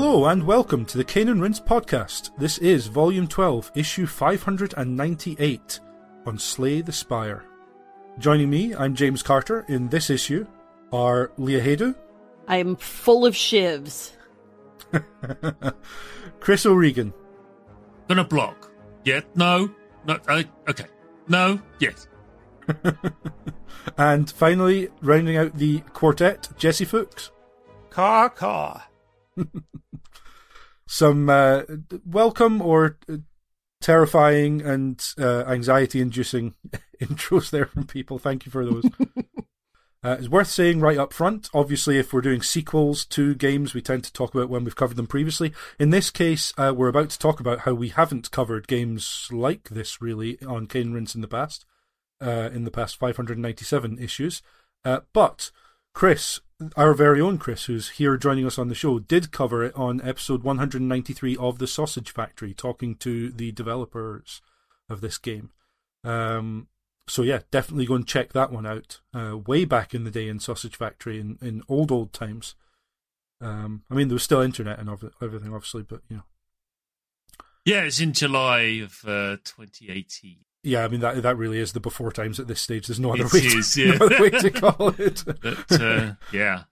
[0.00, 2.30] Hello and welcome to the Cane and Rinse podcast.
[2.38, 5.80] This is Volume 12, Issue 598
[6.24, 7.44] on Slay the Spire.
[8.16, 9.66] Joining me, I'm James Carter.
[9.66, 10.46] In this issue
[10.92, 11.96] are Leah Haydu,
[12.46, 14.12] I'm full of shivs.
[16.38, 17.12] Chris O'Regan,
[18.06, 18.70] Gonna block.
[19.02, 19.68] Yeah, no,
[20.06, 20.86] no, uh, okay.
[21.26, 22.06] No, yes.
[23.98, 27.32] and finally, rounding out the quartet, Jesse Fuchs.
[27.90, 28.80] Car, caw.
[30.88, 31.62] Some uh,
[32.04, 33.18] welcome or uh,
[33.80, 36.54] terrifying and uh, anxiety inducing
[37.00, 38.18] intros there from people.
[38.18, 38.84] Thank you for those.
[40.00, 41.50] Uh, it's worth saying right up front.
[41.52, 44.96] Obviously, if we're doing sequels to games, we tend to talk about when we've covered
[44.96, 45.52] them previously.
[45.78, 49.70] In this case, uh, we're about to talk about how we haven't covered games like
[49.70, 51.64] this really on Cane Rinse in the past,
[52.20, 54.40] uh, in the past 597 issues.
[54.84, 55.50] Uh, but
[55.94, 56.40] Chris,
[56.76, 60.00] our very own Chris, who's here joining us on the show, did cover it on
[60.00, 64.40] episode 193 of The Sausage Factory, talking to the developers
[64.88, 65.50] of this game.
[66.04, 66.68] Um,
[67.06, 69.00] so yeah, definitely go and check that one out.
[69.14, 72.54] Uh, way back in the day in Sausage Factory in, in old old times.
[73.40, 74.90] Um, I mean, there was still internet and
[75.22, 76.22] everything, obviously, but you know.
[77.64, 80.38] Yeah, it's in July of uh, 2018.
[80.62, 82.88] Yeah, I mean that that really is the before times at this stage.
[82.88, 83.94] There's no other It way, is, to, yeah.
[83.94, 85.24] no other way to call it.
[85.40, 86.64] But uh, yeah,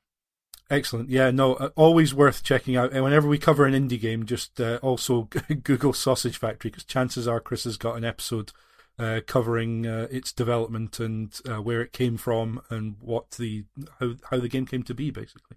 [0.68, 1.10] Excellent.
[1.10, 2.92] Yeah, no, uh, always worth checking out.
[2.92, 5.22] And whenever we cover an indie game, just uh, also
[5.62, 8.52] Google Sausage Factory because chances are Chris has got an episode
[8.98, 13.64] uh, covering uh, its development and uh, where it came from and what the
[14.00, 15.56] how how the game came to be, basically.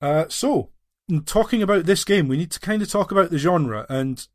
[0.00, 0.70] Uh, so,
[1.08, 3.86] in talking about this game, we need to kind of talk about the genre.
[3.88, 4.26] And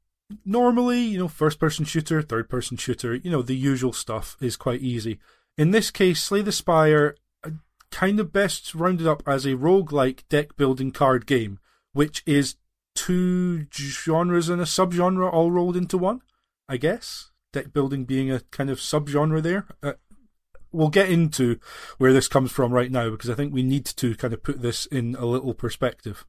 [0.45, 4.55] normally, you know, first person shooter, third person shooter, you know, the usual stuff is
[4.55, 5.19] quite easy.
[5.57, 7.51] In this case, Slay the Spire uh,
[7.91, 11.59] kind of best rounded up as a roguelike deck building card game,
[11.93, 12.55] which is
[12.95, 16.21] two genres and a subgenre all rolled into one,
[16.67, 17.31] I guess.
[17.53, 19.65] Deck building being a kind of subgenre there.
[19.81, 19.93] Uh,
[20.71, 21.59] we'll get into
[21.97, 24.61] where this comes from right now because I think we need to kind of put
[24.61, 26.25] this in a little perspective.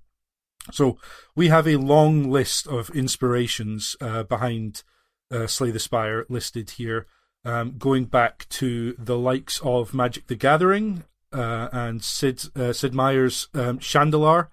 [0.73, 0.99] So
[1.35, 4.83] we have a long list of inspirations uh, behind
[5.31, 7.07] uh, Slay the Spire listed here,
[7.45, 12.95] um, going back to the likes of Magic the Gathering uh, and Sid uh, Sid
[12.95, 14.49] Meier's um, Shandalar,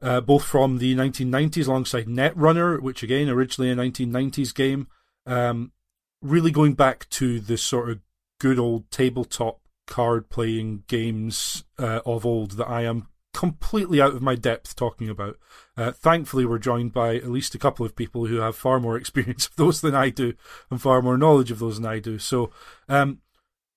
[0.00, 4.88] uh, both from the 1990s alongside Netrunner, which again originally a 1990s game.
[5.26, 5.72] Um,
[6.22, 8.00] really going back to the sort of
[8.40, 14.20] good old tabletop card playing games uh, of old that I am completely out of
[14.20, 15.38] my depth talking about.
[15.76, 18.96] Uh, thankfully, we're joined by at least a couple of people who have far more
[18.98, 20.34] experience of those than I do
[20.72, 22.18] and far more knowledge of those than I do.
[22.18, 22.50] So,
[22.88, 23.20] um,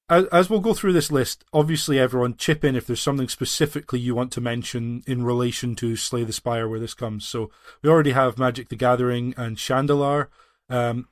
[0.10, 4.00] as, as we'll go through this list, obviously, everyone chip in if there's something specifically
[4.00, 7.28] you want to mention in relation to Slay the Spire where this comes.
[7.28, 7.52] So,
[7.84, 10.30] we already have Magic the Gathering and Shandalar,
[10.70, 11.08] um,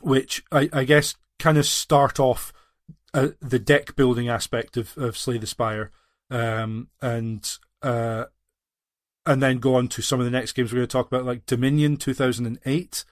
[0.00, 2.52] which I, I guess kind of start off
[3.14, 5.92] uh, the deck building aspect of, of Slay the Spire.
[6.28, 7.48] Um, and
[7.82, 8.24] uh,
[9.26, 11.24] and then go on to some of the next games we're going to talk about,
[11.24, 13.04] like Dominion 2008,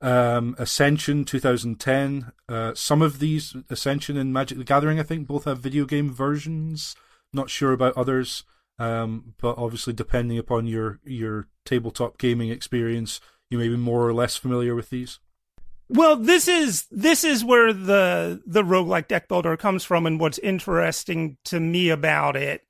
[0.00, 2.32] um, Ascension 2010.
[2.48, 6.12] Uh, some of these, Ascension and Magic the Gathering, I think, both have video game
[6.12, 6.96] versions.
[7.32, 8.44] Not sure about others,
[8.78, 13.20] um, but obviously, depending upon your your tabletop gaming experience,
[13.50, 15.18] you may be more or less familiar with these.
[15.90, 20.38] Well, this is this is where the the roguelike deck builder comes from and what's
[20.38, 22.67] interesting to me about it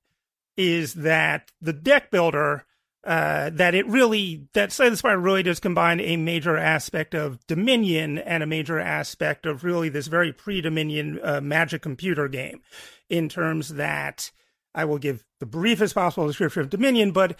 [0.58, 2.66] is that the deck builder
[3.04, 7.38] uh, that it really that Slay the Spire really does combine a major aspect of
[7.46, 12.60] Dominion and a major aspect of really this very pre-Dominion uh, Magic computer game,
[13.08, 14.30] in terms that
[14.74, 17.38] I will give the briefest possible description of Dominion, but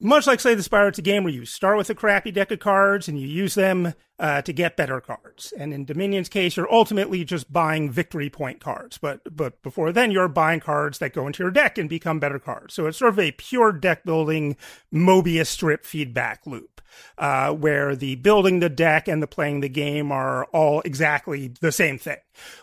[0.00, 2.50] much like say the Spire, it's a game where you start with a crappy deck
[2.50, 5.52] of cards and you use them uh, to get better cards.
[5.56, 8.98] And in Dominion's case, you're ultimately just buying victory point cards.
[8.98, 12.38] But but before then, you're buying cards that go into your deck and become better
[12.38, 12.74] cards.
[12.74, 14.56] So it's sort of a pure deck building
[14.92, 16.80] Mobius strip feedback loop.
[17.16, 21.70] Uh, where the building the deck and the playing the game are all exactly the
[21.70, 22.16] same thing.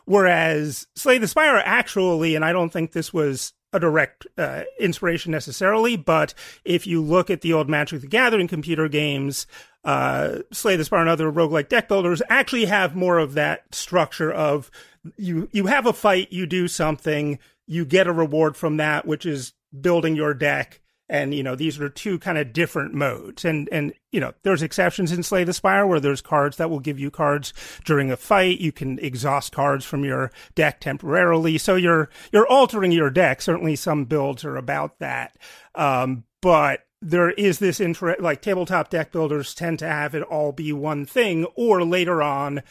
[0.04, 5.32] Whereas Slay the Spire actually, and I don't think this was a direct uh, inspiration
[5.32, 6.34] necessarily, but
[6.66, 9.48] if you look at the old Magic the Gathering computer games,
[9.84, 14.32] uh, Slay the Spire and other roguelike deck builders actually have more of that structure
[14.32, 14.70] of
[15.16, 19.26] you you have a fight, you do something, you get a reward from that, which
[19.26, 20.82] is building your deck.
[21.10, 24.62] And you know these are two kind of different modes, and and you know there's
[24.62, 27.54] exceptions in Slay the Spire where there's cards that will give you cards
[27.86, 28.60] during a fight.
[28.60, 33.42] You can exhaust cards from your deck temporarily, so you're you're altering your deck.
[33.42, 35.38] Certainly, some builds are about that,
[35.76, 40.52] um, but there is this interest, like tabletop deck builders tend to have it all
[40.52, 42.64] be one thing, or later on,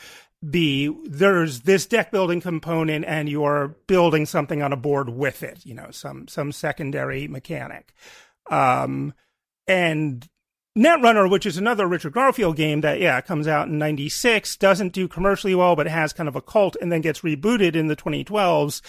[0.49, 5.65] be there's this deck building component and you're building something on a board with it,
[5.65, 7.95] you know, some some secondary mechanic.
[8.51, 9.15] Um,
[9.67, 10.29] and
[10.77, 15.09] Netrunner, which is another Richard Garfield game that, yeah, comes out in 96, doesn't do
[15.09, 18.83] commercially well, but has kind of a cult and then gets rebooted in the 2012s.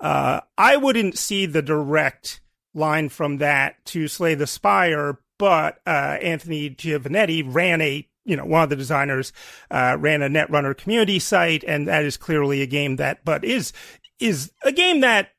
[0.00, 2.40] Uh, I wouldn't see the direct
[2.72, 8.46] line from that to Slay the Spire, but, uh, Anthony Giovannetti ran a, you know,
[8.46, 9.34] one of the designers,
[9.70, 13.74] uh, ran a Netrunner community site, and that is clearly a game that, but is,
[14.18, 15.33] is a game that,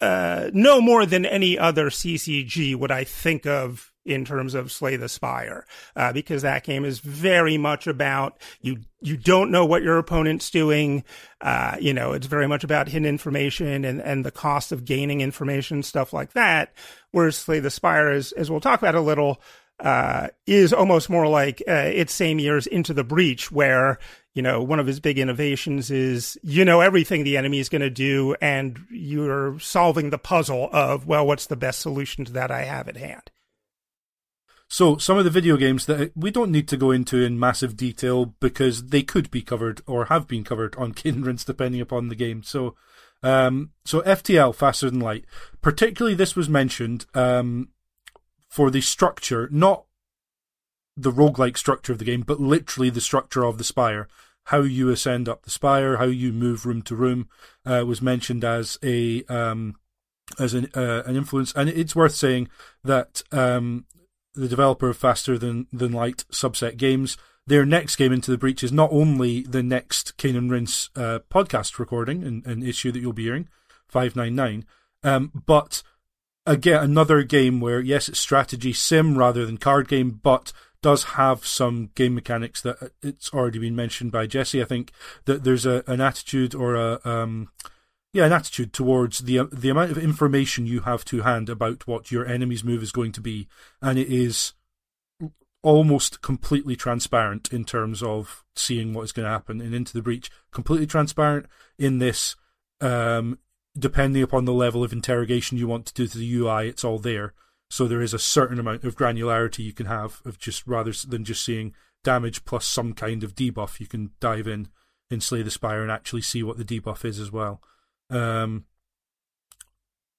[0.00, 4.96] uh, no more than any other CCG would I think of in terms of Slay
[4.96, 8.80] the Spire, uh, because that game is very much about you.
[9.00, 11.04] You don't know what your opponent's doing.
[11.40, 15.20] Uh, you know, it's very much about hidden information and and the cost of gaining
[15.20, 16.74] information, stuff like that.
[17.12, 19.40] Whereas Slay the Spire, is, as we'll talk about a little,
[19.80, 23.98] uh, is almost more like uh, its same years into the breach, where
[24.34, 27.82] you know one of his big innovations is you know everything the enemy is going
[27.82, 32.50] to do, and you're solving the puzzle of well, what's the best solution to that
[32.50, 33.30] I have at hand.
[34.68, 37.76] So, some of the video games that we don't need to go into in massive
[37.76, 42.16] detail because they could be covered or have been covered on Rinse depending upon the
[42.16, 42.42] game.
[42.42, 42.74] So,
[43.22, 45.26] um, so FTL, Faster Than Light,
[45.62, 47.68] particularly this was mentioned um,
[48.48, 49.84] for the structure, not
[50.96, 54.08] the roguelike structure of the game, but literally the structure of the spire.
[54.44, 57.28] How you ascend up the spire, how you move room to room,
[57.64, 59.76] uh, was mentioned as a um,
[60.38, 62.48] as an uh, an influence, and it's worth saying
[62.82, 63.86] that um,
[64.34, 67.16] the developer of Faster Than Than Light subset games.
[67.46, 71.18] Their next game into the breach is not only the next Cane and Rinse uh,
[71.30, 73.48] podcast recording and, and, issue that you'll be hearing,
[73.86, 74.64] five nine nine,
[75.02, 75.82] um, but
[76.46, 80.54] again another game where yes, it's strategy sim rather than card game, but
[80.84, 84.60] does have some game mechanics that uh, it's already been mentioned by Jesse.
[84.60, 84.92] I think
[85.24, 87.48] that there's a an attitude or a um,
[88.12, 92.12] yeah, an attitude towards the the amount of information you have to hand about what
[92.12, 93.48] your enemy's move is going to be,
[93.80, 94.52] and it is
[95.62, 100.02] almost completely transparent in terms of seeing what is going to happen and into the
[100.02, 100.30] breach.
[100.52, 101.46] Completely transparent
[101.78, 102.36] in this,
[102.82, 103.38] um,
[103.78, 106.98] depending upon the level of interrogation you want to do to the UI, it's all
[106.98, 107.32] there.
[107.74, 111.24] So there is a certain amount of granularity you can have of just rather than
[111.24, 111.74] just seeing
[112.04, 113.80] damage plus some kind of debuff.
[113.80, 114.68] You can dive in
[115.10, 117.60] in Slay the Spire and actually see what the debuff is as well.
[118.10, 118.66] Um,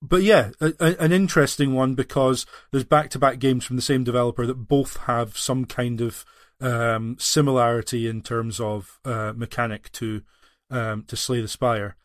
[0.01, 4.45] but yeah, a, a, an interesting one because there's back-to-back games from the same developer
[4.45, 6.25] that both have some kind of
[6.59, 10.23] um, similarity in terms of uh, mechanic to
[10.71, 11.95] um, to Slay the Spire.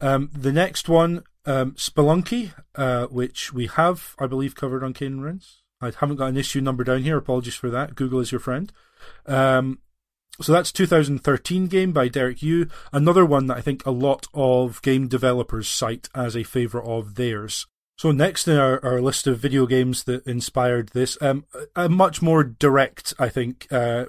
[0.00, 5.20] Um, the next one, um, Spelunky, uh, which we have, I believe, covered on Cane
[5.20, 5.62] Rinse.
[5.80, 7.16] I haven't got an issue number down here.
[7.16, 7.94] Apologies for that.
[7.94, 8.72] Google is your friend.
[9.26, 9.78] Um,
[10.40, 12.68] so that's 2013 game by Derek Yu.
[12.92, 17.14] Another one that I think a lot of game developers cite as a favourite of
[17.14, 17.66] theirs.
[17.96, 21.44] So next in our, our list of video games that inspired this, um,
[21.76, 24.06] a much more direct, I think, uh,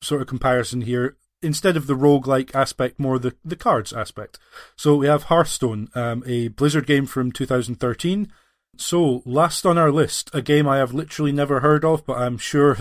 [0.00, 1.16] sort of comparison here.
[1.40, 4.38] Instead of the roguelike aspect, more the, the cards aspect.
[4.76, 8.32] So we have Hearthstone, um, a Blizzard game from 2013
[8.80, 12.38] so, last on our list, a game I have literally never heard of, but I'm
[12.38, 12.74] sure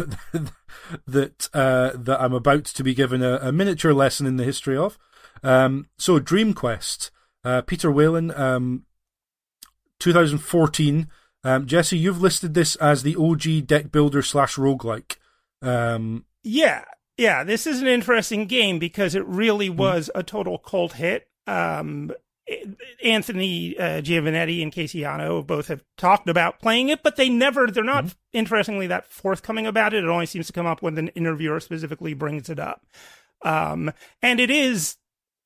[1.07, 4.77] that uh, that I'm about to be given a, a miniature lesson in the history
[4.77, 4.99] of.
[5.41, 7.09] Um, so, Dream Quest,
[7.43, 8.85] uh, Peter Whalen, um,
[9.99, 11.07] 2014.
[11.43, 15.15] Um, Jesse, you've listed this as the OG deck builder slash roguelike.
[15.63, 16.85] Um, yeah,
[17.17, 19.77] yeah, this is an interesting game because it really hmm.
[19.77, 21.27] was a total cult hit.
[21.45, 22.11] Um,
[23.03, 27.67] Anthony uh, Giovannetti and Casey Yano both have talked about playing it, but they never,
[27.67, 28.17] they're not, mm-hmm.
[28.31, 30.03] interestingly, that forthcoming about it.
[30.03, 32.85] It only seems to come up when an interviewer specifically brings it up.
[33.41, 34.95] Um, and it is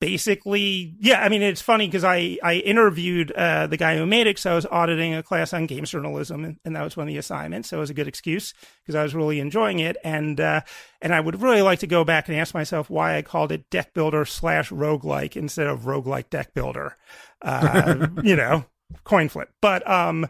[0.02, 4.26] basically, yeah, I mean, it's funny because I, I interviewed uh, the guy who made
[4.26, 7.06] it, so I was auditing a class on games journalism, and, and that was one
[7.06, 7.68] of the assignments.
[7.68, 10.62] So it was a good excuse because I was really enjoying it, and uh,
[11.00, 13.70] and I would really like to go back and ask myself why I called it
[13.70, 16.96] deck builder slash roguelike instead of roguelike deck builder.
[17.40, 18.64] Uh, you know,
[19.04, 19.50] coin flip.
[19.60, 20.26] But um,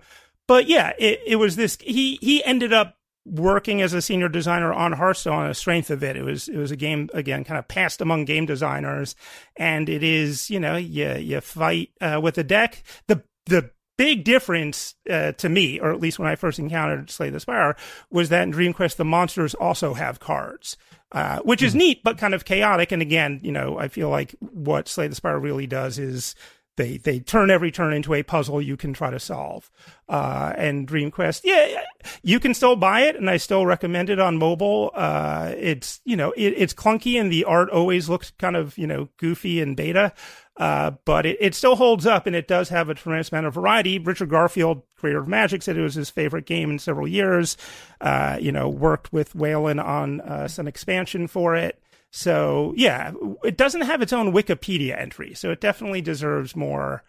[0.47, 1.79] but yeah, it, it was this.
[1.81, 6.03] He he ended up working as a senior designer on Hearthstone on the strength of
[6.03, 6.17] it.
[6.17, 9.15] It was it was a game again, kind of passed among game designers,
[9.57, 12.83] and it is you know you you fight uh, with a deck.
[13.07, 17.31] The the big difference uh, to me, or at least when I first encountered Slay
[17.31, 17.77] the Spire,
[18.11, 20.77] was that in Dream Quest the monsters also have cards.
[21.15, 21.81] Uh, which is hmm.
[21.81, 22.91] neat, but kind of chaotic.
[22.91, 26.35] And again, you know, I feel like what Slay the Spire really does is
[26.77, 29.71] they they turn every turn into a puzzle you can try to solve.
[30.09, 31.83] Uh, and Dream Quest, yeah,
[32.23, 34.91] you can still buy it, and I still recommend it on mobile.
[34.95, 38.87] Uh, it's you know it, it's clunky, and the art always looks kind of you
[38.87, 40.13] know goofy and beta.
[40.57, 43.55] Uh, but it, it still holds up and it does have a tremendous amount of
[43.55, 43.99] variety.
[43.99, 47.57] Richard Garfield, creator of Magic, said it was his favorite game in several years.
[48.03, 51.83] Uh, you know, worked with Whalen on uh, some expansion for it.
[52.15, 57.03] So yeah, it doesn't have its own Wikipedia entry, so it definitely deserves more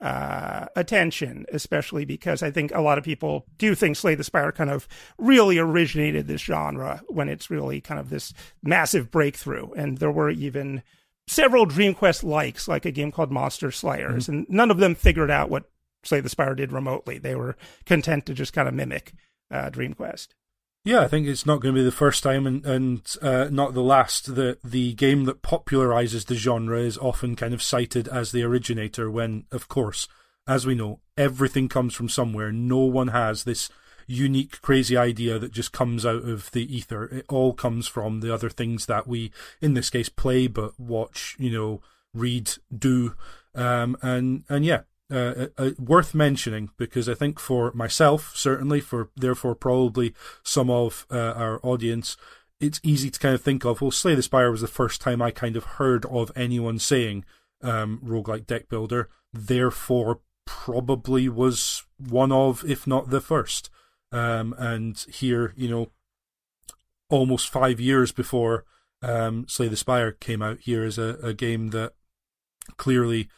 [0.00, 4.52] uh, attention, especially because I think a lot of people do think Slay the Spire
[4.52, 4.86] kind of
[5.18, 8.32] really originated this genre when it's really kind of this
[8.62, 9.72] massive breakthrough.
[9.72, 10.84] And there were even
[11.26, 14.32] several Dream Quest likes, like a game called Monster Slayers, mm-hmm.
[14.32, 15.64] and none of them figured out what
[16.04, 17.18] Slay the Spire did remotely.
[17.18, 17.56] They were
[17.86, 19.14] content to just kind of mimic
[19.50, 20.34] uh, Dream Quest.
[20.86, 23.72] Yeah, I think it's not going to be the first time and, and uh, not
[23.72, 28.32] the last that the game that popularizes the genre is often kind of cited as
[28.32, 30.06] the originator when, of course,
[30.46, 32.52] as we know, everything comes from somewhere.
[32.52, 33.70] No one has this
[34.06, 37.04] unique, crazy idea that just comes out of the ether.
[37.04, 41.34] It all comes from the other things that we, in this case, play, but watch,
[41.38, 41.80] you know,
[42.12, 43.14] read, do.
[43.54, 44.82] Um, and, and yeah,
[45.12, 50.70] uh, uh, uh, worth mentioning because I think for myself, certainly for therefore probably some
[50.70, 52.16] of uh, our audience,
[52.58, 53.82] it's easy to kind of think of.
[53.82, 57.24] Well, Slay the Spire was the first time I kind of heard of anyone saying
[57.62, 59.10] um, roguelike deck builder.
[59.32, 63.70] Therefore, probably was one of, if not the first.
[64.10, 65.90] Um, and here, you know,
[67.10, 68.64] almost five years before
[69.02, 71.92] um, Slay the Spire came out, here is a, a game that
[72.76, 73.28] clearly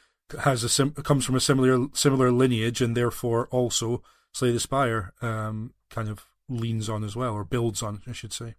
[0.42, 4.02] has a sim- comes from a similar similar lineage, and therefore also
[4.32, 8.32] Slay the Spire um, kind of leans on as well, or builds on, I should
[8.32, 8.54] say.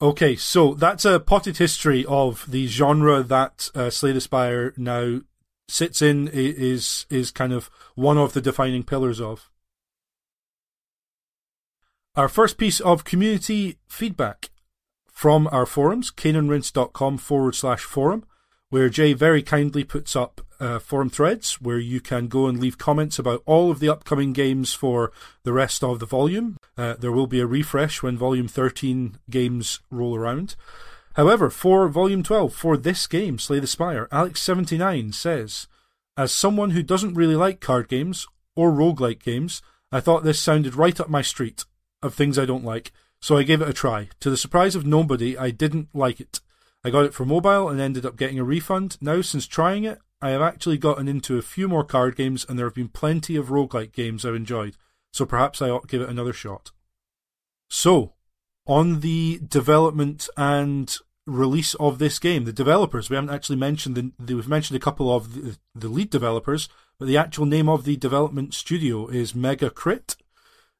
[0.00, 5.20] Okay, so that's a potted history of the genre that uh, Slay the Spire now
[5.68, 9.48] sits in is is kind of one of the defining pillars of.
[12.14, 14.50] Our first piece of community feedback
[15.10, 18.26] from our forums, caneandrinse.com forward slash forum
[18.72, 22.78] where Jay very kindly puts up uh, forum threads where you can go and leave
[22.78, 25.10] comments about all of the upcoming games for
[25.42, 26.56] the rest of the volume.
[26.78, 30.54] Uh, there will be a refresh when volume 13 games roll around.
[31.14, 35.66] However, for volume 12, for this game, Slay the Spire, Alex79 says,
[36.16, 40.76] As someone who doesn't really like card games or roguelike games, I thought this sounded
[40.76, 41.64] right up my street
[42.02, 44.10] of things I don't like, so I gave it a try.
[44.20, 46.40] To the surprise of nobody, I didn't like it.
[46.84, 48.96] I got it for mobile and ended up getting a refund.
[49.00, 52.58] Now, since trying it, I have actually gotten into a few more card games and
[52.58, 54.76] there have been plenty of roguelike games I've enjoyed,
[55.12, 56.70] so perhaps I ought to give it another shot.
[57.68, 58.14] So,
[58.66, 64.34] on the development and release of this game, the developers, we haven't actually mentioned the,
[64.34, 67.96] we've mentioned a couple of the, the lead developers, but the actual name of the
[67.96, 70.16] development studio is Mega Crit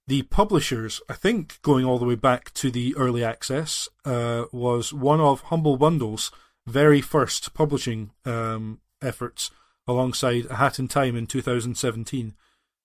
[0.07, 4.93] the publishers, I think, going all the way back to the early access, uh, was
[4.93, 6.31] one of Humble Bundle's
[6.67, 9.51] very first publishing um, efforts,
[9.87, 12.35] alongside A Hat in Time in 2017.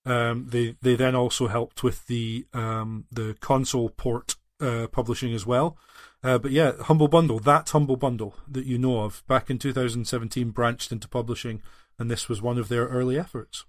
[0.04, 5.46] Um, they they then also helped with the um, the console port uh, publishing as
[5.46, 5.76] well.
[6.22, 10.50] Uh, but yeah, Humble Bundle, that Humble Bundle that you know of, back in 2017,
[10.50, 11.62] branched into publishing,
[11.98, 13.64] and this was one of their early efforts.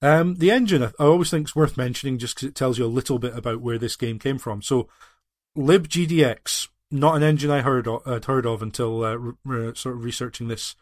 [0.00, 2.86] Um, the engine, I always think is worth mentioning just because it tells you a
[2.86, 4.62] little bit about where this game came from.
[4.62, 4.88] So,
[5.56, 10.46] libgdx, not an engine I heard of, heard of until uh, re- sort of researching
[10.46, 10.76] this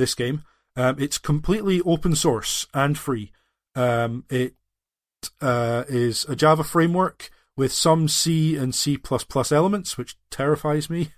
[0.00, 0.42] this game.
[0.76, 3.32] Um, it's completely open source and free.
[3.74, 4.54] Um, it
[5.40, 8.98] uh, is a Java framework with some C and C++
[9.52, 11.10] elements, which terrifies me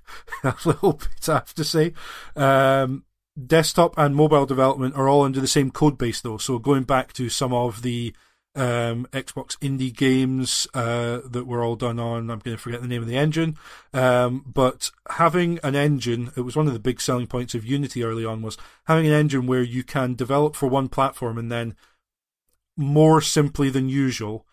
[0.45, 1.93] a little bit, I have to say.
[2.35, 3.05] Um,
[3.47, 6.39] desktop and mobile development are all under the same code base though.
[6.39, 8.15] So going back to some of the
[8.55, 12.89] um, Xbox indie games uh, that were all done on, I'm going to forget the
[12.89, 13.57] name of the engine,
[13.95, 18.05] um, but having an engine, it was one of the big selling points of Unity
[18.05, 21.75] early on was having an engine where you can develop for one platform and then
[22.77, 24.47] more simply than usual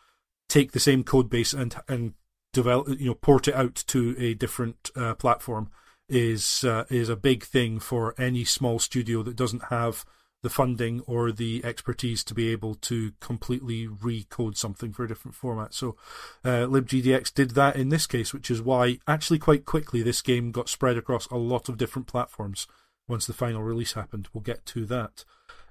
[0.49, 2.13] take the same code base and and
[2.51, 5.69] develop you know port it out to a different uh, platform
[6.09, 10.03] is uh, is a big thing for any small studio that doesn't have
[10.41, 15.35] the funding or the expertise to be able to completely recode something for a different
[15.35, 15.73] format.
[15.73, 15.95] So
[16.45, 20.51] uh, libgdx did that in this case, which is why actually quite quickly this game
[20.51, 22.67] got spread across a lot of different platforms
[23.07, 24.29] once the final release happened.
[24.33, 25.25] We'll get to that.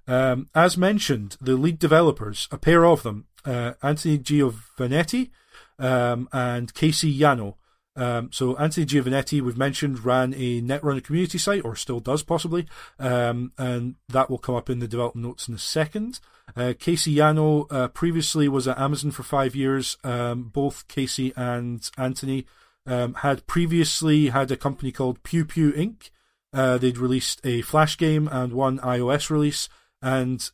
[0.06, 5.30] Um, as mentioned, the lead developers, a pair of them, uh, Anthony Giovannetti
[5.78, 7.54] um, and Casey Yano,
[7.98, 12.66] Um, so Anthony Giovannetti, we've mentioned, ran a Netrunner community site, or still does possibly,
[12.98, 16.20] um, and that will come up in the development notes in a second.
[16.56, 19.98] Uh, Casey Yano uh, previously was at Amazon for five years.
[20.04, 22.46] Um, both Casey and Anthony
[22.86, 26.10] um, had previously had a company called Pew Pew Inc.
[26.52, 29.68] Uh, they'd released a Flash game and one iOS release,
[30.00, 30.50] and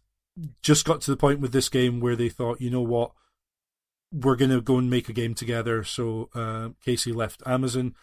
[0.62, 3.12] just got to the point with this game where they thought, you know what,
[4.14, 5.82] we're going to go and make a game together.
[5.84, 7.94] So uh, Casey left Amazon,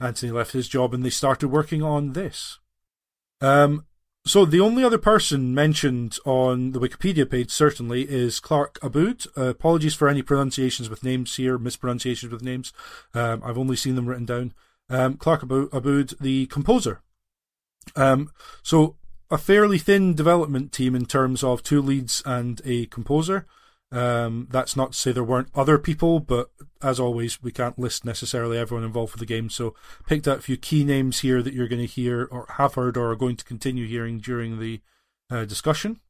[0.00, 2.58] Anthony left his job, and they started working on this.
[3.40, 3.86] Um,
[4.24, 9.26] so the only other person mentioned on the Wikipedia page certainly is Clark Aboud.
[9.36, 12.72] Uh, apologies for any pronunciations with names here, mispronunciations with names.
[13.14, 14.52] Um, I've only seen them written down.
[14.88, 17.02] Um, Clark Aboud, the composer.
[17.94, 18.32] Um,
[18.62, 18.96] so
[19.30, 23.46] a fairly thin development team in terms of two leads and a composer.
[23.92, 26.50] Um, that's not to say there weren't other people, but
[26.82, 29.48] as always, we can't list necessarily everyone involved with the game.
[29.48, 29.74] So,
[30.06, 32.96] picked out a few key names here that you're going to hear or have heard
[32.96, 34.80] or are going to continue hearing during the
[35.30, 36.00] uh, discussion.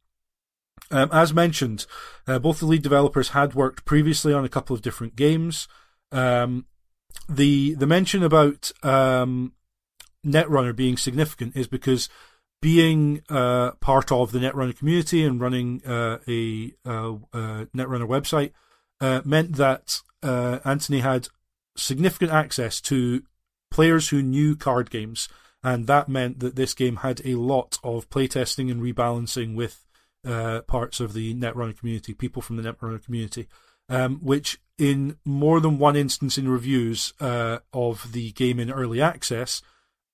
[0.90, 1.86] Um, as mentioned,
[2.26, 5.68] uh, both the lead developers had worked previously on a couple of different games.
[6.12, 6.66] Um,
[7.28, 9.52] the the mention about um,
[10.24, 12.08] Netrunner being significant is because
[12.60, 17.16] being uh, part of the Netrunner community and running uh, a, uh,
[17.74, 18.52] Netrunner website
[19.00, 21.28] uh, meant that uh, Anthony had
[21.76, 23.22] significant access to
[23.70, 25.28] players who knew card games,
[25.62, 29.84] and that meant that this game had a lot of playtesting and rebalancing with
[30.26, 33.48] uh, parts of the Netrunner community, people from the Netrunner community,
[33.88, 39.62] um, which in more than one instance in reviews of the game in early access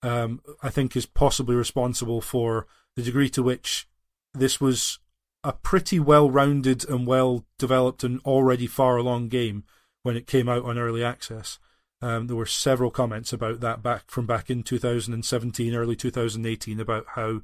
[0.03, 3.89] um, I think is possibly responsible for the degree to which
[4.35, 4.99] this was
[5.45, 9.65] a pretty well rounded and well developed and already far along game
[10.03, 11.59] when it came out on early access.
[12.01, 17.07] Um, there were several comments about that back from back in 2017, early 2018, about
[17.15, 17.43] how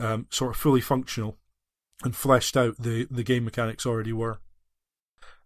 [0.00, 1.38] um, sort of fully functional
[2.02, 4.40] and fleshed out the, the game mechanics already were.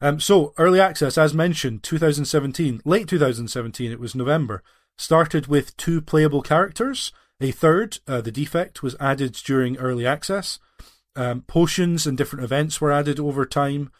[0.00, 4.62] Um, so early access, as mentioned, 2017, late 2017, it was November
[4.96, 7.12] started with two playable characters.
[7.40, 10.59] A third, uh, the defect, was added during early access.
[11.16, 13.90] Um, potions and different events were added over time.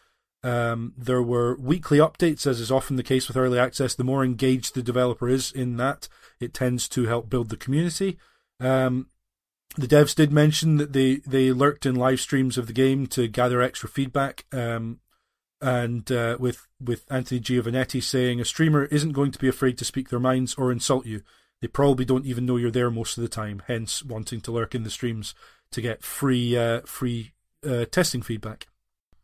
[0.43, 3.95] Um, there were weekly updates, as is often the case with early access.
[3.95, 6.07] The more engaged the developer is in that,
[6.39, 8.17] it tends to help build the community.
[8.59, 9.07] Um,
[9.75, 13.27] the devs did mention that they, they lurked in live streams of the game to
[13.27, 14.45] gather extra feedback.
[14.51, 14.99] Um,
[15.65, 19.85] and uh, with with Anthony Giovannetti saying a streamer isn't going to be afraid to
[19.85, 21.21] speak their minds or insult you.
[21.59, 24.75] They probably don't even know you're there most of the time, hence wanting to lurk
[24.75, 25.33] in the streams
[25.71, 27.31] to get free uh, free
[27.67, 28.67] uh, testing feedback.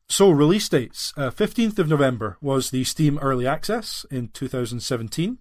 [0.09, 5.37] So release dates: uh, fifteenth of November was the Steam Early Access in 2017.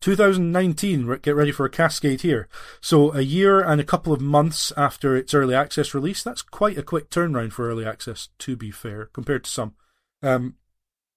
[0.00, 2.48] 2019, get ready for a cascade here.
[2.80, 6.78] So, a year and a couple of months after its early access release, that's quite
[6.78, 9.74] a quick turnaround for early access, to be fair, compared to some.
[10.22, 10.54] Um,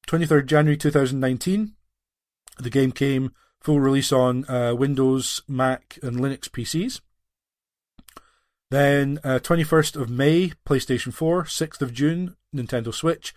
[0.08, 1.74] 23rd January 2019,
[2.60, 7.02] the game came full release on uh, Windows, Mac, and Linux PCs.
[8.72, 13.34] Then, uh, 21st of May, PlayStation 4, 6th of June, Nintendo Switch,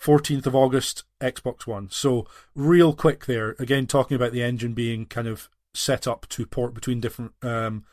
[0.00, 1.88] 14th of August, Xbox One.
[1.90, 3.56] So real quick there.
[3.58, 7.84] Again, talking about the engine being kind of set up to port between different um,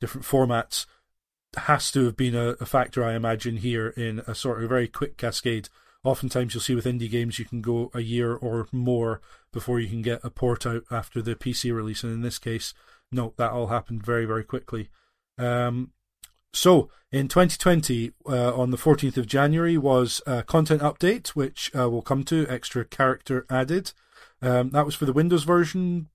[0.00, 0.86] different formats
[1.56, 4.88] has to have been a, a, factor, I imagine, here in a sort of very
[4.88, 5.68] quick cascade.
[6.02, 9.20] Oftentimes, you'll see with indie games you can go a year or more
[9.52, 12.74] before you can get a port out after the PC release, and in this case,
[13.10, 14.90] no, that all happened very, very quickly.
[15.38, 15.92] Um,
[16.54, 21.90] so, in 2020, uh, on the 14th of January, was a content update, which uh,
[21.90, 23.92] we'll come to, extra character added.
[24.40, 26.08] Um, that was for the Windows version,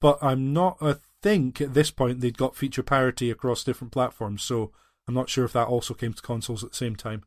[0.00, 4.42] but I'm not, I think at this point they'd got feature parity across different platforms,
[4.42, 4.70] so
[5.08, 7.24] I'm not sure if that also came to consoles at the same time.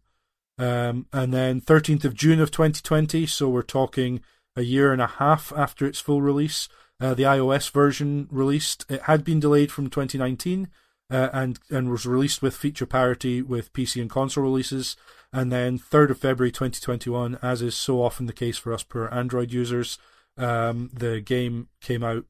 [0.57, 4.21] Um, and then 13th of June of 2020, so we're talking
[4.55, 8.85] a year and a half after its full release, uh, the iOS version released.
[8.89, 10.69] It had been delayed from 2019
[11.09, 14.95] uh, and and was released with feature parity with PC and console releases.
[15.33, 19.09] And then 3rd of February 2021, as is so often the case for us poor
[19.11, 19.99] Android users,
[20.37, 22.25] um, the game came out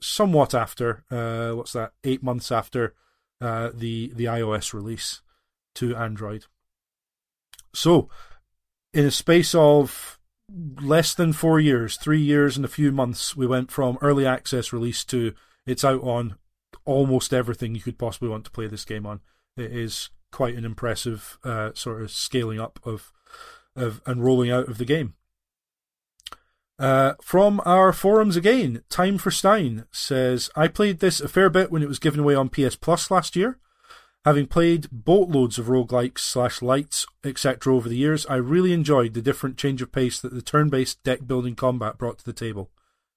[0.00, 1.92] somewhat after uh, what's that?
[2.04, 2.94] Eight months after
[3.40, 5.22] uh, the the iOS release
[5.76, 6.46] to Android.
[7.74, 8.08] So,
[8.94, 10.18] in a space of
[10.80, 14.72] less than four years, three years and a few months, we went from early access
[14.72, 15.34] release to
[15.66, 16.36] it's out on
[16.86, 19.20] almost everything you could possibly want to play this game on.
[19.56, 23.12] It is quite an impressive uh, sort of scaling up of
[23.74, 25.14] of and rolling out of the game.
[26.78, 31.70] Uh, from our forums again, Time for Stein says, I played this a fair bit
[31.70, 33.58] when it was given away on PS Plus last year.
[34.24, 37.72] Having played boatloads of roguelikes slash lites, etc.
[37.72, 41.02] over the years, I really enjoyed the different change of pace that the turn based
[41.04, 42.70] deck building combat brought to the table.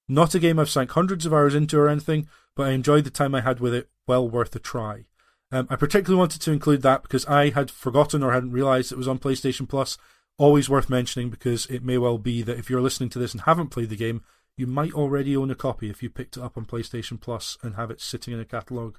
[0.08, 3.10] Not a game I've sank hundreds of hours into or anything, but I enjoyed the
[3.10, 5.04] time I had with it, well worth a try.
[5.52, 8.98] Um, I particularly wanted to include that because I had forgotten or hadn't realised it
[8.98, 9.98] was on PlayStation Plus,
[10.38, 13.42] always worth mentioning because it may well be that if you're listening to this and
[13.42, 14.22] haven't played the game,
[14.56, 17.74] you might already own a copy if you picked it up on PlayStation Plus and
[17.74, 18.98] have it sitting in a catalogue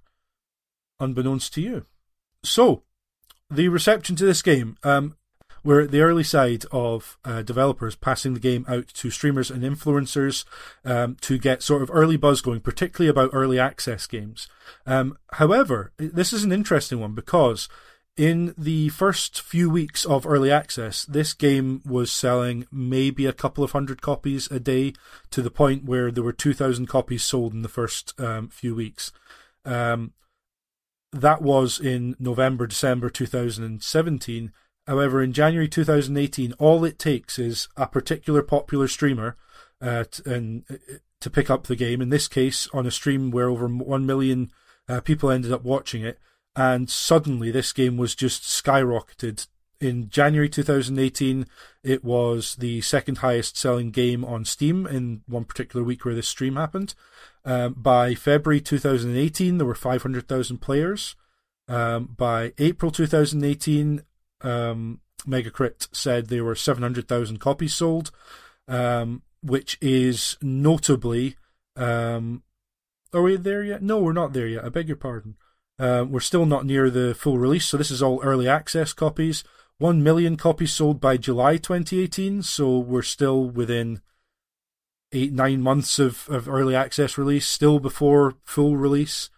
[1.00, 1.86] unbeknownst to you.
[2.44, 2.84] So,
[3.50, 4.78] the reception to this game.
[4.84, 5.18] Um,
[5.64, 9.64] we're at the early side of uh, developers passing the game out to streamers and
[9.64, 10.46] influencers
[10.86, 14.48] um, to get sort of early buzz going, particularly about early access games.
[14.86, 17.70] Um, however, this is an interesting one because
[18.18, 23.64] in the first few weeks of early access, this game was selling maybe a couple
[23.64, 24.94] of hundred copies a day
[25.30, 29.12] to the point where there were 2,000 copies sold in the first um, few weeks.
[29.64, 30.14] Um,
[31.14, 34.52] that was in November, December 2017.
[34.88, 39.38] However, in January 2018, all it takes is a particular popular streamer
[39.80, 40.76] uh, to, and, uh,
[41.20, 42.02] to pick up the game.
[42.02, 44.52] In this case, on a stream where over 1 million
[44.90, 46.20] uh, people ended up watching it
[46.56, 49.48] and suddenly this game was just skyrocketed.
[49.80, 51.48] In January 2018,
[51.84, 56.28] it was the second highest selling game on Steam in one particular week where this
[56.28, 56.94] stream happened.
[57.46, 61.16] Um, by February 2018, there were 500,000 players.
[61.68, 64.04] Um, by April 2018,
[64.44, 68.12] um, Megacrit said there were 700,000 copies sold,
[68.68, 71.36] um, which is notably.
[71.76, 72.44] Um,
[73.14, 73.82] are we there yet?
[73.82, 74.64] No, we're not there yet.
[74.64, 75.36] I beg your pardon.
[75.80, 79.44] Uh, we're still not near the full release, so this is all early access copies.
[79.80, 84.00] 1 million copies sold by July 2018, so we're still within
[85.12, 89.30] eight, nine months of, of early access release, still before full release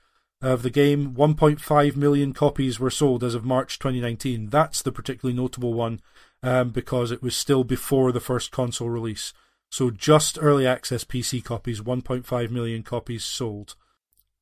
[0.44, 1.16] of the game.
[1.16, 4.50] 1.5 million copies were sold as of March 2019.
[4.50, 6.02] That's the particularly notable one
[6.44, 9.34] um, because it was still before the first console release.
[9.72, 13.76] So just early access PC copies, 1.5 million copies sold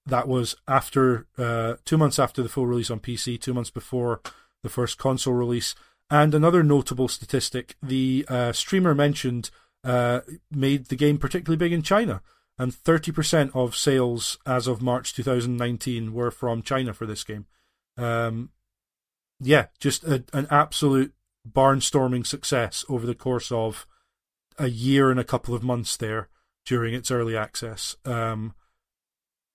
[0.06, 4.22] that was after uh, two months after the full release on PC, two months before
[4.64, 5.76] the first console release.
[6.10, 9.50] And another notable statistic: the uh, streamer mentioned
[9.84, 12.22] uh, made the game particularly big in China,
[12.58, 17.46] and 30% of sales as of March 2019 were from China for this game.
[17.98, 18.50] Um,
[19.40, 21.14] yeah, just a, an absolute
[21.50, 23.88] barnstorming success over the course of
[24.58, 26.30] a year and a couple of months there
[26.66, 27.96] during its early access.
[28.06, 28.54] Um,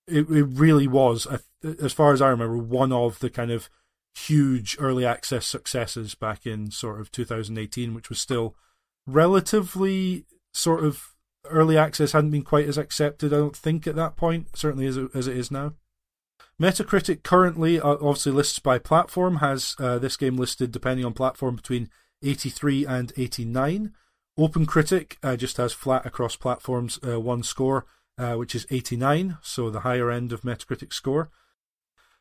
[0.08, 1.26] it, it really was,
[1.62, 3.68] as far as I remember, one of the kind of
[4.14, 8.56] huge early access successes back in sort of 2018, which was still
[9.06, 11.14] relatively sort of
[11.50, 14.96] early access hadn't been quite as accepted, I don't think, at that point, certainly as
[14.96, 15.74] it, as it is now.
[16.60, 21.90] Metacritic currently, obviously lists by platform, has uh, this game listed depending on platform between
[22.22, 23.92] 83 and 89.
[24.38, 27.86] OpenCritic uh, just has flat across platforms uh, one score,
[28.18, 31.30] uh, which is 89, so the higher end of Metacritic score.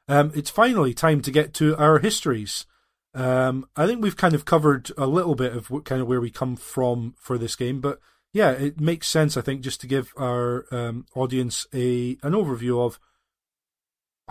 [0.07, 2.65] Um, it's finally time to get to our histories.
[3.13, 6.21] Um, I think we've kind of covered a little bit of what, kind of where
[6.21, 7.99] we come from for this game, but
[8.36, 9.38] yeah, it makes sense.
[9.38, 13.00] I think just to give our um, audience a an overview of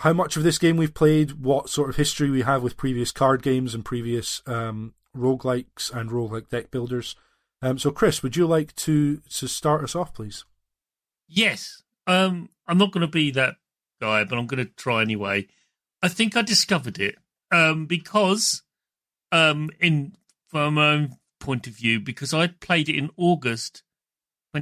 [0.01, 3.11] how much of this game we've played, what sort of history we have with previous
[3.11, 7.17] card games and previous um, roguelikes and roguelike deck builders.
[7.62, 10.45] Um, so, Chris, would you like to to start us off, please?
[11.27, 11.83] Yes.
[12.07, 13.55] Um, I'm not going to be that
[14.03, 15.47] guy, but I'm going to try anyway.
[16.03, 17.17] I think I discovered it
[17.51, 18.64] um, because,
[19.33, 20.12] um, in
[20.49, 23.83] from my own point of view, because I played it in August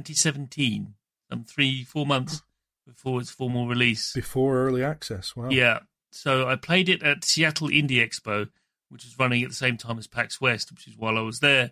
[0.01, 0.95] 2017,
[1.31, 2.41] um, three four months
[2.85, 4.13] before its formal release.
[4.13, 5.49] Before early access, wow.
[5.49, 5.79] Yeah.
[6.11, 8.49] So I played it at Seattle Indie Expo,
[8.89, 11.39] which was running at the same time as PAX West, which is while I was
[11.39, 11.71] there.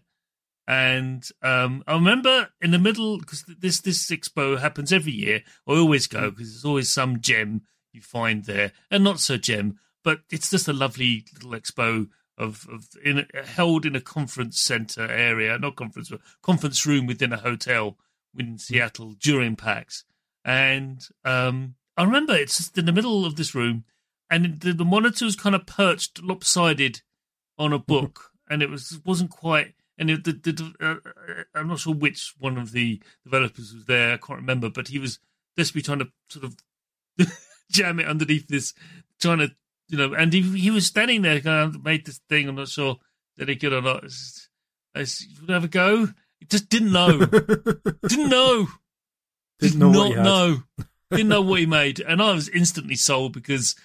[0.68, 5.42] And um, I remember in the middle because this this expo happens every year.
[5.68, 9.80] I always go because there's always some gem you find there, and not so gem,
[10.04, 12.08] but it's just a lovely little expo
[12.38, 17.34] of of in held in a conference center area, not conference, but conference room within
[17.34, 17.98] a hotel
[18.38, 20.06] in Seattle during PAX.
[20.44, 23.86] And um, I remember it's just in the middle of this room,
[24.30, 27.02] and the, the monitor was kind of perched lopsided
[27.58, 31.68] on a book, and it was wasn't quite and it, the, the, uh, uh, I'm
[31.68, 34.14] not sure which one of the developers was there.
[34.14, 35.20] I can't remember, but he was
[35.56, 37.38] desperately trying to sort of
[37.72, 38.74] jam it underneath this,
[39.20, 39.52] trying to,
[39.90, 42.50] you know, and he, he was standing there, kind of made this thing.
[42.50, 42.98] I'm not sure
[43.38, 44.06] that he could or not.
[44.96, 45.06] I
[45.40, 46.08] would have a go,
[46.50, 47.20] Just didn't know.
[47.26, 48.68] didn't know.
[49.60, 50.24] Didn't Did know what not he had.
[50.24, 50.64] know.
[51.12, 53.76] Didn't know what he made, and I was instantly sold because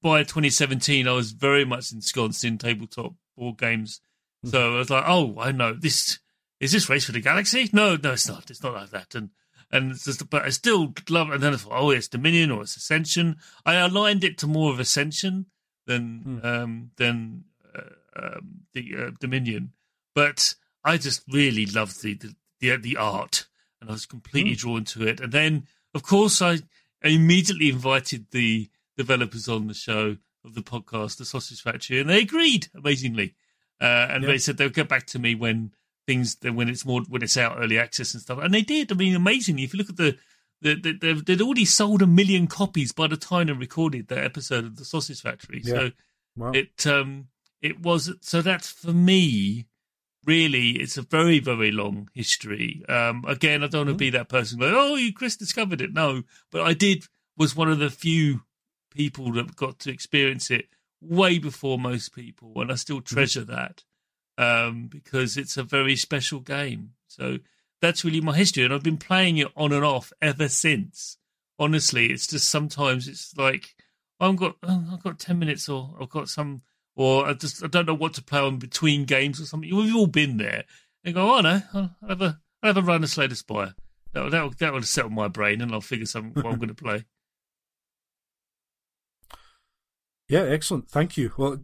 [0.00, 4.00] by 2017 I was very much ensconced in tabletop board games.
[4.44, 4.50] Hmm.
[4.50, 6.20] So I was like, oh, I know this.
[6.60, 7.68] Is this Race for the Galaxy?
[7.72, 8.48] No, no, it's not.
[8.50, 9.14] It's not like that.
[9.16, 9.30] And
[9.72, 11.30] and it's just, but I still love.
[11.30, 13.36] And then I thought, oh, it's Dominion or it's Ascension.
[13.64, 15.46] I aligned it to more of Ascension
[15.86, 16.46] than Hmm.
[16.46, 17.80] um than uh,
[18.22, 19.72] um, the uh, Dominion,
[20.14, 20.54] but
[20.86, 23.46] I just really loved the the the, the art,
[23.80, 24.56] and I was completely Hmm.
[24.58, 25.20] drawn to it.
[25.20, 26.60] And then, of course, I
[27.02, 32.20] immediately invited the developers on the show of the podcast, the Sausage Factory, and they
[32.22, 33.34] agreed amazingly.
[33.80, 34.28] Uh, and Yeah.
[34.30, 35.72] they said they'll get back to me when
[36.06, 38.38] things when it's more when it's out early access and stuff.
[38.40, 38.90] And they did.
[38.90, 40.16] I mean, amazingly, if you look at the
[40.62, 44.24] the, the, they've, they'd already sold a million copies by the time they recorded that
[44.24, 45.62] episode of the Sausage Factory.
[45.62, 45.90] So
[46.36, 46.52] Wow.
[46.52, 47.28] it um
[47.60, 49.66] it was so that's for me
[50.26, 52.82] really it's a very very long history.
[52.88, 55.92] Um again i don't want to be that person like oh you chris discovered it.
[55.92, 57.04] No but i did
[57.36, 58.42] was one of the few
[58.90, 60.66] people that got to experience it
[61.00, 63.84] way before most people and i still treasure that
[64.38, 66.92] um because it's a very special game.
[67.08, 67.38] So
[67.80, 71.18] that's really my history and i've been playing it on and off ever since.
[71.58, 73.74] Honestly it's just sometimes it's like
[74.18, 76.62] I've got oh, I've got ten minutes, or I've got some,
[76.96, 79.74] or I just I don't know what to play on between games or something.
[79.74, 80.64] We've all been there
[81.04, 83.74] and go, oh no, I'll have a I'll have a run of Slay the Spire.
[84.12, 86.74] That that that would settle my brain, and I'll figure some what I'm going to
[86.74, 87.04] play.
[90.28, 90.88] Yeah, excellent.
[90.90, 91.32] Thank you.
[91.36, 91.60] Well,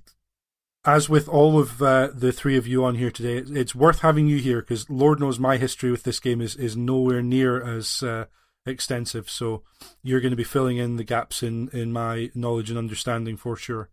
[0.84, 4.00] as with all of uh, the three of you on here today, it's- it's worth
[4.00, 7.60] having you here because Lord knows my history with this game is, is nowhere near
[7.62, 8.26] as uh,
[8.66, 9.28] extensive.
[9.30, 9.62] So
[10.02, 13.56] you're going to be filling in the gaps in, in my knowledge and understanding for
[13.56, 13.90] sure.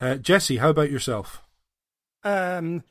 [0.00, 1.42] Uh, Jesse, how about yourself?
[2.24, 2.84] Um,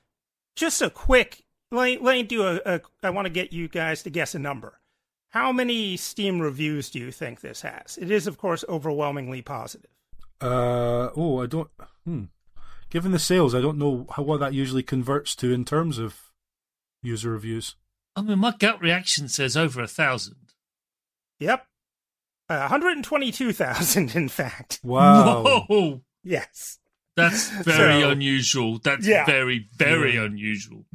[0.56, 1.44] just a quick.
[1.72, 2.82] Let, let me do a, a.
[3.04, 4.80] I want to get you guys to guess a number.
[5.30, 7.98] How many Steam reviews do you think this has?
[7.98, 9.92] It is, of course, overwhelmingly positive.
[10.42, 11.70] Uh, oh, I don't.
[12.06, 12.24] Hmm.
[12.90, 16.32] Given the sales, I don't know how what that usually converts to in terms of
[17.04, 17.76] user reviews.
[18.16, 20.54] I mean, my gut reaction says over a thousand.
[21.40, 21.68] Yep,
[22.50, 24.80] uh, 122,000, in fact.
[24.84, 25.66] Wow.
[25.68, 26.80] Whoa, Yes.
[27.18, 28.80] That's very So- unusual.
[28.80, 29.26] That's Yeah.
[29.26, 30.24] very very Yeah.
[30.24, 30.86] unusual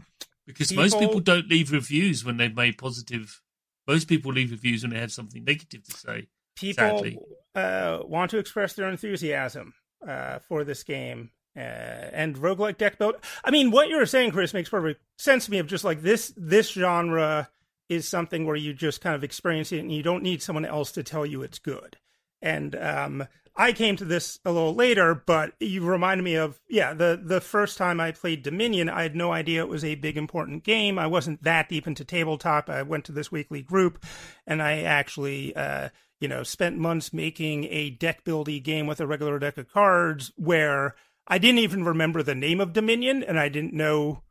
[0.46, 3.42] because most People- people don't leave reviews when they've made positive.
[3.86, 6.28] Most people leave reviews when they have something negative to say.
[6.56, 9.74] people uh, want to express their enthusiasm
[10.06, 13.16] uh, for this game uh, and roguelike deck build.
[13.44, 15.58] I mean, what you were saying, Chris, makes perfect sense to me.
[15.58, 17.48] Of just like this, this genre
[17.88, 20.92] is something where you just kind of experience it, and you don't need someone else
[20.92, 21.98] to tell you it's good.
[22.40, 26.94] And um, I came to this a little later, but you reminded me of yeah
[26.94, 30.16] the the first time I played Dominion, I had no idea it was a big
[30.16, 30.98] important game.
[30.98, 32.70] I wasn't that deep into tabletop.
[32.70, 34.04] I went to this weekly group,
[34.46, 39.06] and I actually uh, you know spent months making a deck buildy game with a
[39.06, 40.94] regular deck of cards where
[41.26, 44.22] I didn't even remember the name of Dominion, and I didn't know.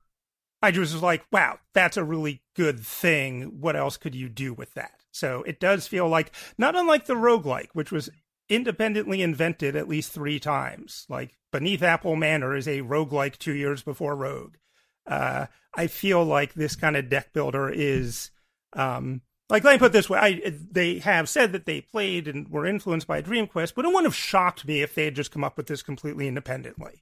[0.64, 3.60] I just was like, wow, that's a really good thing.
[3.60, 5.02] What else could you do with that?
[5.12, 8.10] So it does feel like, not unlike the roguelike, which was
[8.52, 11.06] independently invented at least three times.
[11.10, 14.56] Like Beneath Apple Manor is a roguelike two years before Rogue.
[15.08, 18.30] Uh, I feel like this kind of deck builder is,
[18.74, 22.50] um, like let me put this way: I they have said that they played and
[22.50, 25.32] were influenced by Dream Quest, but it wouldn't have shocked me if they had just
[25.32, 27.02] come up with this completely independently.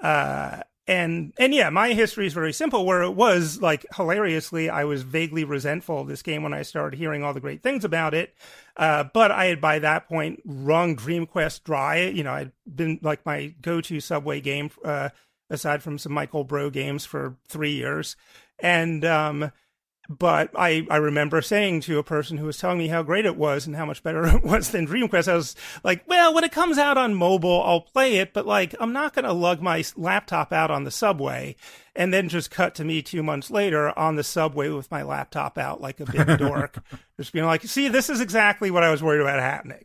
[0.00, 2.86] Uh, and and yeah, my history is very simple.
[2.86, 6.96] Where it was like hilariously, I was vaguely resentful of this game when I started
[6.96, 8.34] hearing all the great things about it.
[8.76, 12.02] Uh, but I had by that point wrung Dream Quest dry.
[12.02, 15.08] You know, I'd been like my go-to Subway game, uh,
[15.50, 18.16] aside from some Michael Brough games for three years,
[18.60, 19.50] and um,
[20.08, 23.36] but I, I remember saying to a person who was telling me how great it
[23.36, 26.52] was and how much better it was than DreamQuest, I was like, well, when it
[26.52, 29.84] comes out on mobile, I'll play it, but like, I'm not going to lug my
[29.96, 31.56] laptop out on the subway
[31.94, 35.58] and then just cut to me two months later on the subway with my laptop
[35.58, 36.82] out like a big dork.
[37.16, 39.84] Just being like, see, this is exactly what I was worried about happening.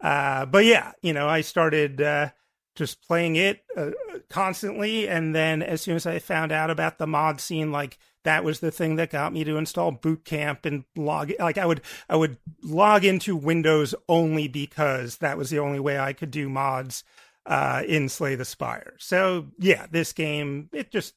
[0.00, 2.30] Uh, but yeah, you know, I started, uh,
[2.74, 3.90] just playing it uh,
[4.28, 5.08] constantly.
[5.08, 8.60] And then as soon as I found out about the mod scene, like that was
[8.60, 11.32] the thing that got me to install Boot Camp and log.
[11.38, 15.98] Like I would, I would log into Windows only because that was the only way
[15.98, 17.04] I could do mods
[17.46, 18.94] uh, in Slay the Spire.
[18.98, 21.14] So yeah, this game it just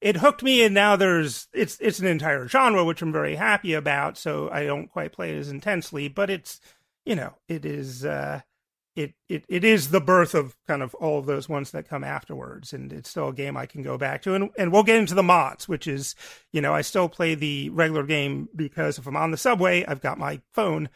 [0.00, 3.74] it hooked me, and now there's it's it's an entire genre which I'm very happy
[3.74, 4.18] about.
[4.18, 6.60] So I don't quite play it as intensely, but it's
[7.04, 8.04] you know it is.
[8.04, 8.42] Uh,
[8.96, 12.04] it, it it is the birth of kind of all of those ones that come
[12.04, 14.34] afterwards, and it's still a game I can go back to.
[14.34, 16.14] And and we'll get into the mods, which is
[16.52, 20.00] you know I still play the regular game because if I'm on the subway, I've
[20.00, 20.88] got my phone.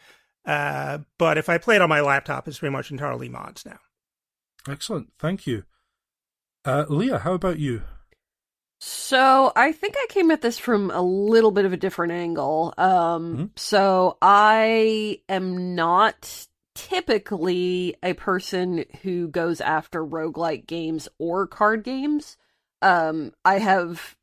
[0.45, 3.79] Uh, but if I play it on my laptop, it's pretty much entirely mods now.
[4.67, 5.63] Excellent, thank you,
[6.63, 7.19] uh, Leah.
[7.19, 7.81] How about you?
[8.81, 12.73] So I think I came at this from a little bit of a different angle.
[12.77, 13.45] Um, mm-hmm.
[13.57, 16.47] so I am not
[16.79, 22.37] typically a person who goes after roguelike games or card games.
[22.81, 24.15] Um, I have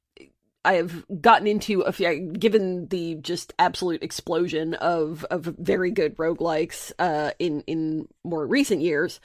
[0.64, 6.16] I have gotten into a few, given the just absolute explosion of of very good
[6.16, 9.21] roguelikes uh, in in more recent years,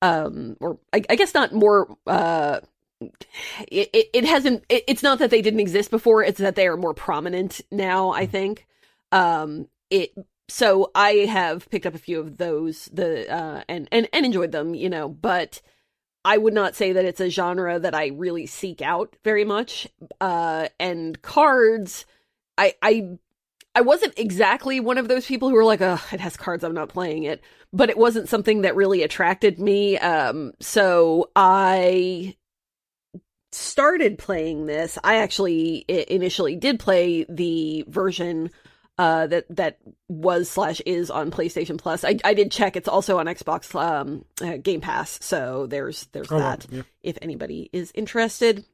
[0.00, 1.96] um, or I, I guess not more.
[2.06, 2.60] Uh,
[3.68, 4.64] it, it, it hasn't.
[4.68, 6.22] It, it's not that they didn't exist before.
[6.22, 8.10] It's that they are more prominent now.
[8.10, 8.66] I think.
[9.10, 10.12] Um, it
[10.48, 14.52] so I have picked up a few of those the uh and and and enjoyed
[14.52, 15.60] them, you know, but
[16.24, 19.88] I would not say that it's a genre that I really seek out very much.
[20.20, 22.06] Uh and cards
[22.58, 23.18] I I
[23.74, 26.74] I wasn't exactly one of those people who were like, "Oh, it has cards, I'm
[26.74, 29.98] not playing it." But it wasn't something that really attracted me.
[29.98, 32.36] Um so I
[33.52, 34.98] started playing this.
[35.02, 38.50] I actually initially did play the version
[38.98, 39.78] uh, that that
[40.08, 42.04] was slash is on PlayStation Plus.
[42.04, 45.18] I I did check; it's also on Xbox um, uh, Game Pass.
[45.22, 46.66] So there's there's oh, that.
[46.70, 46.82] Yeah.
[47.02, 48.64] If anybody is interested.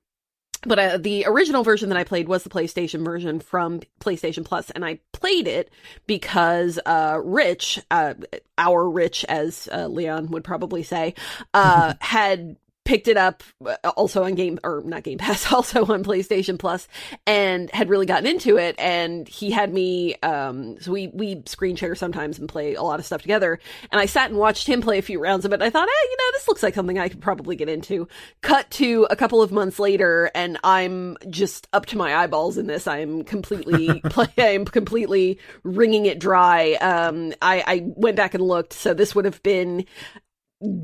[0.64, 4.70] But uh, the original version that I played was the PlayStation version from PlayStation Plus,
[4.70, 5.70] and I played it
[6.06, 8.14] because uh, Rich, uh,
[8.56, 11.14] our Rich, as uh, Leon would probably say,
[11.52, 16.02] uh, had picked it up uh, also on game or not game pass also on
[16.02, 16.88] playstation plus
[17.26, 18.74] and had really gotten into it.
[18.78, 22.98] And he had me um so we we screen share sometimes and play a lot
[22.98, 23.58] of stuff together.
[23.90, 25.62] And i sat and watched him play a few rounds of it.
[25.62, 28.08] I thought hey you know this looks like something i could probably get into.
[28.40, 32.66] Cut to a couple of months later and i'm just up to my eyeballs in
[32.66, 32.86] this.
[32.86, 36.72] I'm completely play i'm completely wringing it dry.
[36.74, 38.72] Um i i went back and looked.
[38.72, 39.86] So this would have been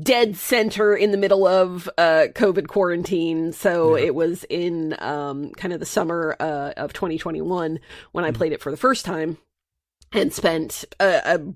[0.01, 3.53] dead center in the middle of uh, COVID quarantine.
[3.53, 4.05] So yeah.
[4.05, 7.79] it was in um, kind of the summer uh, of 2021
[8.11, 8.37] when I mm-hmm.
[8.37, 9.37] played it for the first time
[10.11, 11.53] and spent a, a,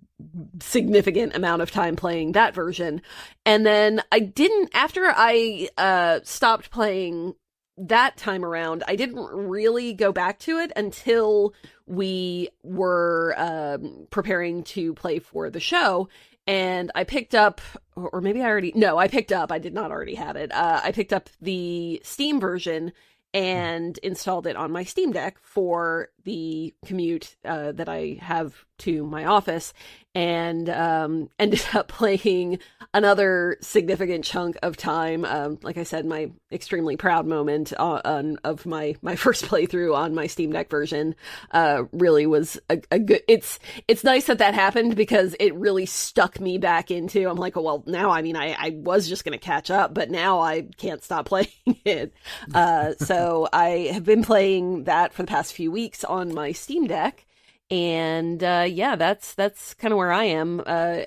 [0.62, 3.02] significant amount of time playing that version.
[3.46, 7.34] And then I didn't, after I uh, stopped playing
[7.78, 11.54] that time around, I didn't really go back to it until
[11.88, 16.08] we were um, preparing to play for the show
[16.48, 17.62] and I picked up,
[17.96, 20.52] or maybe I already, no, I picked up, I did not already have it.
[20.52, 22.92] Uh, I picked up the Steam version
[23.34, 29.06] and installed it on my Steam Deck for the commute uh, that I have to
[29.06, 29.74] my office
[30.16, 32.60] and um, ended up playing
[32.94, 35.26] another significant chunk of time.
[35.26, 39.96] Um, like I said, my extremely proud moment uh, on, of my my first playthrough
[39.96, 41.16] on my Steam Deck version
[41.52, 43.22] uh, really was a, a, good.
[43.28, 47.28] It's it's nice that that happened because it really stuck me back into.
[47.28, 50.12] I'm like, well, now I mean, I, I was just going to catch up, but
[50.12, 51.48] now I can't stop playing
[51.86, 52.14] it.
[52.54, 56.88] Uh, so I have been playing that for the past few weeks on my Steam
[56.88, 57.26] Deck
[57.74, 60.62] and uh, yeah, that's that's kind of where I am.
[60.64, 61.00] Uh,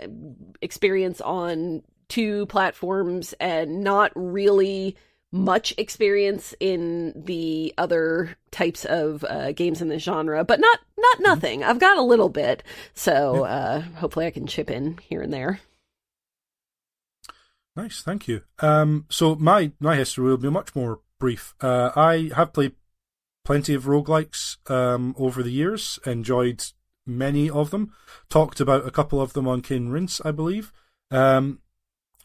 [0.60, 4.96] experience on two platforms and not really
[5.30, 11.14] much experience in the other types of uh, games in the genre, but not not
[11.14, 11.22] mm-hmm.
[11.22, 11.62] nothing.
[11.62, 15.60] I've got a little bit, so uh, hopefully I can chip in here and there.
[17.76, 18.42] Nice, thank you.
[18.58, 21.54] Um, so my my history will be much more brief.
[21.60, 22.74] Uh, I have played
[23.46, 26.64] plenty of roguelikes um, over the years, enjoyed
[27.06, 27.92] many of them,
[28.28, 30.72] talked about a couple of them on Cane Rinse, I believe.
[31.12, 31.60] Um,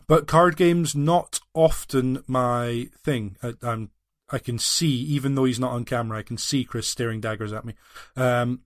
[0.07, 3.37] but card games, not often my thing.
[3.43, 3.91] I, I'm,
[4.31, 7.53] I can see, even though he's not on camera, I can see Chris staring daggers
[7.53, 7.75] at me.
[8.17, 8.61] Um,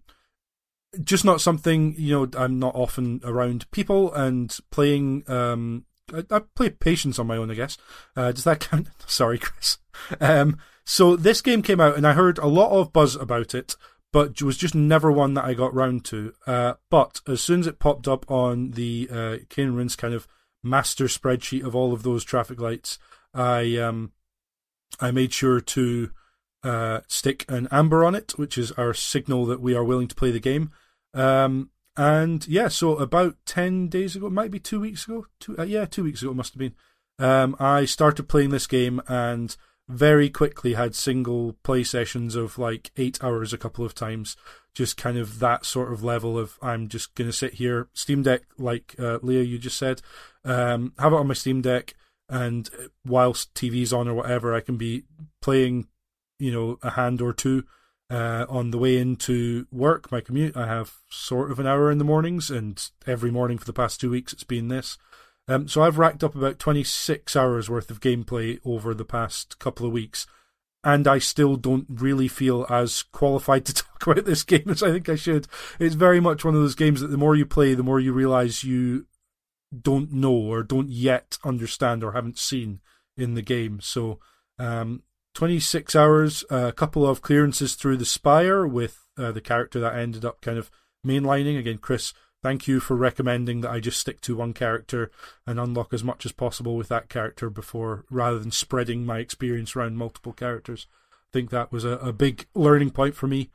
[1.03, 5.29] just not something, you know, I'm not often around people and playing.
[5.29, 7.77] Um, I, I play Patience on my own, I guess.
[8.15, 8.87] Uh, does that count?
[9.07, 9.77] Sorry, Chris.
[10.19, 13.75] Um, so this game came out, and I heard a lot of buzz about it,
[14.13, 16.33] but was just never one that I got round to.
[16.45, 20.27] Uh, but as soon as it popped up on the uh, Rinse kind of
[20.63, 22.99] master spreadsheet of all of those traffic lights,
[23.33, 24.13] I um,
[24.99, 26.11] I made sure to
[26.63, 30.15] uh, stick an amber on it, which is our signal that we are willing to
[30.15, 30.71] play the game.
[31.13, 35.63] Um, and yeah, so about ten days ago, might be two weeks ago, two uh,
[35.63, 36.75] yeah, two weeks ago it must have been.
[37.17, 39.55] Um, I started playing this game and
[39.87, 44.35] very quickly had single play sessions of like eight hours a couple of times.
[44.73, 48.23] Just kind of that sort of level of I'm just going to sit here, Steam
[48.23, 50.01] Deck, like uh, Leah, you just said,
[50.43, 51.93] um, have it on my Steam Deck,
[52.27, 52.69] and
[53.05, 55.03] whilst TV's on or whatever, I can be
[55.41, 55.87] playing,
[56.39, 57.63] you know, a hand or two.
[58.07, 61.97] Uh, on the way into work, my commute, I have sort of an hour in
[61.97, 64.97] the mornings, and every morning for the past two weeks it's been this.
[65.47, 69.87] Um, so I've racked up about 26 hours worth of gameplay over the past couple
[69.87, 70.27] of weeks,
[70.83, 74.91] and I still don't really feel as qualified to talk about this game as I
[74.91, 75.47] think I should.
[75.79, 78.13] It's very much one of those games that the more you play, the more you
[78.13, 79.07] realize you
[79.81, 82.81] don't know or don't yet understand or haven't seen
[83.17, 83.79] in the game.
[83.81, 84.19] So,
[84.59, 85.03] um,
[85.35, 90.25] 26 hours, a couple of clearances through the spire with uh, the character that ended
[90.25, 90.71] up kind of
[91.05, 91.59] mainlining.
[91.59, 92.13] Again, Chris
[92.45, 95.09] Thank you for recommending that I just stick to one character
[95.47, 99.75] and unlock as much as possible with that character before, rather than spreading my experience
[99.75, 100.85] around multiple characters.
[101.11, 103.49] I think that was a, a big learning point for me.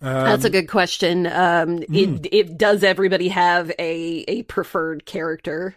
[0.00, 1.28] Um, That's a good question.
[1.28, 2.26] Um, mm.
[2.26, 5.76] it, it, does everybody have a a preferred character?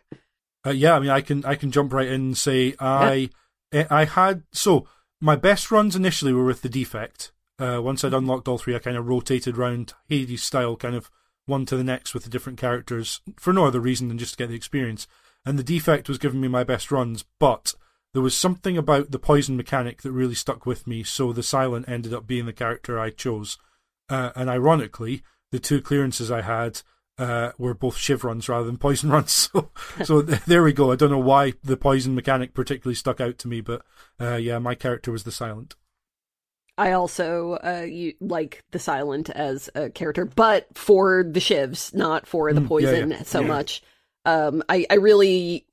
[0.66, 3.30] Uh, yeah, I mean, I can I can jump right in and say I
[3.72, 3.92] yep.
[3.92, 4.88] I had so
[5.22, 7.32] my best runs initially were with the defect.
[7.58, 11.10] Uh, once I'd unlocked all three, I kind of rotated around Hades style, kind of
[11.46, 14.38] one to the next with the different characters for no other reason than just to
[14.38, 15.08] get the experience.
[15.46, 17.76] And the defect was giving me my best runs, but
[18.14, 21.88] there was something about the poison mechanic that really stuck with me, so the silent
[21.88, 23.58] ended up being the character I chose.
[24.10, 26.82] Uh, and ironically, the two clearances I had
[27.18, 29.32] uh, were both shiv runs rather than poison runs.
[29.32, 29.72] So,
[30.04, 30.92] so there we go.
[30.92, 33.82] I don't know why the poison mechanic particularly stuck out to me, but
[34.20, 35.76] uh, yeah, my character was the silent.
[36.78, 42.28] I also uh, you, like the silent as a character, but for the shivs, not
[42.28, 43.24] for the poison mm, yeah, yeah.
[43.24, 43.48] so yeah.
[43.48, 43.82] much.
[44.26, 45.66] Um, I, I really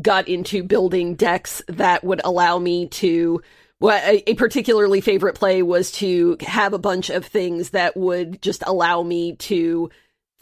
[0.00, 3.42] got into building decks that would allow me to.
[3.80, 8.42] Well, a, a particularly favorite play was to have a bunch of things that would
[8.42, 9.90] just allow me to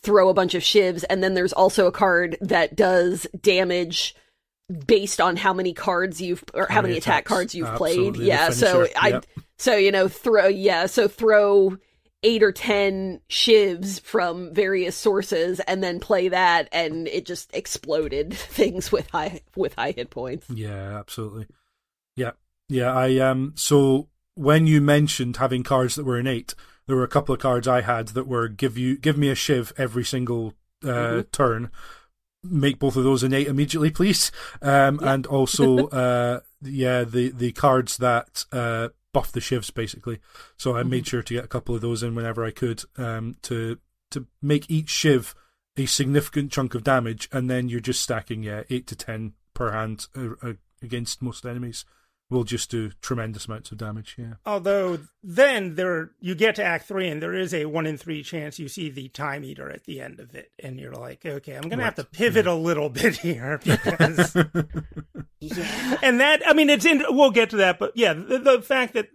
[0.03, 4.15] throw a bunch of shivs, and then there's also a card that does damage
[4.87, 8.13] based on how many cards you've or how, how many, attack cards you've Absolutely.
[8.13, 8.27] played.
[8.27, 9.21] Yeah, so I
[9.57, 11.77] so you know throw yeah so throw
[12.23, 18.35] eight or ten shivs from various sources and then play that and it just exploded
[18.35, 20.49] things with high with high hit points.
[20.51, 21.47] Yeah, absolutely.
[22.17, 22.33] Yeah,
[22.69, 22.93] yeah.
[22.93, 23.53] I um.
[23.57, 26.55] So when you mentioned having cards that were innate,
[26.89, 29.37] there were a couple of cards I had that were give you give me a
[29.37, 31.21] shiv every single uh, mm-hmm.
[31.31, 31.71] turn
[32.43, 34.33] make both of those innate immediately, please.
[34.63, 35.15] Um, yeah.
[35.15, 40.19] and also, uh, yeah, the the cards that uh, buff the shivs basically.
[40.57, 40.91] So I mm-hmm.
[40.91, 43.79] made sure to get a couple of those in whenever I could um, to
[44.11, 45.35] to make each shiv
[45.77, 49.73] a significant chunk of damage, and then you're just stacking yeah eight to ten per
[49.73, 51.85] hand uh, uh against most enemies
[52.31, 54.17] will just do tremendous amounts of damage.
[54.19, 54.35] Yeah.
[54.45, 58.23] Although then there you get to Act Three, and there is a one in three
[58.23, 61.55] chance you see the time eater at the end of it, and you're like, okay,
[61.55, 61.85] I'm gonna right.
[61.87, 62.53] have to pivot yeah.
[62.53, 64.35] a little bit here because.
[65.41, 65.99] yeah.
[66.03, 67.03] And that I mean, it's in.
[67.09, 69.09] We'll get to that, but yeah, the, the fact that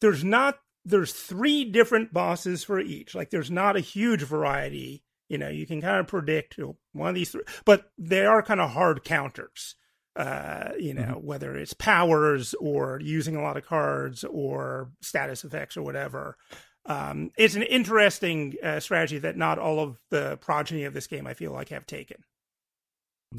[0.00, 3.14] there's not there's three different bosses for each.
[3.14, 5.04] Like there's not a huge variety.
[5.28, 6.58] You know, you can kind of predict
[6.92, 9.76] one of these three, but they are kind of hard counters
[10.16, 11.26] uh, you know, mm-hmm.
[11.26, 16.36] whether it's powers or using a lot of cards or status effects or whatever.
[16.84, 21.26] Um, it's an interesting uh, strategy that not all of the progeny of this game
[21.26, 22.18] I feel like have taken.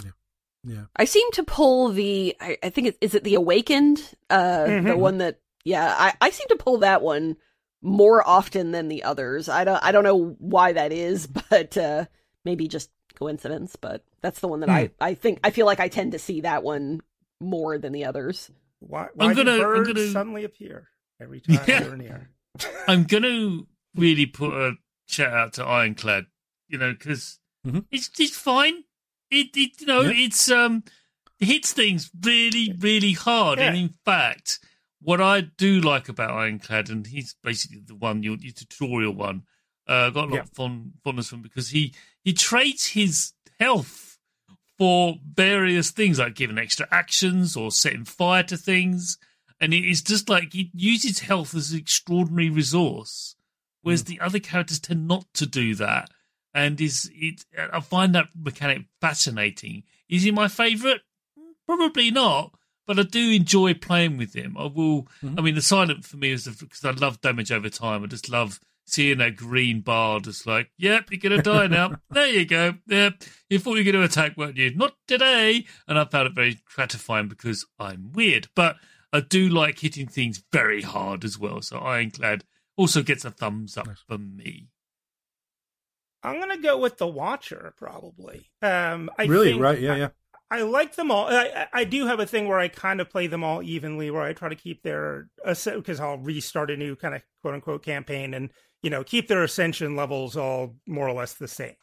[0.04, 0.12] Yeah.
[0.64, 0.86] Yeah.
[0.96, 4.88] I seem to pull the I, I think it, is it the awakened uh mm-hmm.
[4.88, 7.36] the one that yeah I, I seem to pull that one
[7.82, 9.50] more often than the others.
[9.50, 12.06] I don't I don't know why that is, but uh
[12.46, 14.94] maybe just coincidence, but that's the one that I, hmm.
[15.00, 17.02] I think I feel like I tend to see that one
[17.40, 18.50] more than the others.
[18.80, 20.08] Why, why I'm gonna, birds I'm gonna...
[20.08, 20.88] suddenly appear
[21.22, 21.80] every time yeah.
[21.82, 22.30] they're near?
[22.88, 23.62] I'm gonna
[23.96, 24.74] really put a
[25.08, 26.26] shout out to Ironclad,
[26.70, 27.80] you know, because mm-hmm.
[27.92, 28.86] it's it's fine.
[29.30, 30.26] It, it you know yeah.
[30.26, 30.84] it's um
[31.40, 33.66] it hits things really really hard, yeah.
[33.66, 34.60] and in fact,
[35.02, 39.44] what I do like about Ironclad, and he's basically the one your, your tutorial one.
[39.86, 40.40] Uh, got a lot yeah.
[40.42, 41.94] of fond, fondness from because he
[42.24, 44.12] he trades his health
[44.78, 49.18] for various things like giving extra actions or setting fire to things.
[49.60, 53.36] And it is just like he uses health as an extraordinary resource,
[53.82, 54.08] whereas mm.
[54.08, 56.10] the other characters tend not to do that.
[56.54, 57.46] And is it?
[57.58, 59.84] I find that mechanic fascinating.
[60.10, 61.02] Is he my favourite?
[61.66, 62.54] Probably not,
[62.86, 64.58] but I do enjoy playing with him.
[64.58, 65.08] I will.
[65.24, 65.40] Mm-hmm.
[65.40, 68.04] I mean, the silent for me is because I love damage over time.
[68.04, 71.96] I just love seeing that green bar just like, yep, you're going to die now.
[72.12, 72.76] there you go.
[72.88, 73.24] Yep.
[73.50, 74.76] You thought you were going to attack, weren't you?
[74.76, 75.66] Not today.
[75.88, 78.48] And I found it very gratifying because I'm weird.
[78.56, 78.78] But
[79.14, 81.62] I do like hitting things very hard as well.
[81.62, 82.44] So Ironclad glad
[82.76, 84.04] also gets a thumbs up nice.
[84.08, 84.70] for me.
[86.24, 88.50] I'm gonna go with the Watcher probably.
[88.62, 90.10] Um, I really right, yeah, yeah.
[90.50, 91.28] I, I like them all.
[91.28, 94.24] I, I do have a thing where I kind of play them all evenly, where
[94.24, 98.34] I try to keep their because I'll restart a new kind of quote unquote campaign
[98.34, 98.52] and
[98.84, 101.76] you know keep their ascension levels all more or less the same.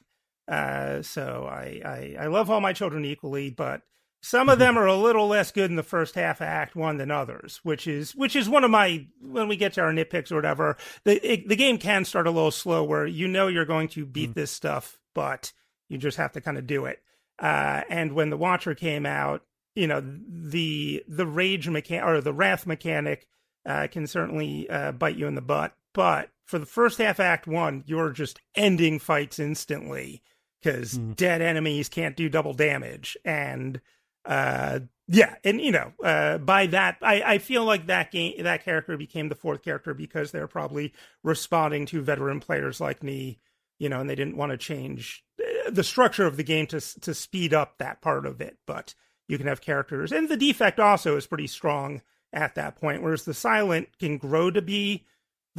[0.47, 3.83] Uh, so I, I I love all my children equally, but
[4.23, 6.99] some of them are a little less good in the first half of Act One
[6.99, 10.31] than others, which is which is one of my when we get to our nitpicks
[10.31, 10.77] or whatever.
[11.05, 14.05] The it, the game can start a little slow, where you know you're going to
[14.05, 14.35] beat mm.
[14.35, 15.53] this stuff, but
[15.89, 17.03] you just have to kind of do it.
[17.39, 19.43] Uh, and when the Watcher came out,
[19.75, 23.27] you know the the rage mechanic or the wrath mechanic
[23.65, 25.75] uh, can certainly uh, bite you in the butt.
[25.95, 30.21] But for the first half, Act One, you're just ending fights instantly
[30.61, 31.15] because mm.
[31.15, 33.81] dead enemies can't do double damage and
[34.27, 38.63] uh yeah and you know uh by that i i feel like that game that
[38.63, 40.93] character became the fourth character because they're probably
[41.23, 43.39] responding to veteran players like me
[43.79, 46.81] you know and they didn't want to change uh, the structure of the game to
[47.01, 48.95] to speed up that part of it but
[49.27, 52.03] you can have characters and the defect also is pretty strong
[52.35, 55.07] at that point whereas the silent can grow to be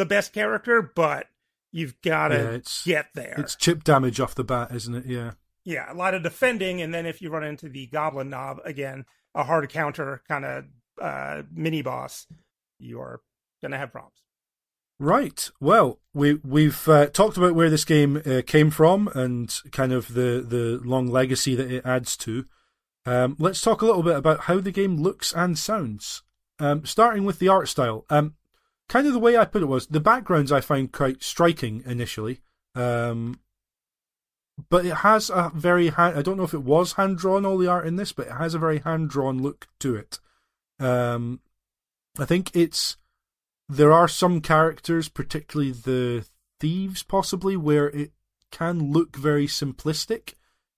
[0.01, 1.27] the best character but
[1.71, 5.31] you've got to yeah, get there it's chip damage off the bat isn't it yeah
[5.63, 9.05] yeah, a lot of defending, and then if you run into the Goblin Knob again,
[9.35, 10.65] a hard counter kind of
[10.99, 12.27] uh, mini boss,
[12.79, 13.21] you are
[13.61, 14.17] gonna have problems.
[14.99, 15.49] Right.
[15.59, 20.13] Well, we we've uh, talked about where this game uh, came from and kind of
[20.13, 22.45] the the long legacy that it adds to.
[23.05, 26.23] Um, let's talk a little bit about how the game looks and sounds.
[26.59, 28.05] Um, starting with the art style.
[28.09, 28.35] Um,
[28.89, 32.41] kind of the way I put it was the backgrounds I find quite striking initially.
[32.75, 33.39] Um,
[34.69, 37.57] but it has a very hand, I don't know if it was hand drawn all
[37.57, 40.19] the art in this, but it has a very hand drawn look to it.
[40.79, 41.39] Um,
[42.19, 42.97] I think it's
[43.69, 46.25] there are some characters, particularly the
[46.59, 48.11] thieves, possibly where it
[48.51, 50.33] can look very simplistic.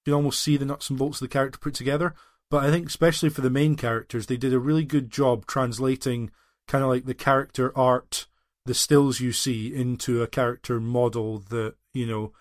[0.05, 2.13] You can almost see the nuts and bolts of the character put together.
[2.51, 6.29] But I think, especially for the main characters, they did a really good job translating
[6.67, 8.27] kind of like the character art,
[8.65, 12.33] the stills you see, into a character model that you know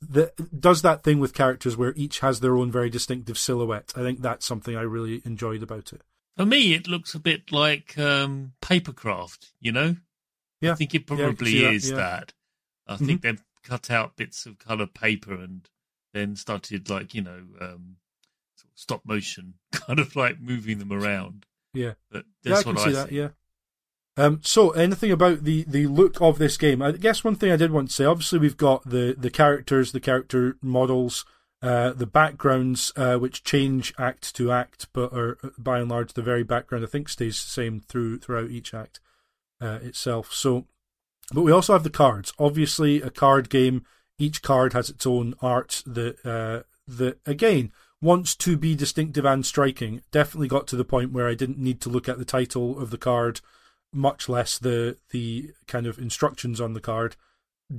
[0.00, 3.92] that does that thing with characters where each has their own very distinctive silhouette.
[3.96, 6.02] I think that's something I really enjoyed about it.
[6.36, 9.52] For me, it looks a bit like um, papercraft.
[9.60, 9.96] You know,
[10.60, 11.96] yeah, I think it probably yeah, is that, yeah.
[11.96, 12.32] that.
[12.86, 13.06] I mm-hmm.
[13.06, 15.68] think they've cut out bits of coloured paper and
[16.12, 17.96] then started like you know um,
[18.74, 21.46] stop motion, kind of like moving them around.
[21.74, 21.92] Yeah,
[22.42, 23.12] yeah, I can see, I that.
[23.12, 23.28] Yeah.
[24.16, 26.80] Um, so, anything about the, the look of this game?
[26.80, 28.04] I guess one thing I did want to say.
[28.04, 31.24] Obviously, we've got the, the characters, the character models,
[31.62, 36.22] uh, the backgrounds, uh, which change act to act, but are by and large the
[36.22, 36.84] very background.
[36.84, 39.00] I think stays the same through throughout each act
[39.60, 40.32] uh, itself.
[40.32, 40.66] So,
[41.32, 42.32] but we also have the cards.
[42.38, 43.84] Obviously, a card game.
[44.16, 47.72] Each card has its own art that uh, that again
[48.04, 50.02] wants to be distinctive and striking.
[50.12, 52.90] Definitely got to the point where I didn't need to look at the title of
[52.90, 53.40] the card
[53.94, 57.16] much less the the kind of instructions on the card.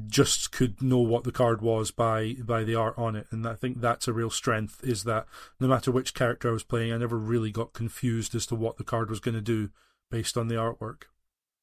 [0.08, 3.28] Just could know what the card was by by the art on it.
[3.30, 5.28] And i think that's a real strength is that
[5.60, 8.78] no matter which character i was playing i never really got confused as to what
[8.78, 9.70] the card was going to do
[10.10, 11.04] based on the artwork.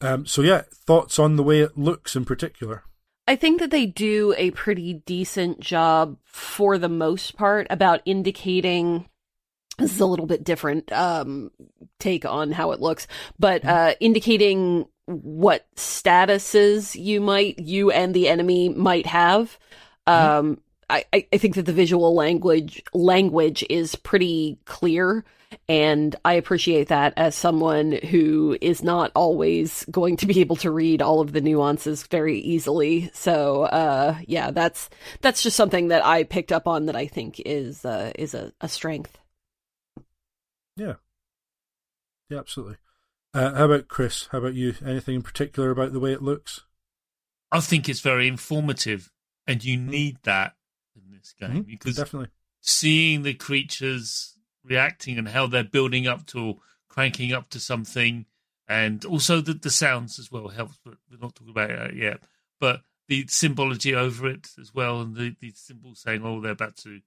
[0.00, 2.84] Um, so yeah thoughts on the way it looks in particular
[3.26, 9.08] I think that they do a pretty decent job for the most part about indicating
[9.78, 11.50] this is a little bit different um,
[11.98, 13.06] take on how it looks,
[13.38, 13.70] but mm-hmm.
[13.70, 19.58] uh, indicating what statuses you might, you and the enemy might have.
[20.06, 20.38] Mm-hmm.
[20.38, 20.60] Um,
[20.92, 25.24] I, I think that the visual language language is pretty clear,
[25.68, 30.70] and I appreciate that as someone who is not always going to be able to
[30.70, 33.10] read all of the nuances very easily.
[33.14, 34.90] So, uh, yeah, that's
[35.20, 38.52] that's just something that I picked up on that I think is uh, is a,
[38.60, 39.18] a strength.
[40.76, 40.94] Yeah.
[42.28, 42.76] Yeah, absolutely.
[43.34, 44.28] Uh, how about Chris?
[44.32, 44.74] How about you?
[44.84, 46.62] Anything in particular about the way it looks?
[47.50, 49.10] I think it's very informative,
[49.46, 50.61] and you need that in
[51.22, 52.28] this game mm-hmm, because definitely
[52.60, 56.56] seeing the creatures reacting and how they're building up to
[56.88, 58.26] cranking up to something,
[58.68, 60.78] and also the the sounds as well helps.
[60.84, 62.20] But we're not talking about it yet.
[62.60, 66.76] But the symbology over it as well, and the the symbols saying, "Oh, they're about
[66.78, 67.00] to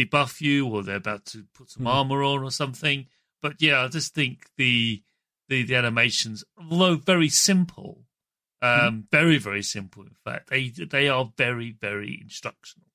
[0.00, 1.90] debuff you or they're about to put some mm.
[1.90, 3.06] armor on or something.
[3.42, 5.02] But yeah, I just think the
[5.48, 8.04] the, the animations, although very simple,
[8.62, 9.10] um, mm.
[9.10, 10.02] very very simple.
[10.02, 12.86] In fact, they they are very very instructional.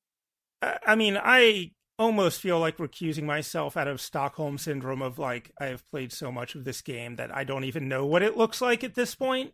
[0.61, 5.65] I mean, I almost feel like recusing myself out of Stockholm syndrome of like I
[5.67, 8.61] have played so much of this game that I don't even know what it looks
[8.61, 9.53] like at this point.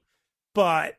[0.53, 0.95] But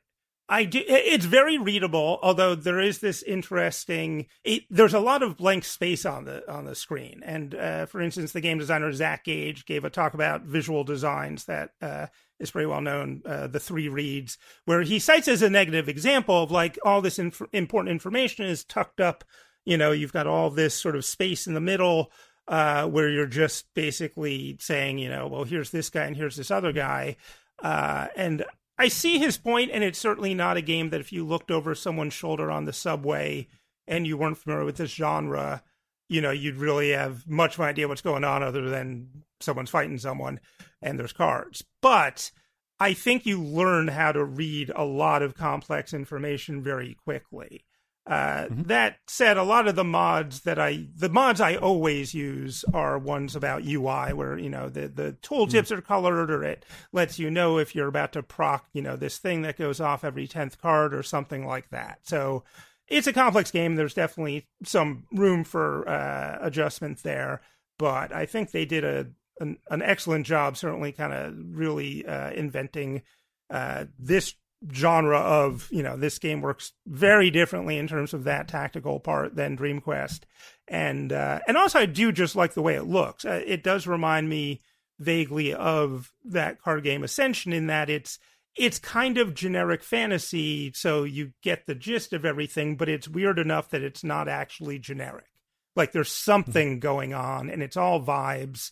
[0.48, 0.82] I do.
[0.86, 4.26] It's very readable, although there is this interesting.
[4.44, 8.02] It, there's a lot of blank space on the on the screen, and uh, for
[8.02, 12.50] instance, the game designer Zach Gage gave a talk about visual designs that uh, is
[12.50, 13.22] pretty well known.
[13.24, 17.18] Uh, the three reads, where he cites as a negative example of like all this
[17.18, 19.24] inf- important information is tucked up.
[19.64, 22.10] You know, you've got all this sort of space in the middle.
[22.48, 26.50] Uh, where you're just basically saying, you know, well, here's this guy and here's this
[26.50, 27.16] other guy.
[27.62, 28.44] Uh, and
[28.76, 31.72] I see his point, and it's certainly not a game that if you looked over
[31.72, 33.46] someone's shoulder on the subway
[33.86, 35.62] and you weren't familiar with this genre,
[36.08, 39.70] you know, you'd really have much of an idea what's going on other than someone's
[39.70, 40.40] fighting someone
[40.82, 41.64] and there's cards.
[41.80, 42.32] But
[42.80, 47.64] I think you learn how to read a lot of complex information very quickly.
[48.04, 48.62] Uh, mm-hmm.
[48.62, 52.98] That said, a lot of the mods that I, the mods I always use are
[52.98, 55.78] ones about UI where, you know, the, the tooltips mm-hmm.
[55.78, 59.18] are colored or it lets you know if you're about to proc, you know, this
[59.18, 62.00] thing that goes off every 10th card or something like that.
[62.02, 62.42] So
[62.88, 63.76] it's a complex game.
[63.76, 67.40] There's definitely some room for uh, adjustment there,
[67.78, 69.06] but I think they did a,
[69.38, 73.02] an, an excellent job, certainly kind of really uh, inventing
[73.48, 74.34] uh, this
[74.72, 79.34] genre of you know this game works very differently in terms of that tactical part
[79.34, 80.26] than Dream Quest,
[80.68, 83.24] and uh, and also I do just like the way it looks.
[83.24, 84.60] Uh, it does remind me
[84.98, 88.18] vaguely of that card game Ascension in that it's
[88.54, 93.38] it's kind of generic fantasy, so you get the gist of everything, but it's weird
[93.38, 95.26] enough that it's not actually generic.
[95.74, 96.80] Like there's something mm-hmm.
[96.80, 98.70] going on, and it's all vibes,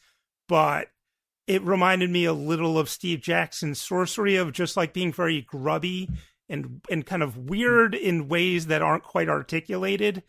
[0.48, 0.88] but
[1.50, 6.08] it reminded me a little of Steve Jackson's sorcery of just like being very grubby
[6.48, 10.22] and and kind of weird in ways that aren't quite articulated.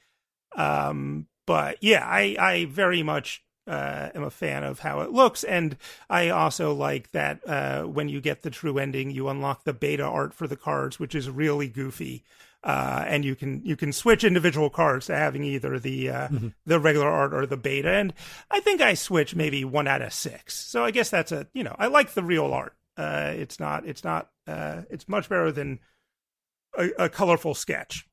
[0.55, 5.43] Um, but yeah, I I very much uh, am a fan of how it looks,
[5.43, 5.78] and
[6.09, 10.03] I also like that uh, when you get the true ending, you unlock the beta
[10.03, 12.24] art for the cards, which is really goofy
[12.64, 16.47] uh, and you can you can switch individual cards to having either the uh, mm-hmm.
[16.66, 17.89] the regular art or the beta.
[17.89, 18.14] And
[18.49, 20.55] I think I switch maybe one out of six.
[20.55, 22.76] So I guess that's a you know I like the real art.
[22.97, 25.80] Uh, it's not it's not uh, it's much better than
[26.78, 28.07] a, a colorful sketch.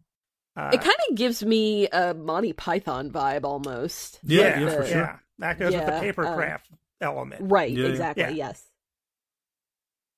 [0.56, 4.18] Uh, it kind of gives me a Monty Python vibe almost.
[4.24, 4.96] Yeah, yeah, yeah for sure.
[4.96, 6.70] Yeah, that goes yeah, with the paper craft
[7.00, 7.50] element.
[7.50, 7.76] Right.
[7.76, 8.34] exactly.
[8.34, 8.64] Yes.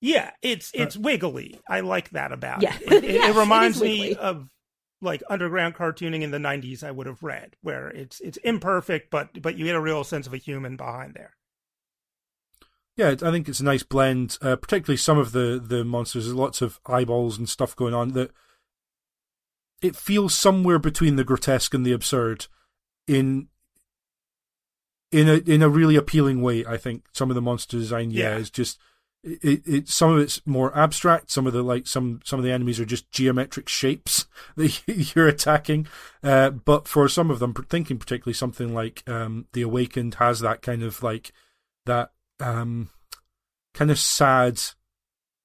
[0.00, 1.60] Yeah, it's it's uh, wiggly.
[1.68, 2.76] I like that about yeah.
[2.80, 2.92] it.
[2.92, 4.48] It, it, it reminds me of
[5.02, 9.40] like underground cartooning in the 90s I would have read where it's it's imperfect but
[9.40, 11.36] but you get a real sense of a human behind there.
[12.96, 16.26] Yeah, I think it's a nice blend, uh, particularly some of the the monsters.
[16.26, 18.30] There's lots of eyeballs and stuff going on that
[19.80, 22.46] it feels somewhere between the grotesque and the absurd
[23.06, 23.48] in
[25.10, 26.64] in a in a really appealing way.
[26.66, 28.36] I think some of the monster design, yeah, yeah.
[28.36, 28.78] is just
[29.22, 31.30] it, it, some of it's more abstract.
[31.30, 34.82] Some of the like some some of the enemies are just geometric shapes that
[35.14, 35.86] you're attacking.
[36.22, 40.62] Uh, but for some of them, thinking particularly something like um, the Awakened has that
[40.62, 41.32] kind of like
[41.86, 42.88] that um,
[43.74, 44.54] kind of sad,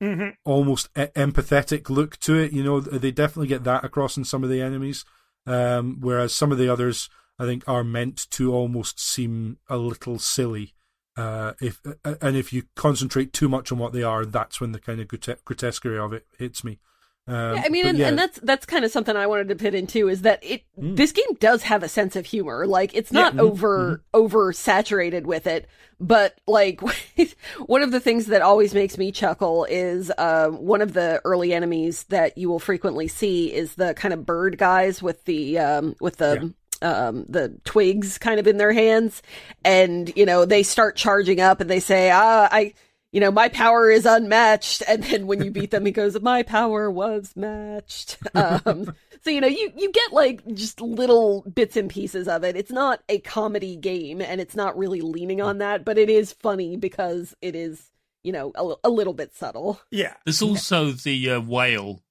[0.01, 0.29] mm-hmm.
[0.45, 2.53] almost e- empathetic look to it.
[2.53, 5.05] You know, they definitely get that across in some of the enemies.
[5.47, 10.17] Um, whereas some of the others, I think, are meant to almost seem a little
[10.17, 10.73] silly.
[11.17, 14.73] Uh, if uh, and if you concentrate too much on what they are, that's when
[14.73, 16.79] the kind of grotesquerie of it hits me.
[17.27, 18.09] Um, yeah, I mean, and, yeah.
[18.09, 20.95] and, that's that's kind of something I wanted to pit into is that it mm.
[20.95, 22.67] this game does have a sense of humor.
[22.67, 23.39] Like it's not yeah.
[23.39, 23.47] Mm-hmm.
[23.47, 24.01] over mm-hmm.
[24.13, 25.67] over saturated with it,
[25.99, 26.81] but like
[27.65, 31.51] one of the things that always makes me chuckle is uh, one of the early
[31.51, 35.95] enemies that you will frequently see is the kind of bird guys with the um,
[35.99, 39.21] with the um, the twigs kind of in their hands,
[39.63, 42.73] and you know they start charging up, and they say, "Ah, I."
[43.11, 46.43] You know, my power is unmatched, and then when you beat them, he goes, "My
[46.43, 48.93] power was matched." Um,
[49.25, 52.55] so you know, you you get like just little bits and pieces of it.
[52.55, 56.33] It's not a comedy game, and it's not really leaning on that, but it is
[56.33, 57.89] funny because it is,
[58.23, 59.79] you know, a, a little bit subtle.
[59.89, 60.13] Yeah.
[60.25, 62.01] There's also the uh, whale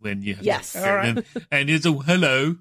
[0.00, 2.56] when you have yes, and, and it's a hello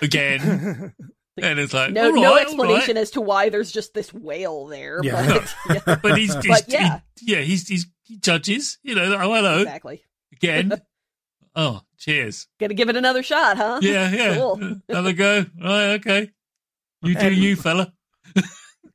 [0.00, 0.94] again.
[1.36, 3.02] and it's like no, no explanation right.
[3.02, 5.00] as to why there's just this whale there.
[5.02, 5.26] Yeah.
[5.26, 5.54] But,
[5.86, 5.96] yeah.
[6.02, 8.78] but he's, he's but yeah, he, yeah, he's, he's he judges.
[8.82, 10.80] You know, oh hello, exactly again.
[11.56, 12.48] oh, cheers.
[12.60, 13.80] Gonna give it another shot, huh?
[13.82, 14.34] Yeah, yeah.
[14.36, 14.58] Cool.
[14.62, 15.46] Uh, another go.
[15.62, 16.30] Right, okay.
[17.02, 17.92] You do and you, fella.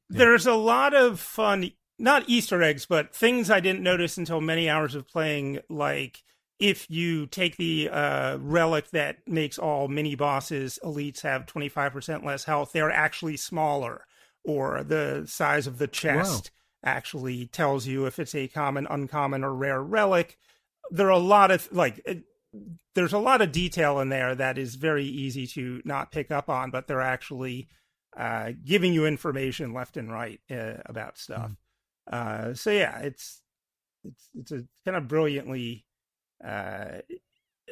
[0.10, 4.68] there's a lot of fun, not Easter eggs, but things I didn't notice until many
[4.68, 6.24] hours of playing, like
[6.60, 12.44] if you take the uh, relic that makes all mini bosses elites have 25% less
[12.44, 14.06] health, they're actually smaller,
[14.44, 16.52] or the size of the chest
[16.84, 16.92] wow.
[16.92, 20.38] actually tells you if it's a common, uncommon, or rare relic.
[20.92, 22.02] There are a lot of like.
[22.06, 22.24] It,
[22.96, 26.50] there's a lot of detail in there that is very easy to not pick up
[26.50, 27.70] on, but they're actually
[28.18, 31.52] uh, giving you information left and right uh, about stuff.
[32.12, 32.58] Mm.
[32.58, 33.44] so yeah, it's
[34.04, 35.86] it's it's a kind of brilliantly
[36.44, 37.00] uh,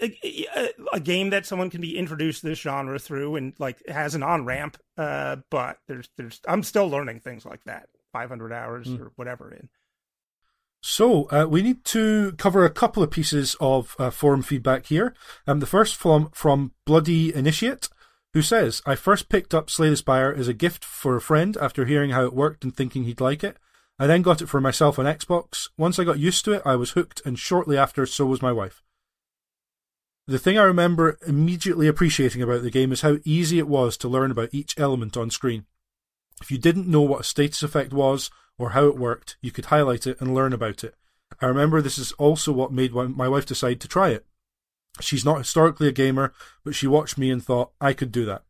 [0.02, 4.16] a, a, game that someone can be introduced to this genre through and like has
[4.16, 4.78] an on ramp.
[4.98, 7.90] Uh, but there's there's I'm still learning things like that.
[8.14, 9.00] 500 hours mm.
[9.00, 9.70] or whatever in.
[10.82, 15.14] So uh, we need to cover a couple of pieces of uh, forum feedback here.
[15.46, 17.90] Um, the first from from Bloody Initiate,
[18.34, 21.58] who says, "I first picked up Slay the Spire as a gift for a friend
[21.60, 23.58] after hearing how it worked and thinking he'd like it.
[24.00, 25.70] I then got it for myself on Xbox.
[25.78, 28.52] Once I got used to it, I was hooked, and shortly after, so was my
[28.52, 28.84] wife.
[30.28, 34.10] The thing I remember immediately appreciating about the game is how easy it was to
[34.10, 35.66] learn about each element on screen.
[36.42, 39.66] If you didn't know what a status effect was or how it worked, you could
[39.66, 40.96] highlight it and learn about it.
[41.42, 44.26] I remember this is also what made my wife decide to try it.
[45.00, 46.34] She's not historically a gamer,
[46.64, 48.44] but she watched me and thought I could do that.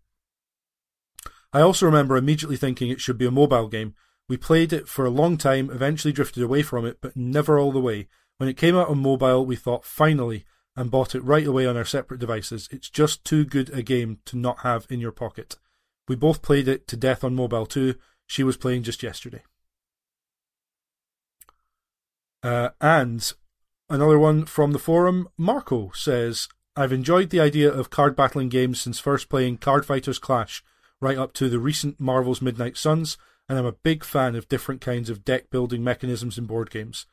[1.53, 3.95] I also remember immediately thinking it should be a mobile game
[4.29, 7.71] we played it for a long time, eventually drifted away from it, but never all
[7.71, 8.07] the way.
[8.37, 11.75] When it came out on mobile, we thought finally, and bought it right away on
[11.75, 12.69] our separate devices.
[12.71, 15.55] It's just too good a game to not have in your pocket.
[16.07, 17.95] We both played it to death on mobile too.
[18.27, 19.43] She was playing just yesterday.
[22.43, 23.33] Uh, and
[23.89, 28.79] another one from the forum, Marco says, I've enjoyed the idea of card battling games
[28.79, 30.63] since first playing Card Fighters Clash,
[31.01, 33.17] right up to the recent Marvel's Midnight Suns,
[33.49, 37.05] and I'm a big fan of different kinds of deck building mechanisms in board games.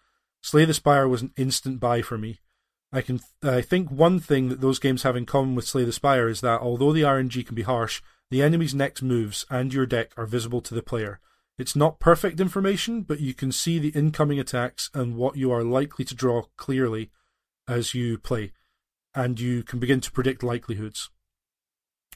[0.43, 2.41] Slay the Spire was an instant buy for me.
[2.93, 5.93] I can I think one thing that those games have in common with Slay the
[5.93, 9.87] Spire is that although the RNG can be harsh, the enemy's next moves and your
[9.87, 11.21] deck are visible to the player.
[11.57, 15.63] It's not perfect information, but you can see the incoming attacks and what you are
[15.63, 17.11] likely to draw clearly
[17.69, 18.53] as you play,
[19.15, 21.11] and you can begin to predict likelihoods.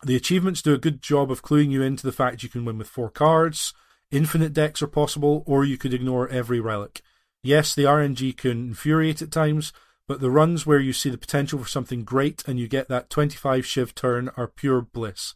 [0.02, 2.78] The achievements do a good job of cluing you into the fact you can win
[2.78, 3.72] with four cards,
[4.10, 7.02] Infinite decks are possible, or you could ignore every relic.
[7.42, 9.72] Yes, the RNG can infuriate at times,
[10.06, 13.10] but the runs where you see the potential for something great and you get that
[13.10, 15.34] 25 Shiv turn are pure bliss.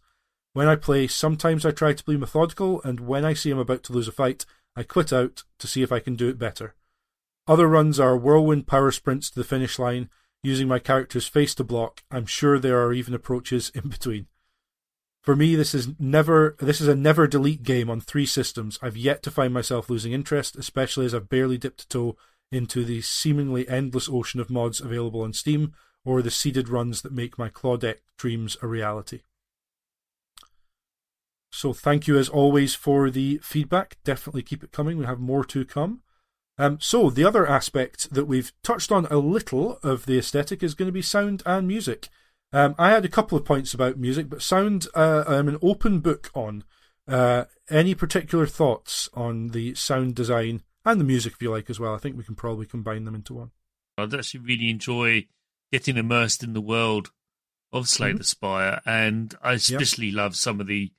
[0.55, 3.83] When I play, sometimes I try to be methodical, and when I see I'm about
[3.85, 6.75] to lose a fight, I quit out to see if I can do it better.
[7.47, 10.09] Other runs are whirlwind power sprints to the finish line,
[10.43, 12.03] using my character's face to block.
[12.11, 14.27] I'm sure there are even approaches in between.
[15.23, 18.79] For me, this is never this is a never delete game on three systems.
[18.83, 22.17] I've yet to find myself losing interest, especially as I've barely dipped a toe
[22.51, 27.13] into the seemingly endless ocean of mods available on Steam or the seeded runs that
[27.13, 29.21] make my Clawdeck dreams a reality.
[31.53, 33.99] So thank you as always for the feedback.
[34.05, 34.99] Definitely keep it coming.
[34.99, 36.01] We have more to come.
[36.59, 40.75] Um, so the other aspect that we've touched on a little of the aesthetic is
[40.75, 42.09] going to be sound and music.
[42.53, 46.01] Um, I had a couple of points about music, but sound uh, I'm an open
[46.01, 46.65] book on.
[47.09, 51.81] Uh, any particular thoughts on the sound design and the music, if you like, as
[51.81, 51.95] well?
[51.95, 53.51] I think we can probably combine them into one.
[53.99, 55.27] I'd actually really enjoy
[55.73, 57.11] getting immersed in the world
[57.73, 58.19] of Slay mm-hmm.
[58.19, 60.17] the Spire, and I especially yep.
[60.17, 60.93] love some of the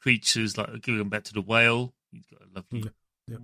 [0.00, 1.92] creatures, like going back to the whale.
[2.12, 2.90] He's got a lovely.
[3.28, 3.40] Yep.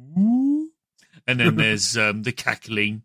[1.26, 3.02] And then there's um, the cackling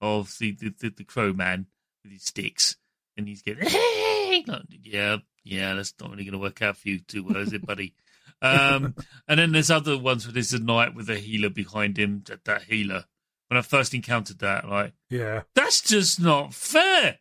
[0.00, 1.66] of the, the, the, the crow man
[2.02, 2.76] with his sticks
[3.18, 4.44] and he's getting, hey!
[4.82, 7.66] yeah, yeah, that's not really going to work out for you too well, is it,
[7.66, 7.94] buddy?
[8.40, 8.94] um,
[9.26, 12.22] and then there's other ones where there's a knight with a healer behind him.
[12.26, 13.04] That, that healer,
[13.48, 17.18] when I first encountered that, like, yeah, that's just not fair.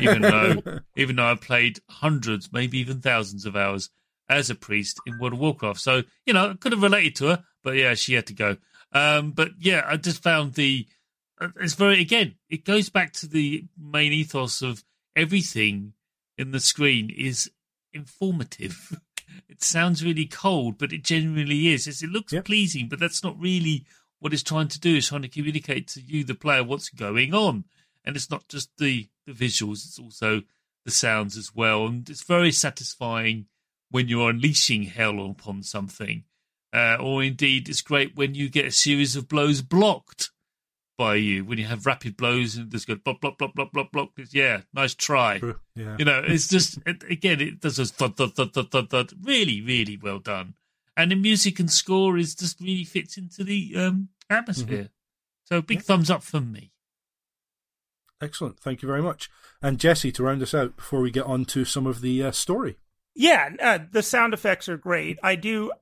[0.00, 0.62] even though,
[0.96, 3.90] even though I played hundreds, maybe even thousands of hours
[4.28, 7.26] as a priest in World of Warcraft, so you know, I could have related to
[7.26, 8.56] her, but yeah, she had to go.
[8.92, 10.86] Um, but yeah, I just found the
[11.40, 14.82] uh, it's very again, it goes back to the main ethos of
[15.16, 15.94] everything
[16.38, 17.50] in the screen is
[17.92, 19.00] informative.
[19.48, 21.86] It sounds really cold, but it genuinely is.
[22.02, 22.44] It looks yep.
[22.44, 23.84] pleasing, but that's not really
[24.18, 24.96] what it's trying to do.
[24.96, 27.64] It's trying to communicate to you, the player, what's going on.
[28.04, 30.42] And it's not just the, the visuals, it's also
[30.84, 31.86] the sounds as well.
[31.86, 33.46] And it's very satisfying
[33.90, 36.24] when you're unleashing hell upon something.
[36.72, 40.30] Uh, or indeed, it's great when you get a series of blows blocked
[40.96, 43.92] by you when you have rapid blows and just go block, block, block, block, block,
[43.92, 44.10] block.
[44.30, 45.40] Yeah, nice try.
[45.74, 45.96] Yeah.
[45.98, 49.12] You know, it's just it, again, it does a thud, thud, thud, thud, thud, thud.
[49.22, 50.54] Really, really well done.
[50.96, 54.84] And the music and score is just really fits into the um, atmosphere.
[54.84, 54.86] Mm-hmm.
[55.44, 55.82] So big yeah.
[55.82, 56.72] thumbs up from me.
[58.20, 58.58] Excellent.
[58.58, 59.30] Thank you very much.
[59.62, 62.30] And Jesse, to round us out before we get on to some of the uh,
[62.32, 62.78] story.
[63.14, 65.18] Yeah, uh, the sound effects are great.
[65.22, 65.72] I do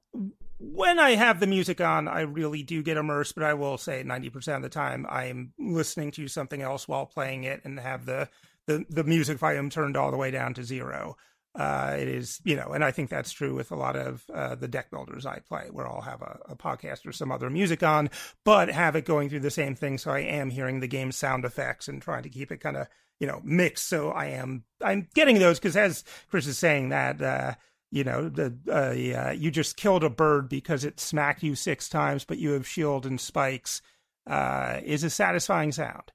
[0.58, 4.02] when I have the music on, I really do get immersed, but I will say
[4.04, 8.06] 90% of the time I am listening to something else while playing it and have
[8.06, 8.28] the
[8.66, 11.16] the, the music volume turned all the way down to zero.
[11.54, 14.56] Uh, it is, you know, and I think that's true with a lot of uh,
[14.56, 17.84] the deck builders I play, where I'll have a, a, podcast or some other music
[17.84, 18.10] on,
[18.44, 19.98] but have it going through the same thing.
[19.98, 22.88] So I am hearing the game's sound effects and trying to keep it kind of,
[23.20, 23.86] you know, mixed.
[23.86, 27.54] So I am, I'm getting those because as Chris is saying that, uh,
[27.94, 32.24] you know, the uh, you just killed a bird because it smacked you six times,
[32.24, 33.82] but you have shield and spikes,
[34.26, 36.10] uh, is a satisfying sound.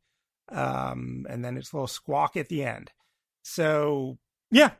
[0.49, 2.91] Um, and then it's a little squawk at the end.
[3.43, 4.17] So
[4.51, 4.71] yeah,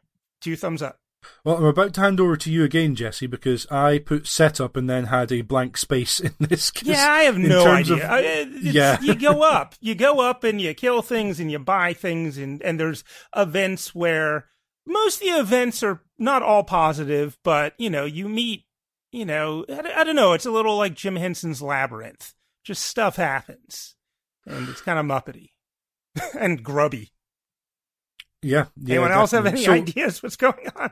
[0.42, 1.00] two thumbs up.
[1.46, 4.90] Well, I'm about to hand over to you again, Jesse, because I put setup and
[4.90, 6.70] then had a blank space in this.
[6.84, 8.10] Yeah, I have no idea.
[8.10, 11.94] Of, yeah, you go up, you go up, and you kill things, and you buy
[11.94, 14.50] things, and and there's events where
[14.90, 18.66] most of the events are not all positive, but you know, you meet,
[19.12, 20.34] you know, I, I don't know.
[20.34, 22.34] It's a little like Jim Henson's Labyrinth.
[22.66, 23.96] Just stuff happens,
[24.46, 25.52] and it's kind of muppety
[26.40, 27.12] and grubby.
[28.42, 28.66] Yeah.
[28.78, 30.92] yeah Anyone else have any so, ideas what's going on?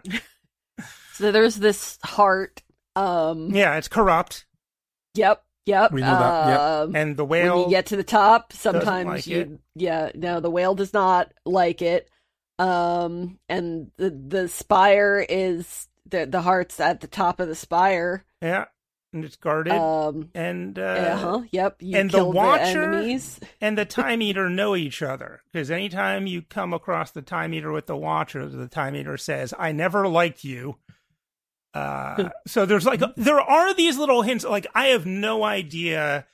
[1.13, 2.61] so there's this heart.
[2.95, 4.45] Um Yeah, it's corrupt.
[5.15, 5.43] Yep.
[5.65, 5.91] Yep.
[5.91, 6.47] We know that.
[6.47, 6.59] Yep.
[6.59, 7.55] Um, and the whale.
[7.55, 9.39] When you get to the top, sometimes like you.
[9.39, 9.49] It.
[9.75, 10.11] Yeah.
[10.15, 12.09] No, the whale does not like it.
[12.59, 18.25] Um, and the the spire is the the heart's at the top of the spire.
[18.41, 18.65] Yeah
[19.13, 19.73] and it's guarded.
[19.73, 21.81] Um, and uh, uh-huh, yep.
[21.81, 26.73] and the watcher the and the time eater know each other because anytime you come
[26.73, 30.77] across the time eater with the watcher, the time eater says, "I never liked you."
[31.73, 34.43] Uh, so there's like there are these little hints.
[34.43, 36.25] Like I have no idea.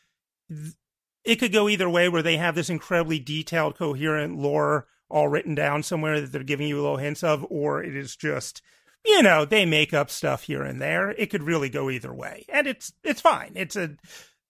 [1.24, 5.54] It could go either way, where they have this incredibly detailed, coherent lore all written
[5.54, 8.62] down somewhere that they're giving you little hints of, or it is just
[9.06, 11.12] you know, they make up stuff here and there.
[11.12, 13.52] It could really go either way, and it's it's fine.
[13.56, 13.92] It's a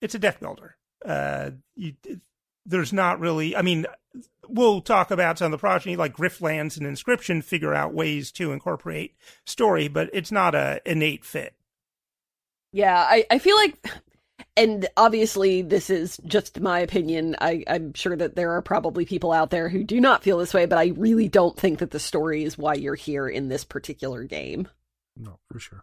[0.02, 0.76] it's a deck builder.
[1.04, 1.94] Uh, you,
[2.66, 3.56] there's not really.
[3.56, 3.88] I mean,
[4.48, 8.52] we'll talk about some of the progeny like Griftlands and Inscription figure out ways to
[8.52, 11.56] incorporate story, but it's not a innate fit.
[12.72, 13.84] Yeah, I I feel like
[14.56, 19.32] and obviously this is just my opinion I, i'm sure that there are probably people
[19.32, 22.00] out there who do not feel this way but i really don't think that the
[22.00, 24.68] story is why you're here in this particular game
[25.18, 25.82] no for sure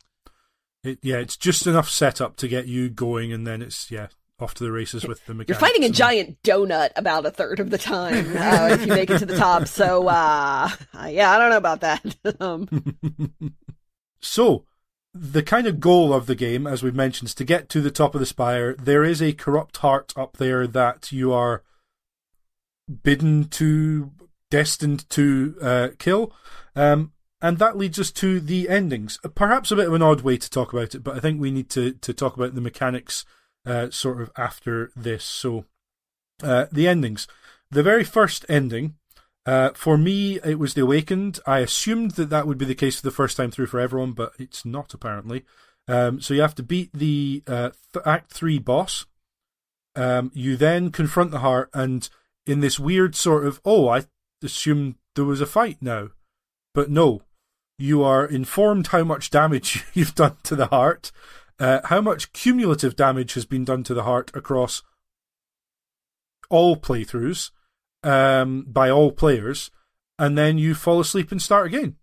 [0.82, 4.08] it, yeah it's just enough setup to get you going and then it's yeah
[4.40, 5.60] off to the races with the mechanics.
[5.60, 9.10] You're fighting a giant donut about a third of the time uh, if you make
[9.10, 9.68] it to the top.
[9.68, 10.70] So, uh,
[11.08, 12.16] yeah, I don't know about that.
[12.40, 13.54] um.
[14.20, 14.64] so,
[15.12, 17.90] the kind of goal of the game, as we've mentioned, is to get to the
[17.90, 18.74] top of the spire.
[18.74, 21.62] There is a corrupt heart up there that you are
[23.02, 24.12] bidden to,
[24.50, 26.32] destined to uh, kill.
[26.76, 29.18] Um, and that leads us to the endings.
[29.34, 31.50] Perhaps a bit of an odd way to talk about it, but I think we
[31.50, 33.24] need to, to talk about the mechanics
[33.66, 35.24] uh, sort of after this.
[35.24, 35.64] So,
[36.42, 37.26] uh, the endings.
[37.70, 38.96] The very first ending
[39.50, 41.40] uh, for me, it was The Awakened.
[41.44, 44.12] I assumed that that would be the case for the first time through for everyone,
[44.12, 45.44] but it's not apparently.
[45.88, 49.06] Um, so you have to beat the uh, th- Act 3 boss.
[49.96, 52.08] Um, you then confront the heart, and
[52.46, 54.04] in this weird sort of, oh, I
[54.40, 56.10] assumed there was a fight now.
[56.72, 57.22] But no,
[57.76, 61.10] you are informed how much damage you've done to the heart,
[61.58, 64.84] uh, how much cumulative damage has been done to the heart across
[66.50, 67.50] all playthroughs
[68.02, 69.70] um, by all players,
[70.18, 71.96] and then you fall asleep and start again.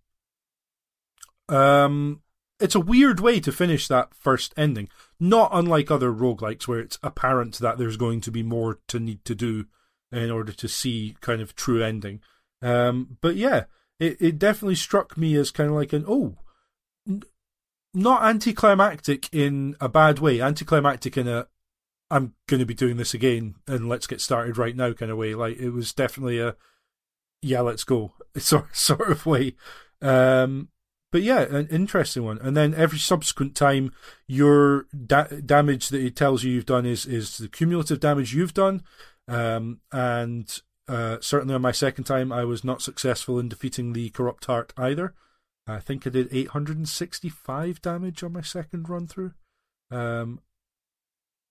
[1.48, 2.22] Um,
[2.60, 4.88] it's a weird way to finish that first ending.
[5.20, 9.24] Not unlike other roguelikes where it's apparent that there's going to be more to need
[9.24, 9.66] to do
[10.10, 12.20] in order to see kind of true ending.
[12.62, 13.64] Um, but yeah,
[14.00, 16.36] it, it definitely struck me as kind of like an, oh,
[17.06, 17.22] n-
[17.94, 21.46] not anticlimactic in a bad way, anticlimactic in a,
[22.10, 25.18] I'm going to be doing this again and let's get started right now kind of
[25.18, 25.34] way.
[25.34, 26.56] Like it was definitely a
[27.42, 29.54] yeah, let's go sort sort of way.
[30.00, 30.68] Um,
[31.10, 32.38] but yeah, an interesting one.
[32.38, 33.92] And then every subsequent time,
[34.26, 38.54] your da- damage that it tells you you've done is is the cumulative damage you've
[38.54, 38.82] done.
[39.26, 44.10] Um, and uh, certainly on my second time, I was not successful in defeating the
[44.10, 45.14] corrupt heart either.
[45.66, 49.32] I think I did 865 damage on my second run through.
[49.90, 50.40] Um,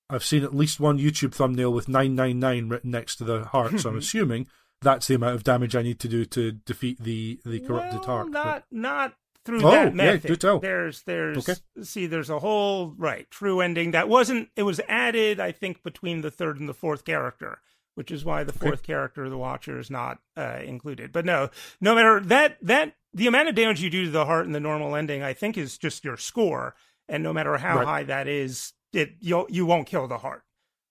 [0.09, 3.89] I've seen at least one YouTube thumbnail with 999 written next to the heart, so
[3.89, 4.47] I'm assuming
[4.81, 8.07] that's the amount of damage I need to do to defeat the the corrupted well,
[8.07, 8.29] heart.
[8.29, 8.63] Not but...
[8.71, 10.23] not through oh, that method.
[10.23, 10.59] Yeah, do tell.
[10.59, 11.59] There's there's okay.
[11.81, 16.21] see there's a whole right true ending that wasn't it was added I think between
[16.21, 17.59] the third and the fourth character
[17.97, 18.93] which is why the fourth okay.
[18.93, 21.11] character, the Watcher, is not uh, included.
[21.11, 21.49] But no,
[21.81, 24.59] no matter that that the amount of damage you do to the heart in the
[24.59, 26.75] normal ending, I think, is just your score,
[27.09, 27.87] and no matter how right.
[27.87, 30.43] high that is, it you you won't kill the heart.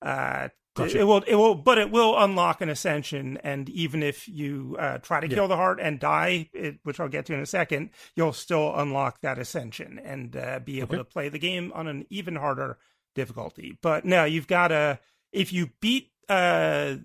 [0.02, 1.00] Uh, Gotcha.
[1.00, 3.38] It, will, it will, but it will unlock an ascension.
[3.42, 5.34] And even if you uh, try to yeah.
[5.34, 8.76] kill the heart and die, it, which I'll get to in a second, you'll still
[8.76, 10.98] unlock that ascension and uh, be able okay.
[10.98, 12.76] to play the game on an even harder
[13.14, 13.78] difficulty.
[13.80, 14.98] But no, you've got to
[15.32, 16.96] if you beat uh,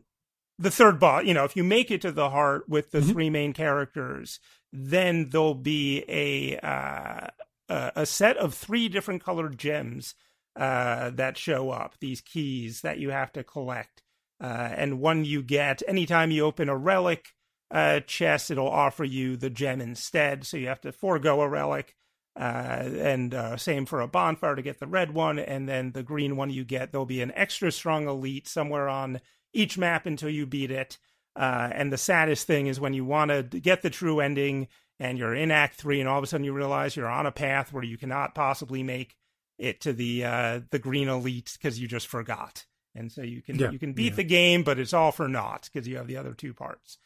[0.60, 3.12] the third boss, you know, if you make it to the heart with the mm-hmm.
[3.12, 4.42] three main characters,
[4.74, 7.28] then there'll be a uh,
[7.70, 10.14] a set of three different colored gems
[10.56, 14.02] uh, that show up, these keys that you have to collect.
[14.42, 17.30] Uh, and one you get anytime you open a relic
[17.70, 20.46] uh, chest, it'll offer you the gem instead.
[20.46, 21.96] So you have to forego a relic.
[22.36, 25.38] Uh, and uh, same for a bonfire to get the red one.
[25.38, 29.22] And then the green one you get, there'll be an extra strong elite somewhere on
[29.54, 30.98] each map until you beat it.
[31.36, 34.68] And the saddest thing is when you want to get the true ending
[35.00, 37.32] and you're in Act 3 and all of a sudden you realize you're on a
[37.32, 39.16] path where you cannot possibly make
[39.62, 43.58] it to the uh, the green elite because you just forgot, and so you can
[43.58, 44.18] yeah, you can beat yeah.
[44.18, 46.98] the game, but it's all for naught because you have the other two parts.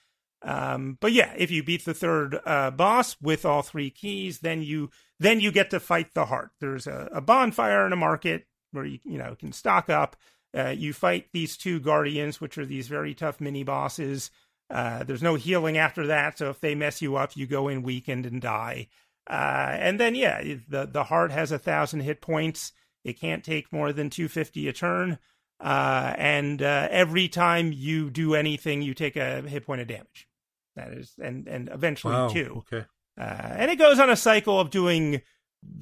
[0.41, 4.63] Um, but yeah, if you beat the third uh, boss with all three keys, then
[4.63, 4.89] you
[5.19, 6.51] then you get to fight the heart.
[6.59, 10.15] There's a, a bonfire in a market where you you know can stock up.
[10.57, 14.31] Uh, you fight these two guardians, which are these very tough mini bosses.
[14.69, 17.83] Uh, there's no healing after that, so if they mess you up, you go in
[17.83, 18.87] weakened and die.
[19.27, 22.71] Uh, and then yeah, the the heart has a thousand hit points.
[23.03, 25.17] It can't take more than two fifty a turn.
[25.59, 30.27] Uh, and uh, every time you do anything, you take a hit point of damage.
[30.75, 32.63] That is, and and eventually wow, two.
[32.71, 32.85] Okay.
[33.17, 35.21] Uh, and it goes on a cycle of doing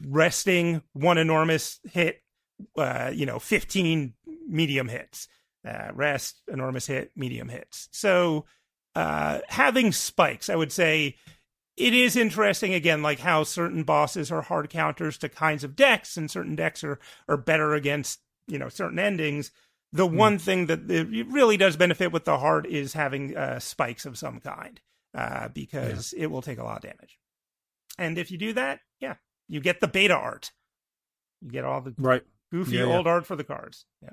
[0.07, 2.21] resting one enormous hit,
[2.77, 4.13] uh, you know, fifteen
[4.47, 5.27] medium hits,
[5.67, 7.89] uh, rest, enormous hit, medium hits.
[7.91, 8.45] So
[8.95, 11.15] having spikes, I would say
[11.75, 16.17] it is interesting again, like how certain bosses are hard counters to kinds of decks,
[16.17, 19.51] and certain decks are are better against you know certain endings.
[19.91, 20.15] The mm.
[20.15, 24.17] one thing that it really does benefit with the heart is having uh, spikes of
[24.17, 24.79] some kind,
[25.15, 26.23] uh, because yeah.
[26.23, 27.19] it will take a lot of damage.
[27.97, 29.15] And if you do that, yeah,
[29.47, 30.51] you get the beta art.
[31.41, 33.11] You get all the right goofy yeah, old yeah.
[33.11, 33.85] art for the cards.
[34.01, 34.11] Yeah.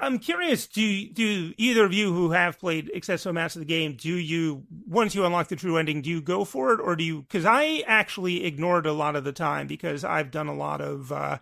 [0.00, 0.66] I'm curious.
[0.66, 4.64] Do do either of you who have played Accessible Master of the game, do you
[4.86, 7.22] once you unlock the true ending, do you go for it, or do you?
[7.22, 11.10] Because I actually ignored a lot of the time because I've done a lot of
[11.10, 11.38] uh,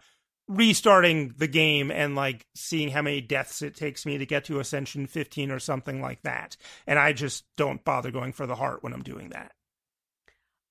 [0.46, 4.60] restarting the game and like seeing how many deaths it takes me to get to
[4.60, 8.82] Ascension 15 or something like that, and I just don't bother going for the heart
[8.84, 9.52] when I'm doing that.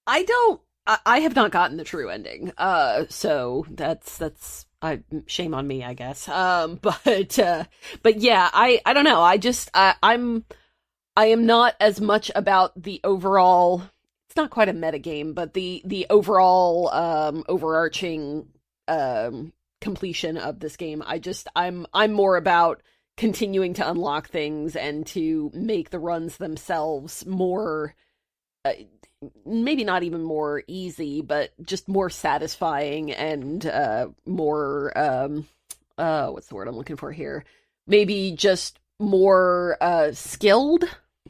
[0.07, 0.61] I don't.
[0.88, 5.83] I have not gotten the true ending, uh, so that's that's I shame on me,
[5.83, 6.27] I guess.
[6.27, 7.65] Um, but uh,
[8.03, 9.21] but yeah, I I don't know.
[9.21, 10.45] I just I, I'm
[11.17, 13.81] I am not as much about the overall.
[14.27, 18.47] It's not quite a meta game, but the the overall um overarching
[18.88, 21.03] um completion of this game.
[21.05, 22.81] I just I'm I'm more about
[23.17, 27.95] continuing to unlock things and to make the runs themselves more
[28.65, 28.73] uh,
[29.45, 35.47] maybe not even more easy, but just more satisfying and uh, more um,
[35.97, 37.45] uh, what's the word I'm looking for here?
[37.88, 40.84] Maybe just more uh, skilled.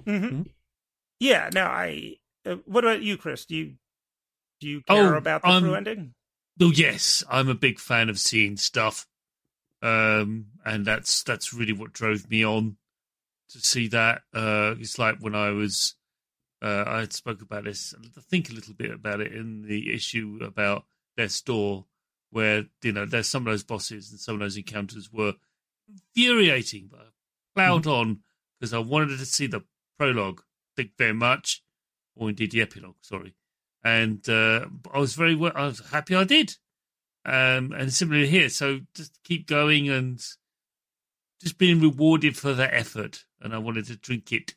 [0.06, 0.26] Mm-hmm.
[0.26, 0.42] mm-hmm.
[1.20, 1.50] Yeah.
[1.54, 2.18] Now, I.
[2.46, 3.46] Uh, what about you, Chris?
[3.46, 3.74] Do you
[4.60, 6.14] do you care oh, about the um, true ending?
[6.62, 9.08] Oh yes, I'm a big fan of seeing stuff,
[9.82, 12.78] um, and that's that's really what drove me on
[13.50, 14.22] to see that.
[14.34, 15.96] Uh, it's like when I was
[16.66, 20.40] uh, I spoke about this, I think a little bit about it in the issue
[20.42, 20.86] about
[21.16, 21.86] their store,
[22.32, 25.34] where you know there's some of those bosses and some of those encounters were
[25.88, 27.04] infuriating, but I
[27.56, 27.92] plowed mm-hmm.
[27.92, 28.20] on
[28.60, 29.64] because I wanted to see the
[30.00, 30.42] prologue.
[30.76, 31.62] Thank very much,
[32.16, 32.96] or indeed the epilogue.
[33.02, 33.36] Sorry,
[33.84, 36.56] and uh, I was very I was happy I did.
[37.28, 40.20] Um, and similarly here, so just keep going and
[41.42, 44.56] just being rewarded for that effort, and I wanted to drink it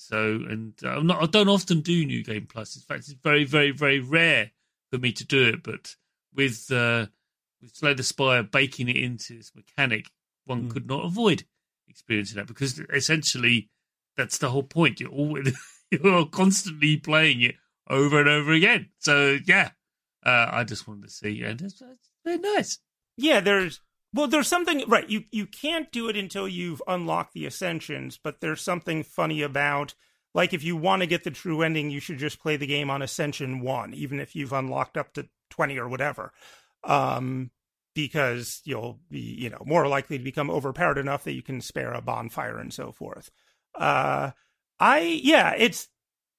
[0.00, 2.74] so, and uh, I'm not, I don't often do New Game Plus.
[2.74, 4.50] In fact, it's very, very, very rare
[4.90, 5.62] for me to do it.
[5.62, 5.94] But
[6.34, 7.06] with uh,
[7.60, 10.10] with Slay the Spire baking it into this mechanic,
[10.46, 10.70] one mm.
[10.70, 11.44] could not avoid
[11.86, 13.68] experiencing that because essentially
[14.16, 15.00] that's the whole point.
[15.00, 15.54] You're always
[15.90, 17.56] you're constantly playing it
[17.88, 18.88] over and over again.
[18.98, 19.70] So yeah,
[20.24, 22.78] uh, I just wanted to see, and it's, it's very nice.
[23.18, 23.82] Yeah, there's
[24.12, 25.08] well, there's something right.
[25.08, 29.94] You you can't do it until you've unlocked the ascensions, but there's something funny about
[30.34, 32.90] like if you want to get the true ending, you should just play the game
[32.90, 36.32] on Ascension One, even if you've unlocked up to twenty or whatever,
[36.84, 37.50] um,
[37.94, 41.92] because you'll be you know more likely to become overpowered enough that you can spare
[41.92, 43.30] a bonfire and so forth.
[43.76, 44.32] Uh,
[44.80, 45.88] I yeah, it's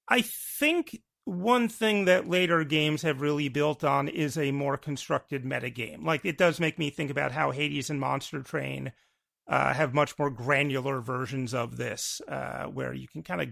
[0.08, 5.44] I think one thing that later games have really built on is a more constructed
[5.44, 6.04] metagame.
[6.04, 8.92] Like it does make me think about how Hades and Monster Train
[9.46, 13.48] uh, have much more granular versions of this, uh, where you can kind of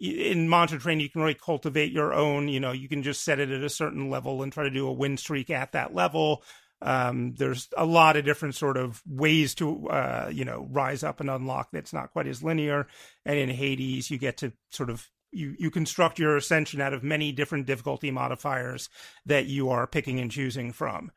[0.00, 2.48] in Monster Train you can really cultivate your own.
[2.48, 4.86] You know, you can just set it at a certain level and try to do
[4.86, 6.42] a win streak at that level.
[6.82, 11.20] Um, there's a lot of different sort of ways to, uh, you know, rise up
[11.20, 12.86] and unlock that's not quite as linear.
[13.24, 17.02] And in Hades, you get to sort of you you construct your ascension out of
[17.02, 18.88] many different difficulty modifiers
[19.26, 21.10] that you are picking and choosing from.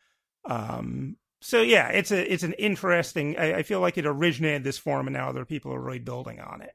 [0.45, 3.37] Um, so yeah, it's a it's an interesting.
[3.37, 6.39] I, I, feel like it originated this form, and now other people are really building
[6.39, 6.73] on it.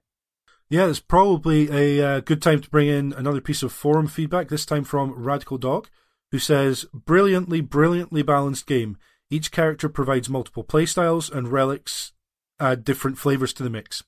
[0.68, 4.48] Yeah, it's probably a uh, good time to bring in another piece of forum feedback.
[4.48, 5.88] This time from Radical Dog,
[6.30, 8.98] who says, "Brilliantly, brilliantly balanced game.
[9.30, 12.12] Each character provides multiple playstyles, and relics
[12.60, 14.04] add different flavors to the mix.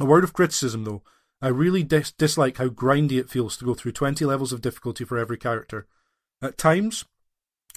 [0.00, 1.02] A word of criticism, though."
[1.40, 5.04] I really dis- dislike how grindy it feels to go through 20 levels of difficulty
[5.04, 5.86] for every character.
[6.42, 7.04] At times,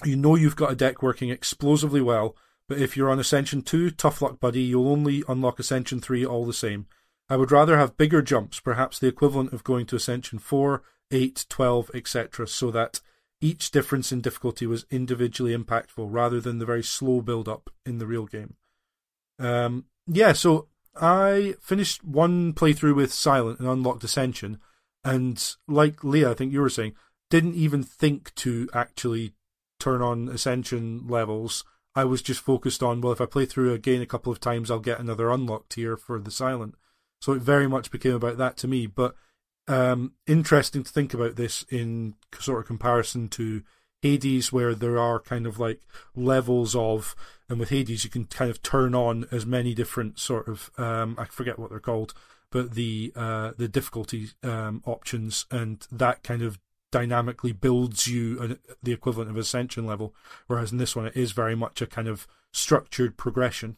[0.04, 2.36] you know you've got a deck working explosively well,
[2.68, 6.46] but if you're on Ascension 2, tough luck, buddy, you'll only unlock Ascension 3 all
[6.46, 6.86] the same.
[7.28, 11.46] I would rather have bigger jumps, perhaps the equivalent of going to Ascension 4, 8,
[11.48, 13.00] 12, etc., so that
[13.40, 17.98] each difference in difficulty was individually impactful rather than the very slow build up in
[17.98, 18.54] the real game.
[19.38, 24.58] Um, yeah, so I finished one playthrough with Silent and unlocked Ascension,
[25.04, 26.94] and like Leah, I think you were saying,
[27.30, 29.32] didn't even think to actually
[29.80, 31.64] turn on Ascension levels.
[31.94, 34.70] I was just focused on, well, if I play through again a couple of times,
[34.70, 36.74] I'll get another unlocked tier for the Silent.
[37.20, 38.86] So it very much became about that to me.
[38.86, 39.14] But
[39.68, 43.62] um, interesting to think about this in sort of comparison to
[44.00, 45.80] Hades, where there are kind of like
[46.14, 47.14] levels of,
[47.52, 51.14] and with Hades you can kind of turn on as many different sort of, um,
[51.18, 52.14] I forget what they're called,
[52.50, 56.58] but the uh, the difficulty um, options, and that kind of
[56.90, 60.14] dynamically builds you a, the equivalent of ascension level.
[60.46, 63.76] Whereas in this one, it is very much a kind of structured progression.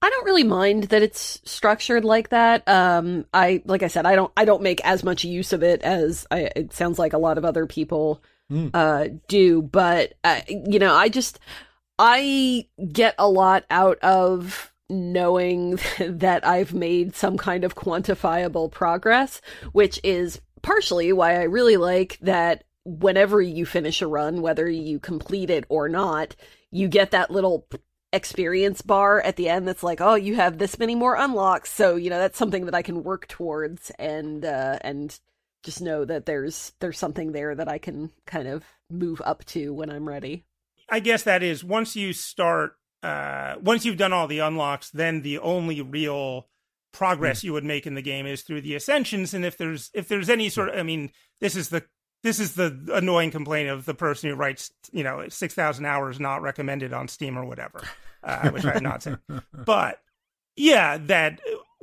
[0.00, 2.66] I don't really mind that it's structured like that.
[2.66, 5.82] Um, I like I said, I don't I don't make as much use of it
[5.82, 8.70] as I, it sounds like a lot of other people mm.
[8.72, 9.62] uh, do.
[9.62, 11.38] But uh, you know, I just
[11.98, 19.40] I get a lot out of knowing that I've made some kind of quantifiable progress,
[19.72, 25.00] which is partially why I really like that whenever you finish a run, whether you
[25.00, 26.36] complete it or not,
[26.70, 27.66] you get that little
[28.12, 31.70] experience bar at the end that's like, oh, you have this many more unlocks.
[31.72, 35.18] So, you know, that's something that I can work towards and uh and
[35.62, 39.72] just know that there's there's something there that I can kind of move up to
[39.72, 40.44] when I'm ready.
[40.88, 45.22] I guess that is once you start uh once you've done all the unlocks, then
[45.22, 46.48] the only real
[46.92, 47.44] progress mm.
[47.44, 50.30] you would make in the game is through the ascensions and if there's if there's
[50.30, 51.84] any sort of I mean, this is the
[52.22, 56.42] this is the annoying complaint of the person who writes, you know, 6,000 hours not
[56.42, 57.80] recommended on Steam or whatever,
[58.24, 59.18] uh, which I'm not saying.
[59.52, 60.00] But
[60.56, 61.40] yeah, that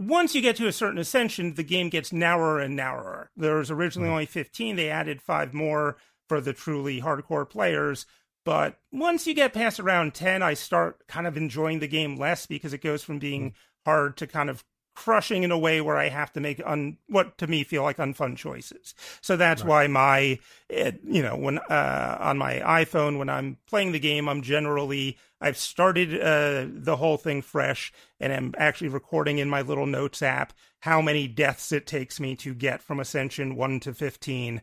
[0.08, 3.32] once you get to a certain ascension, the game gets narrower and narrower.
[3.36, 4.14] There was originally mm-hmm.
[4.14, 5.98] only 15, they added five more
[6.28, 8.06] for the truly hardcore players.
[8.46, 12.46] But once you get past around 10, I start kind of enjoying the game less
[12.46, 13.90] because it goes from being mm-hmm.
[13.90, 14.64] hard to kind of
[14.94, 17.98] crushing in a way where I have to make un, what to me feel like
[17.98, 18.94] unfun choices.
[19.22, 19.70] So that's right.
[19.70, 20.40] why my,
[20.70, 25.18] it, you know, when uh, on my iPhone when I'm playing the game, I'm generally
[25.42, 30.22] I've started uh, the whole thing fresh, and I'm actually recording in my little notes
[30.22, 34.62] app how many deaths it takes me to get from Ascension one to fifteen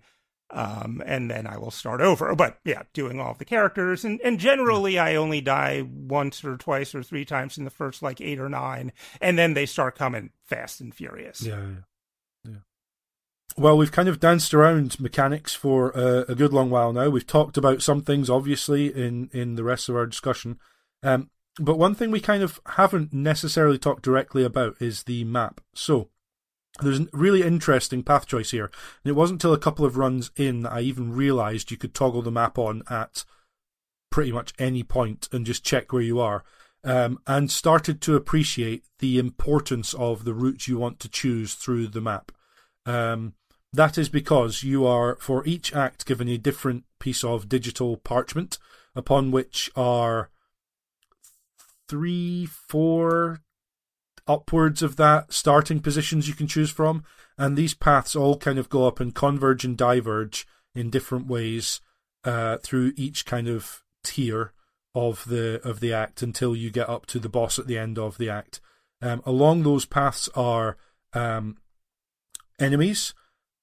[0.53, 2.35] um, and then I will start over.
[2.35, 6.95] But yeah, doing all the characters, and and generally I only die once or twice
[6.95, 10.31] or three times in the first like eight or nine, and then they start coming
[10.45, 11.43] fast and furious.
[11.43, 12.51] Yeah, yeah.
[12.51, 12.57] yeah.
[13.57, 17.09] Well, we've kind of danced around mechanics for uh, a good long while now.
[17.09, 20.59] We've talked about some things, obviously, in in the rest of our discussion.
[21.03, 25.61] Um, but one thing we kind of haven't necessarily talked directly about is the map.
[25.75, 26.09] So,
[26.83, 28.71] there's a really interesting path choice here.
[29.05, 31.95] And it wasn't until a couple of runs in that I even realised you could
[31.95, 33.25] toggle the map on at
[34.11, 36.45] pretty much any point and just check where you are.
[36.83, 41.89] Um, and started to appreciate the importance of the route you want to choose through
[41.89, 42.33] the map.
[42.87, 43.35] Um,
[43.73, 48.59] that is because you are, for each act, given a different piece of digital parchment
[48.95, 50.31] upon which are
[51.89, 53.41] three, four
[54.31, 57.05] upwards of that starting positions you can choose from,
[57.37, 61.81] and these paths all kind of go up and converge and diverge in different ways
[62.25, 64.53] uh, through each kind of tier
[64.95, 67.99] of the of the act until you get up to the boss at the end
[67.99, 68.61] of the act.
[69.03, 70.77] Um, along those paths are
[71.13, 71.57] um,
[72.59, 73.15] enemies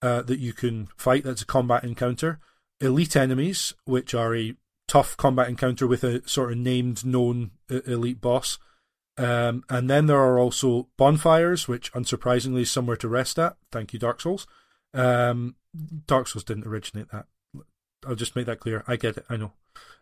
[0.02, 1.24] uh, that you can fight.
[1.24, 2.40] That's a combat encounter.
[2.82, 4.56] Elite enemies, which are a
[4.88, 8.58] tough combat encounter with a sort of named, known uh, elite boss.
[9.18, 13.58] Um, and then there are also bonfires, which unsurprisingly is somewhere to rest at.
[13.72, 14.46] Thank you, Dark Souls.
[14.94, 15.56] Um,
[16.06, 17.26] Dark Souls didn't originate that.
[18.08, 18.84] I'll just make that clear.
[18.88, 19.26] I get it.
[19.30, 19.54] I know.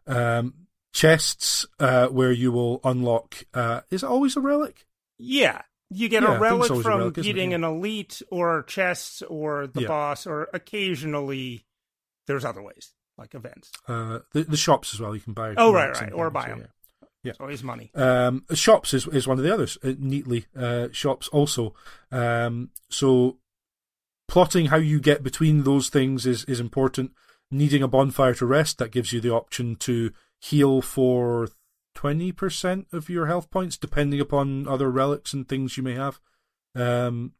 [0.05, 0.53] Um,
[0.93, 3.35] chests uh, where you will unlock.
[3.53, 4.85] Uh, is it always a relic?
[5.17, 7.55] Yeah, you get Yeah, a relic a from relic, beating Yeah.
[7.55, 9.87] an elite or chests or the Yeah.
[9.87, 11.65] boss, or occasionally
[12.27, 13.71] there's other ways like events.
[13.87, 15.15] Uh, the the shops as well.
[15.15, 15.53] You can buy.
[15.57, 16.63] Oh, right, right, or buy so,
[17.25, 17.31] yeah.
[17.31, 17.91] It's always money.
[17.95, 19.77] Um, shops is is one of the others.
[19.83, 21.73] Uh, neatly, uh, shops also.
[22.11, 23.37] Um, so
[24.27, 27.11] plotting how you get between those things is is important.
[27.51, 31.49] Needing a bonfire to rest that gives you the option to heal for
[31.95, 36.19] twenty percent of your health points, depending upon other relics and things you may have.
[36.75, 37.33] Um,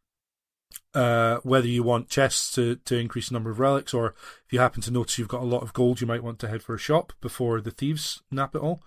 [0.93, 4.59] uh, whether you want chests to, to increase the number of relics, or if you
[4.59, 6.73] happen to notice you've got a lot of gold, you might want to head for
[6.73, 8.81] a shop before the thieves nap it all.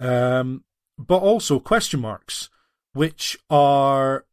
[0.00, 0.64] Um,
[0.98, 2.48] but also question marks,
[2.92, 4.24] which are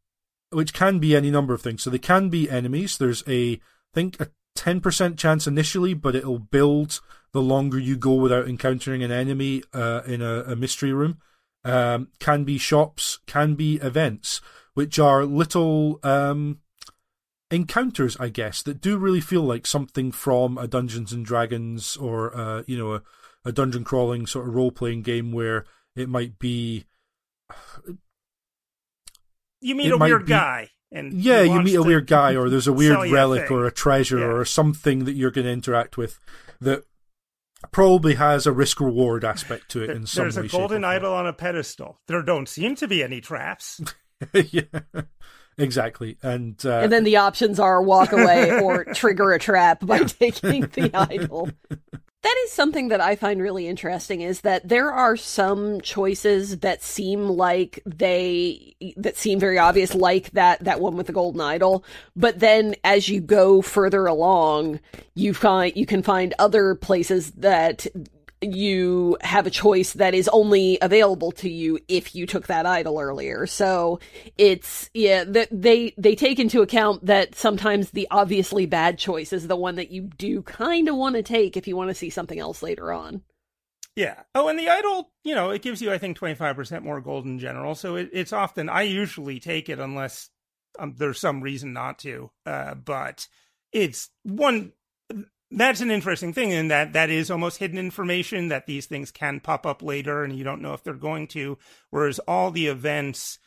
[0.50, 1.82] which can be any number of things.
[1.82, 2.96] So they can be enemies.
[2.96, 3.60] There's a I
[3.94, 7.00] think a ten percent chance initially, but it'll build
[7.32, 11.18] the longer you go without encountering an enemy uh, in a, a mystery room.
[11.64, 14.42] Um, can be shops, can be events,
[14.74, 16.60] which are little um,
[17.50, 22.36] encounters, I guess, that do really feel like something from a Dungeons and Dragons or
[22.36, 23.02] uh, you know a,
[23.44, 25.64] a dungeon crawling sort of role playing game where
[25.96, 26.84] it might be
[29.60, 32.48] You meet a weird be- guy, and yeah, he you meet a weird guy or
[32.50, 33.56] there's a weird you a relic thing.
[33.56, 34.26] or a treasure Yeah.
[34.26, 36.18] or something that you're going to interact with
[36.60, 36.84] that
[37.72, 40.44] probably has a risk reward aspect to it There- in some There's way.
[40.46, 42.00] a golden idol on a pedestal.
[42.08, 43.80] There don't seem to be any traps.
[44.34, 44.62] yeah,
[45.56, 46.18] exactly.
[46.22, 50.62] And uh, And then the options are walk away or trigger a trap by taking
[50.62, 51.48] the idol.
[52.24, 56.82] That is something that I find really interesting is that there are some choices that
[56.82, 61.84] seem like they that seem very obvious like that that one with the golden idol.
[62.16, 64.80] But then as you go further along
[65.14, 67.86] you find you can find other places that
[68.44, 72.98] you have a choice that is only available to you if you took that idol
[72.98, 73.46] earlier.
[73.46, 74.00] So
[74.38, 79.56] it's yeah, they they take into account that sometimes the obviously bad choice is the
[79.56, 82.38] one that you do kind of want to take if you want to see something
[82.38, 83.22] else later on.
[83.96, 84.22] Yeah.
[84.34, 87.38] Oh, and the idol, you know, it gives you, I think, 25% more gold in
[87.38, 87.74] general.
[87.74, 90.30] So it, it's often, I usually take it unless
[90.78, 92.30] um, there's some reason not to.
[92.44, 93.28] Uh, but
[93.72, 94.72] it's one,
[95.56, 99.40] that's an interesting thing in that that is almost hidden information that these things can
[99.40, 101.58] pop up later and you don't know if they're going to.
[101.90, 103.38] Whereas all the events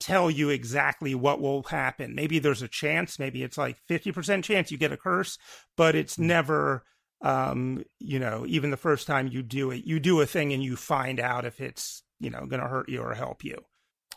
[0.00, 2.14] tell you exactly what will happen.
[2.14, 5.38] Maybe there's a chance, maybe it's like 50% chance you get a curse,
[5.76, 6.84] but it's never
[7.24, 10.60] um you know even the first time you do it you do a thing and
[10.60, 13.56] you find out if it's you know going to hurt you or help you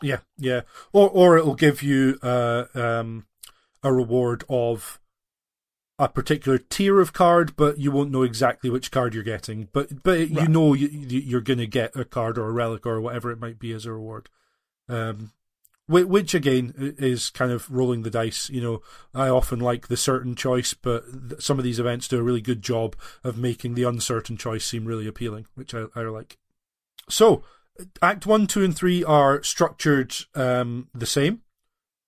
[0.02, 0.62] Yeah, yeah.
[0.92, 3.26] Or or it'll give you uh, um,
[3.82, 5.00] a reward of
[5.98, 9.68] a particular tier of card, but you won't know exactly which card you're getting.
[9.72, 12.84] But but you know you, you- you're going to get a card or a relic
[12.86, 14.28] or whatever it might be as a reward.
[14.88, 15.32] Um,
[15.86, 18.50] whi- which again is kind of rolling the dice.
[18.50, 18.82] You know,
[19.14, 22.42] I often like the certain choice, but th- some of these events do a really
[22.42, 22.94] good job
[23.24, 26.36] of making the uncertain choice seem really appealing, which I, I like.
[27.08, 27.42] So,
[28.02, 31.42] Act One, Two, and Three are structured um, the same,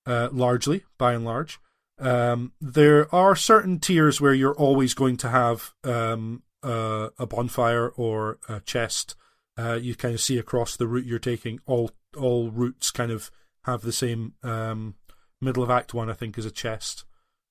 [0.07, 1.59] uh, largely by and large.
[2.01, 7.89] Um, there are certain tiers where you're always going to have um, uh, a bonfire
[7.89, 9.17] or a chest.
[9.57, 11.61] Uh, you kind of see across the route you're taking.
[11.67, 13.31] All all routes kind of
[13.63, 14.35] have the same.
[14.43, 14.95] Um,
[15.41, 17.05] middle of Act One, I think, is a chest,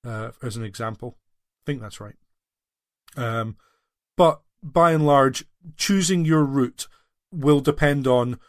[0.06, 1.18] uh, as an example.
[1.18, 2.16] I think that's right.
[3.16, 3.58] Um,
[4.16, 5.46] but by and large,
[5.76, 6.88] choosing your route
[7.32, 8.40] will depend on,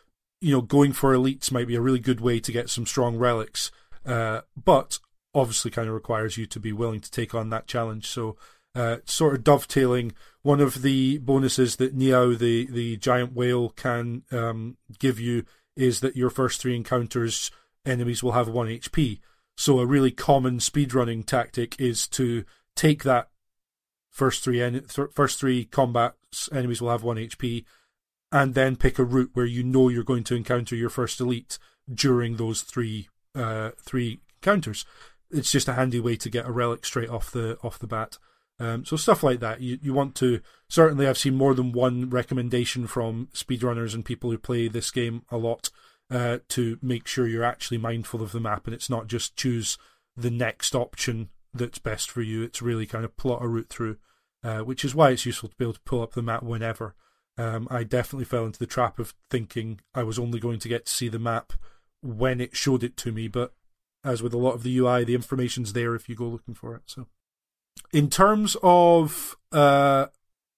[0.41, 3.17] you know, going for elites might be a really good way to get some strong
[3.17, 3.71] relics,
[4.07, 4.99] uh, but
[5.39, 8.07] obviously kind of requires you to be willing to take on that challenge.
[8.07, 8.37] So,
[8.75, 10.13] uh, sort of dovetailing,
[10.43, 15.45] one of the bonuses that Neow, the, the giant whale, can um, give you
[15.77, 17.51] is that your first three encounters,
[17.85, 19.21] enemies will have 1 HP.
[19.57, 22.45] So, a really common speedrunning tactic is to
[22.77, 23.29] take that
[24.11, 27.65] first three en- th- first three combats, enemies will have 1 HP,
[28.31, 31.59] and then pick a route where you know you're going to encounter your first elite
[31.93, 34.85] during those three uh, three encounters.
[35.31, 38.19] It's just a handy way to get a relic straight off the off the bat.
[38.61, 39.61] Um, so stuff like that.
[39.61, 44.31] You you want to certainly I've seen more than one recommendation from speedrunners and people
[44.31, 45.71] who play this game a lot
[46.11, 49.79] uh, to make sure you're actually mindful of the map and it's not just choose
[50.17, 52.43] the next option that's best for you.
[52.43, 53.99] It's really kind of plot a route through,
[54.43, 56.95] uh, which is why it's useful to be able to pull up the map whenever.
[57.37, 60.87] Um, I definitely fell into the trap of thinking I was only going to get
[60.87, 61.53] to see the map
[62.03, 63.53] when it showed it to me, but
[64.05, 66.75] as with a lot of the UI, the information's there if you go looking for
[66.75, 66.83] it.
[66.87, 67.07] So,
[67.93, 70.07] in terms of uh,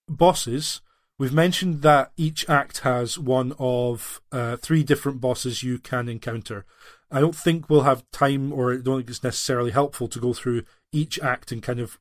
[0.09, 0.81] bosses,
[1.19, 6.65] we've mentioned that each act has one of uh, three different bosses you can encounter.
[7.11, 10.33] I don't think we'll have time, or I don't think it's necessarily helpful to go
[10.33, 10.63] through
[10.93, 11.99] each act and kind of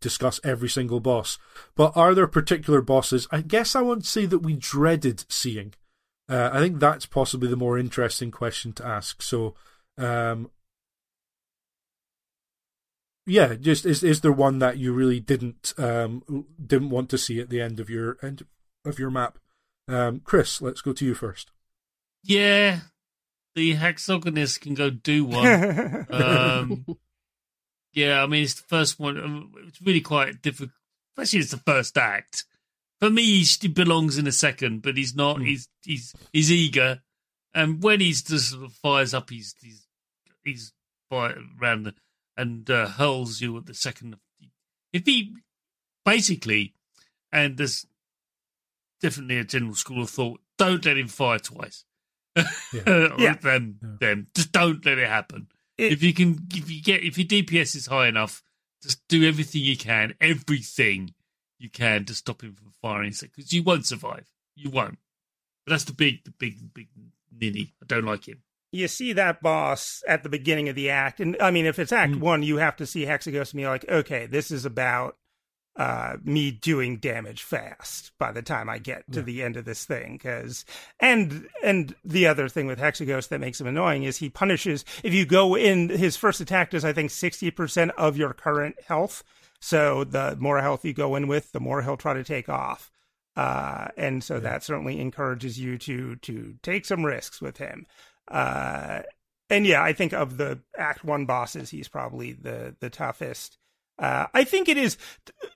[0.00, 1.38] discuss every single boss.
[1.74, 3.26] But are there particular bosses?
[3.30, 5.74] I guess I won't say that we dreaded seeing.
[6.28, 9.20] Uh, I think that's possibly the more interesting question to ask.
[9.20, 9.54] So,
[9.98, 10.50] um,
[13.26, 17.40] yeah, just is is there one that you really didn't um, didn't want to see
[17.40, 18.44] at the end of your end
[18.84, 19.38] of your map?
[19.88, 21.50] Um, Chris, let's go to you first.
[22.22, 22.80] Yeah,
[23.54, 26.06] the Hexaghost can go do one.
[26.10, 26.86] um,
[27.94, 29.18] yeah, I mean it's the first one.
[29.18, 30.70] Um, it's really quite difficult,
[31.16, 32.44] especially it's the first act.
[33.00, 35.38] For me, he belongs in a second, but he's not.
[35.38, 35.46] Mm.
[35.46, 37.00] He's he's he's eager,
[37.54, 39.86] and when he's just sort of fires up, he's he's
[40.44, 40.72] he's
[41.08, 41.94] fire around the
[42.36, 44.16] and uh, hurls you at the second.
[44.92, 45.34] If he
[46.04, 46.74] basically,
[47.32, 47.86] and there's
[49.00, 51.84] definitely a general school of thought, don't let him fire twice.
[52.36, 52.44] Yeah.
[53.18, 53.34] yeah.
[53.34, 53.88] them, yeah.
[54.00, 54.26] them.
[54.34, 55.48] Just don't let it happen.
[55.76, 58.42] It, if you can, if you get, if your DPS is high enough,
[58.82, 61.14] just do everything you can, everything
[61.58, 64.28] you can to stop him from firing because you won't survive.
[64.54, 64.98] You won't.
[65.64, 66.88] But that's the big, the big, big
[67.32, 67.72] ninny.
[67.82, 68.42] I don't like him
[68.74, 71.92] you see that boss at the beginning of the act, and I mean, if it's
[71.92, 72.20] Act mm.
[72.20, 75.16] One, you have to see Hexaghost and be like, okay, this is about
[75.76, 79.24] uh, me doing damage fast by the time I get to yeah.
[79.24, 80.14] the end of this thing.
[80.14, 80.64] Because
[81.00, 85.14] and and the other thing with Hexaghost that makes him annoying is he punishes if
[85.14, 85.88] you go in.
[85.88, 89.22] His first attack does I think sixty percent of your current health.
[89.60, 92.90] So the more health you go in with, the more he'll try to take off.
[93.36, 94.40] Uh, and so yeah.
[94.40, 97.86] that certainly encourages you to to take some risks with him.
[98.28, 99.02] Uh,
[99.50, 103.58] and yeah, I think of the Act One bosses, he's probably the the toughest.
[103.96, 104.98] Uh, I think it is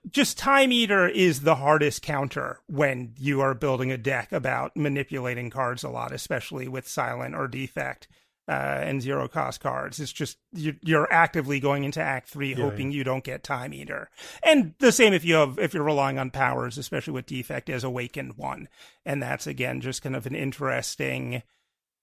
[0.08, 5.50] just Time Eater is the hardest counter when you are building a deck about manipulating
[5.50, 8.06] cards a lot, especially with silent or defect
[8.48, 10.00] uh, and zero cost cards.
[10.00, 12.98] It's just you're actively going into Act Three yeah, hoping yeah.
[12.98, 14.08] you don't get Time Eater,
[14.42, 17.84] and the same if you have if you're relying on powers, especially with defect as
[17.84, 18.68] Awakened One,
[19.04, 21.42] and that's again just kind of an interesting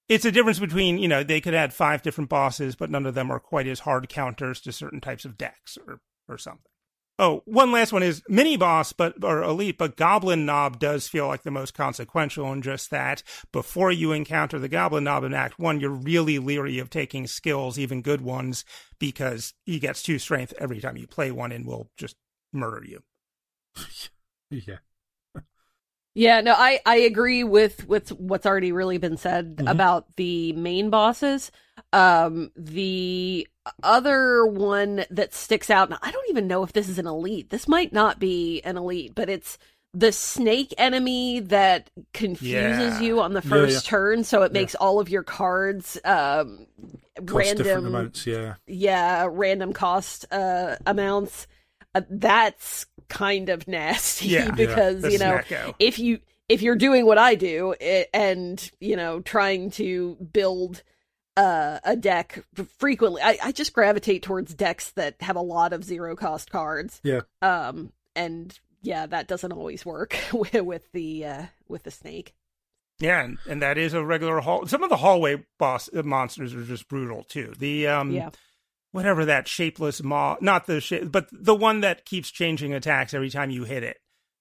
[0.08, 3.16] it's a difference between you know they could add five different bosses but none of
[3.16, 6.62] them are quite as hard counters to certain types of decks or or something.
[7.18, 11.28] Oh one last one is mini boss but or elite but goblin nob does feel
[11.28, 15.58] like the most consequential in just that before you encounter the goblin nob in act
[15.58, 18.66] one you're really leery of taking skills even good ones
[19.00, 22.16] because he gets two strength every time you play one and will just
[22.52, 23.02] murder you.
[24.52, 24.78] Yeah
[26.16, 29.68] yeah, no, I, I agree with, with what's already really been said mm-hmm.
[29.68, 31.52] about the main bosses.
[31.94, 33.48] Um, the
[33.84, 37.50] other one that sticks out, I don't even know if this is an elite.
[37.50, 39.58] This might not be an elite, but it's
[39.94, 43.00] the snake enemy that confuses yeah.
[43.00, 43.90] you on the first yeah, yeah.
[43.90, 46.68] turn, so it makes all of your cards um,
[47.22, 48.28] random amounts.
[48.28, 51.48] Yeah, yeah, random cost uh, amounts.
[51.94, 55.42] Uh, that's kind of nasty yeah, because yeah, you know
[55.80, 60.84] if you if you're doing what I do it, and you know trying to build
[61.38, 62.46] uh, a deck
[62.78, 67.02] frequently, I, I just gravitate towards decks that have a lot of zero cost cards.
[67.04, 67.22] Yeah.
[67.42, 72.34] Um, and yeah, that doesn't always work with, with the uh, with the snake.
[73.00, 74.68] Yeah, and, and that is a regular hall.
[74.68, 77.54] Some of the hallway boss uh, monsters are just brutal too.
[77.58, 78.30] The um, yeah
[78.96, 83.30] whatever that shapeless maw, not the shape, but the one that keeps changing attacks every
[83.30, 83.98] time you hit it,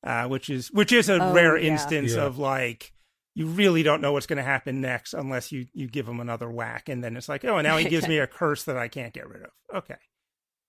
[0.07, 1.57] uh, which is which is a oh, yeah.
[1.57, 2.23] instance yeah.
[2.23, 2.93] of like
[3.35, 6.49] you really don't know what's going to happen next unless you you give him another
[6.49, 8.87] whack, and then it's like, oh, and now he gives me a curse that I
[8.87, 9.51] can't get rid of.
[9.75, 9.97] Okay,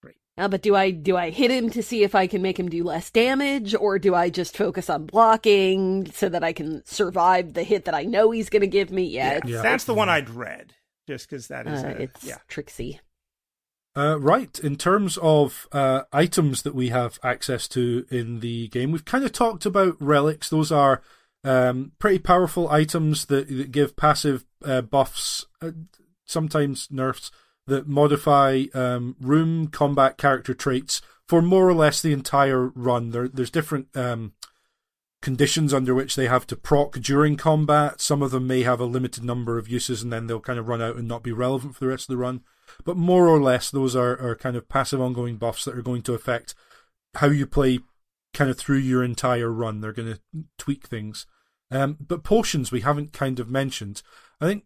[0.01, 0.15] great.
[0.35, 2.69] Uh, but do I do I hit him to see if I can make him
[2.69, 7.53] do less damage, or do I just focus on blocking so that I can survive
[7.53, 9.03] the hit that I know he's going to give me?
[9.09, 9.61] Yeah, yeah.
[9.61, 10.73] that's the one I dread,
[11.07, 12.37] just because that is uh, a, it's yeah.
[12.47, 12.99] tricksy.
[13.97, 18.91] Uh, right, in terms of uh, items that we have access to in the game,
[18.91, 20.49] we've kind of talked about relics.
[20.49, 21.01] Those are
[21.45, 25.72] um, pretty powerful items that, that give passive uh, buffs, uh,
[26.26, 27.31] sometimes nerfs,
[27.67, 33.11] that modify um, room combat character traits for more or less the entire run.
[33.11, 34.34] There, there's different um,
[35.22, 38.01] conditions under which they have to proc during combat.
[38.01, 40.67] Some of them may have a limited number of uses and then they'll kind of
[40.67, 42.41] run out and not be relevant for the rest of the run.
[42.83, 46.01] But more or less, those are, are kind of passive ongoing buffs that are going
[46.03, 46.55] to affect
[47.15, 47.79] how you play
[48.33, 49.81] kind of through your entire run.
[49.81, 51.25] They're going to tweak things.
[51.71, 54.01] Um, but potions we haven't kind of mentioned.
[54.39, 54.65] I think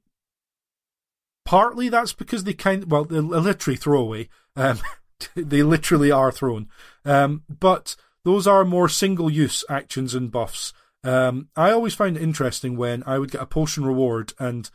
[1.45, 4.29] partly that's because they kind of, well, they're literally throwaway.
[4.55, 4.79] Um,
[5.35, 6.67] they literally are thrown.
[7.05, 7.95] Um, but
[8.25, 10.73] those are more single use actions and buffs.
[11.03, 14.69] Um, I always find it interesting when I would get a potion reward and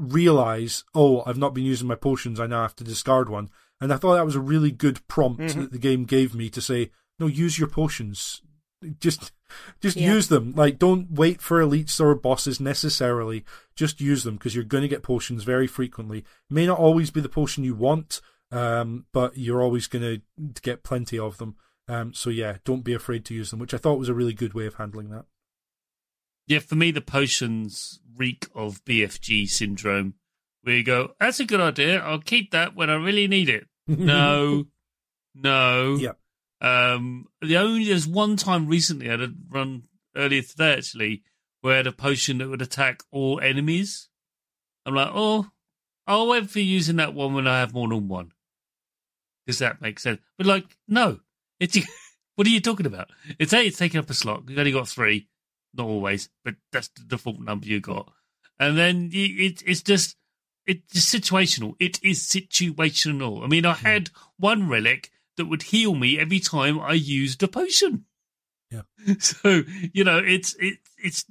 [0.00, 3.50] realize, oh, I've not been using my potions, I now have to discard one.
[3.80, 5.60] And I thought that was a really good prompt mm-hmm.
[5.60, 8.42] that the game gave me to say, no, use your potions.
[8.98, 9.32] Just,
[9.80, 10.12] just yeah.
[10.12, 10.54] use them.
[10.54, 13.44] Like, don't wait for elites or bosses necessarily.
[13.74, 16.24] Just use them because you're going to get potions very frequently.
[16.48, 18.20] May not always be the potion you want,
[18.52, 21.56] um, but you're always going to get plenty of them.
[21.88, 24.34] Um, so yeah, don't be afraid to use them, which I thought was a really
[24.34, 25.24] good way of handling that.
[26.46, 30.14] Yeah, for me, the potions reek of BFG syndrome,
[30.62, 32.00] where you go, "That's a good idea.
[32.00, 34.66] I'll keep that when I really need it." no,
[35.34, 35.96] no.
[35.96, 36.12] Yeah.
[36.60, 39.84] Um, the only there's one time recently I had a run
[40.14, 41.22] earlier today actually
[41.60, 44.08] where I had a potion that would attack all enemies.
[44.84, 45.48] I'm like, oh,
[46.06, 48.32] I'll wait for using that one when I have more than one.
[49.46, 50.20] Does that make sense.
[50.36, 51.20] But like, no,
[51.58, 51.78] it's
[52.36, 53.08] what are you talking about?
[53.38, 54.44] It's a it's taking up a slot.
[54.48, 55.28] You've only got three,
[55.74, 58.12] not always, but that's the default number you got.
[58.58, 60.16] And then it it's just
[60.66, 61.74] it's situational.
[61.80, 63.42] It is situational.
[63.42, 63.86] I mean, I hmm.
[63.86, 68.04] had one relic that would heal me every time I used a potion.
[68.70, 68.82] Yeah.
[69.18, 71.24] So you know, it's it it's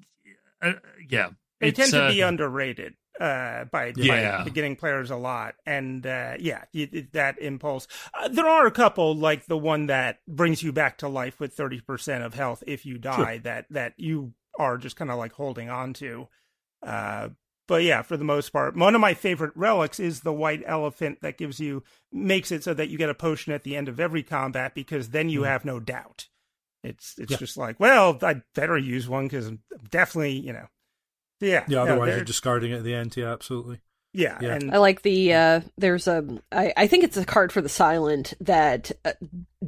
[0.62, 0.74] uh,
[1.08, 1.30] yeah.
[1.60, 4.38] They tend to uh, be underrated uh, by, yeah.
[4.38, 5.56] by beginning players a lot.
[5.66, 6.64] And uh, yeah,
[7.12, 7.88] that impulse.
[8.14, 11.56] Uh, there are a couple, like the one that brings you back to life with
[11.56, 13.38] 30% of health if you die, sure.
[13.40, 16.28] that, that you are just kind of like holding on to.
[16.82, 17.30] Uh,
[17.68, 21.20] but yeah, for the most part, one of my favorite relics is the white elephant
[21.22, 24.00] that gives you, makes it so that you get a potion at the end of
[24.00, 25.46] every combat because then you mm.
[25.46, 26.28] have no doubt.
[26.84, 27.38] It's it's yeah.
[27.38, 29.60] just like, well, I better use one because I'm
[29.92, 30.68] definitely, you know,
[31.40, 31.64] yeah.
[31.68, 33.16] Yeah, otherwise you're discarding it at the end.
[33.16, 33.80] Yeah, absolutely.
[34.14, 34.56] Yeah, yeah.
[34.56, 34.74] And...
[34.74, 38.34] I like the uh there's a I, I think it's a card for the silent
[38.42, 39.14] that uh,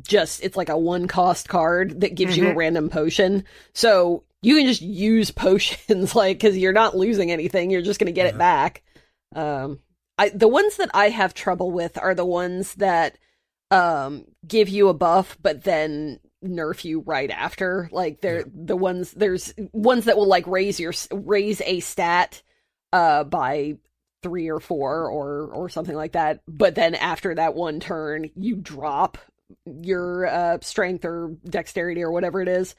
[0.01, 2.41] just it's like a one cost card that gives mm-hmm.
[2.41, 2.59] you a mm-hmm.
[2.59, 3.43] random potion.
[3.73, 8.07] So you can just use potions like cuz you're not losing anything, you're just going
[8.07, 8.31] to get yeah.
[8.31, 8.83] it back.
[9.35, 9.79] Um
[10.17, 13.17] I the ones that I have trouble with are the ones that
[13.69, 17.89] um give you a buff but then nerf you right after.
[17.91, 18.45] Like they're yeah.
[18.53, 22.41] the ones there's ones that will like raise your raise a stat
[22.93, 23.77] uh by
[24.23, 26.41] three or four or or something like that.
[26.47, 29.17] But then after that one turn, you drop
[29.65, 32.75] your uh strength or dexterity or whatever it is.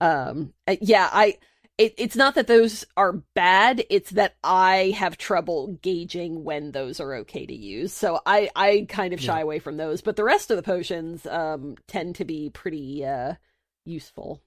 [0.00, 1.38] Um uh, yeah, I
[1.78, 7.00] it, it's not that those are bad it's that i have trouble gauging when those
[7.00, 7.92] are okay to use.
[7.92, 9.42] So i i kind of shy yeah.
[9.42, 13.34] away from those but the rest of the potions um tend to be pretty uh
[13.84, 14.42] useful.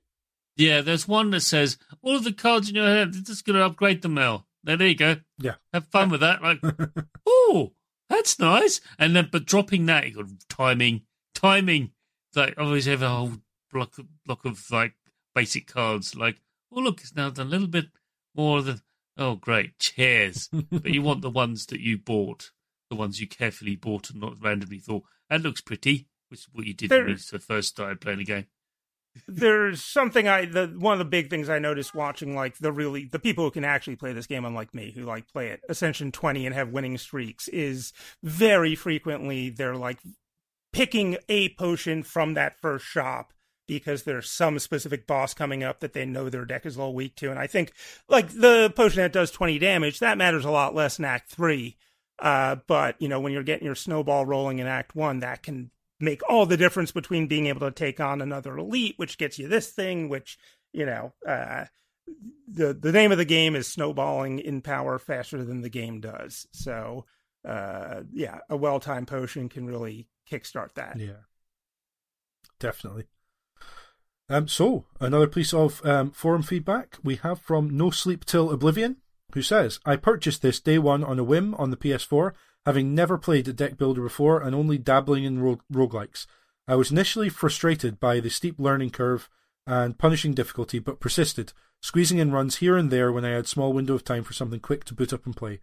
[0.56, 3.56] Yeah there's one that says all of the cards in your hand are just going
[3.56, 4.46] to upgrade them now.
[4.64, 5.18] There, there you go.
[5.40, 5.56] Yeah.
[5.74, 6.60] Have fun with that like
[7.26, 7.74] oh
[8.10, 8.80] that's nice.
[8.98, 11.02] And then but dropping that you got timing
[11.36, 11.92] timing.
[12.30, 13.34] It's like always have a whole
[13.72, 13.96] block
[14.26, 14.94] block of like
[15.36, 16.42] basic cards like
[16.72, 17.88] oh look, it's now done a little bit
[18.36, 18.82] more than
[19.18, 20.50] oh great chairs.
[20.72, 22.52] but you want the ones that you bought,
[22.90, 26.66] the ones you carefully bought and not randomly thought that looks pretty, which is what
[26.66, 28.46] you did there, when you first started playing the game.
[29.28, 33.06] there's something I the one of the big things I noticed watching like the really
[33.06, 36.12] the people who can actually play this game unlike me who like play it Ascension
[36.12, 40.00] 20 and have winning streaks is very frequently they're like
[40.74, 43.34] picking a potion from that first shop
[43.68, 46.94] because there's some specific boss coming up that they know their deck is a little
[46.94, 47.30] weak to.
[47.30, 47.74] And I think
[48.08, 51.76] like the potion that does 20 damage, that matters a lot less in Act 3.
[52.20, 55.70] Uh, but, you know, when you're getting your snowball rolling in Act 1, that can
[56.00, 59.48] make all the difference between being able to take on another elite, which gets you
[59.48, 60.38] this thing, which,
[60.74, 61.66] you know, uh,
[62.48, 66.48] the the name of the game is snowballing in power faster than the game does.
[66.52, 67.06] So,
[67.46, 70.98] uh, yeah, a well timed potion can really kickstart that.
[71.00, 71.24] Yeah,
[72.60, 73.06] definitely.
[74.30, 78.98] Um, so, another piece of um, forum feedback we have from No Sleep Till Oblivion,
[79.34, 82.34] who says, I purchased this day one on a whim on the PS4,
[82.66, 86.28] having never played a deck builder before and only dabbling in ro- roguelikes.
[86.68, 89.30] I was initially frustrated by the steep learning curve
[89.66, 93.72] and punishing difficulty, but persisted, squeezing in runs here and there when I had small
[93.72, 95.62] window of time for something quick to boot up and play.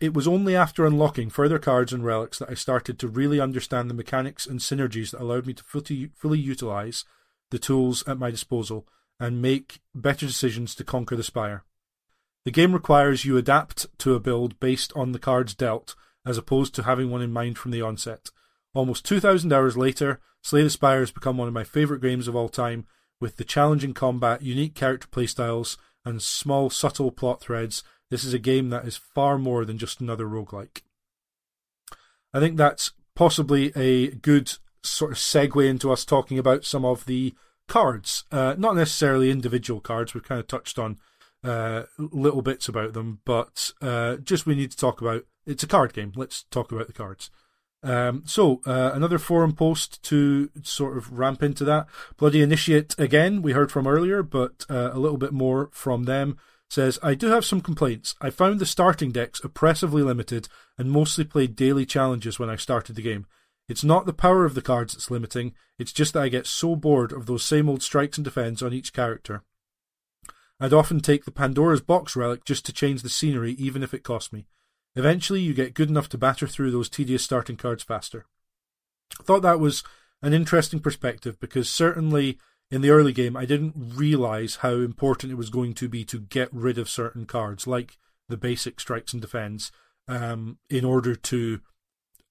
[0.00, 3.88] It was only after unlocking further cards and relics that I started to really understand
[3.88, 7.04] the mechanics and synergies that allowed me to fully, fully utilize
[7.50, 8.86] the tools at my disposal
[9.18, 11.64] and make better decisions to conquer the spire.
[12.44, 15.94] The game requires you adapt to a build based on the cards dealt,
[16.24, 18.30] as opposed to having one in mind from the onset.
[18.74, 22.36] Almost 2,000 hours later, Slay the Spire has become one of my favourite games of
[22.36, 22.86] all time,
[23.20, 27.82] with the challenging combat, unique character playstyles, and small, subtle plot threads.
[28.10, 30.82] This is a game that is far more than just another roguelike.
[32.32, 34.52] I think that's possibly a good
[34.88, 37.34] sort of segue into us talking about some of the
[37.68, 38.24] cards.
[38.30, 40.98] Uh, not necessarily individual cards, we've kind of touched on
[41.44, 45.68] uh, little bits about them, but uh, just we need to talk about it's a
[45.68, 46.12] card game.
[46.16, 47.30] Let's talk about the cards.
[47.82, 51.86] Um, so, uh, another forum post to sort of ramp into that.
[52.16, 56.36] Bloody Initiate, again, we heard from earlier, but uh, a little bit more from them.
[56.68, 58.16] Says, I do have some complaints.
[58.20, 62.96] I found the starting decks oppressively limited and mostly played daily challenges when I started
[62.96, 63.26] the game.
[63.68, 66.76] It's not the power of the cards that's limiting, it's just that I get so
[66.76, 69.42] bored of those same old strikes and defense on each character.
[70.58, 74.04] I'd often take the Pandora's Box relic just to change the scenery, even if it
[74.04, 74.46] cost me.
[74.94, 78.24] Eventually, you get good enough to batter through those tedious starting cards faster.
[79.20, 79.82] I thought that was
[80.22, 82.38] an interesting perspective because certainly
[82.70, 86.18] in the early game, I didn't realize how important it was going to be to
[86.18, 87.98] get rid of certain cards, like
[88.28, 89.70] the basic strikes and defense,
[90.08, 91.60] um, in order to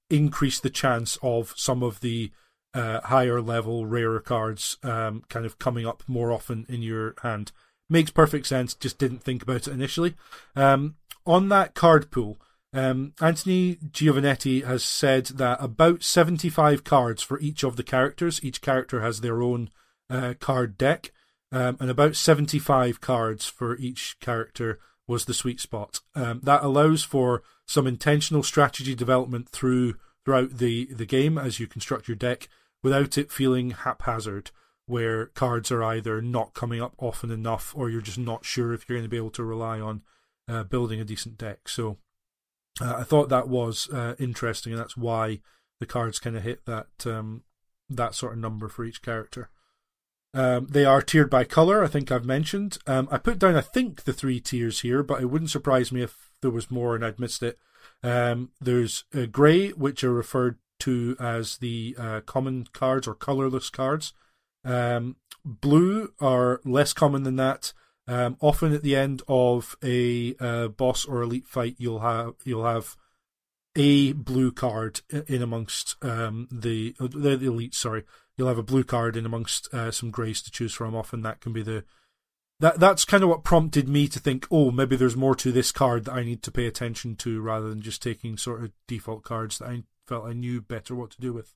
[0.09, 2.31] increase the chance of some of the
[2.73, 7.51] uh, higher level, rarer cards um, kind of coming up more often in your hand.
[7.89, 8.73] Makes perfect sense.
[8.73, 10.15] Just didn't think about it initially.
[10.55, 10.95] Um,
[11.25, 12.37] on that card pool,
[12.73, 18.43] um, Anthony Giovannetti has said that about 75 cards for each of the characters.
[18.43, 19.69] Each character has their own
[20.09, 21.11] uh, card deck,
[21.51, 26.01] um, and about 75 cards for each character was the sweet spot.
[26.15, 31.67] Um, that allows for some intentional strategy development through throughout the, the game as you
[31.67, 32.49] construct your deck
[32.81, 34.49] without it feeling haphazard
[34.87, 38.87] where cards are either not coming up often enough or you're just not sure if
[38.87, 40.01] you're going to be able to rely on
[40.47, 41.67] uh, building a decent deck.
[41.67, 41.97] So
[42.81, 45.39] uh, I thought that was uh, interesting, and that's why
[45.79, 47.43] the cards kind of hit that um,
[47.89, 49.49] that sort of number for each character.
[50.35, 51.81] Um, they are tiered by color.
[51.81, 52.77] I think I've mentioned.
[52.85, 56.01] Um, I put down, I think, the three tiers here, but it wouldn't surprise me
[56.01, 57.57] if there was more and I'd missed it.
[58.03, 63.69] Um, there's uh, grey, which are referred to as the uh, common cards or colorless
[63.69, 64.11] cards.
[64.65, 67.71] Um, blue are less common than that.
[68.07, 72.65] Um, often at the end of a uh, boss or elite fight, you'll have you'll
[72.65, 72.97] have
[73.75, 77.75] a blue card in amongst um, the, uh, the elite.
[77.75, 78.03] Sorry,
[78.37, 80.95] you'll have a blue card in amongst uh, some greys to choose from.
[80.95, 81.83] Often that can be the
[82.59, 85.71] that that's kind of what prompted me to think, oh, maybe there's more to this
[85.71, 89.23] card that I need to pay attention to rather than just taking sort of default
[89.23, 91.53] cards that I felt I knew better what to do with.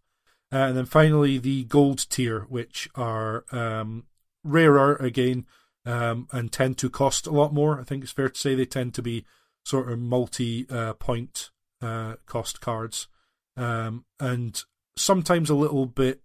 [0.52, 4.06] Uh, and then finally, the gold tier, which are um,
[4.44, 5.46] rarer again
[5.86, 7.80] um, and tend to cost a lot more.
[7.80, 9.26] I think it's fair to say they tend to be
[9.64, 11.52] sort of multi uh, point
[11.82, 13.08] uh, cost cards.
[13.56, 14.62] Um, and
[14.98, 16.22] sometimes a little bit,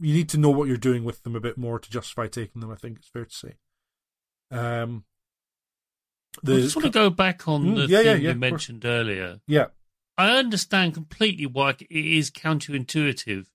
[0.00, 2.60] you need to know what you're doing with them a bit more to justify taking
[2.60, 3.54] them, I think it's fair to say.
[4.50, 5.04] Um,
[6.42, 8.38] the, I just want to go back on mm, the yeah, thing yeah, yeah, you
[8.38, 9.40] mentioned earlier.
[9.46, 9.66] Yeah.
[10.18, 13.46] I understand completely why it is counterintuitive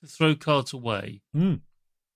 [0.00, 1.22] to throw cards away.
[1.36, 1.60] Mm.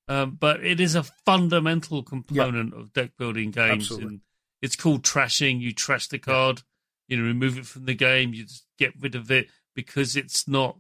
[0.09, 3.85] Um, but it is a fundamental component of deck building games.
[3.85, 4.09] Absolutely.
[4.09, 4.21] And
[4.61, 5.61] it's called trashing.
[5.61, 6.63] You trash the card,
[7.09, 10.47] you know, remove it from the game, you just get rid of it because it's
[10.47, 10.79] not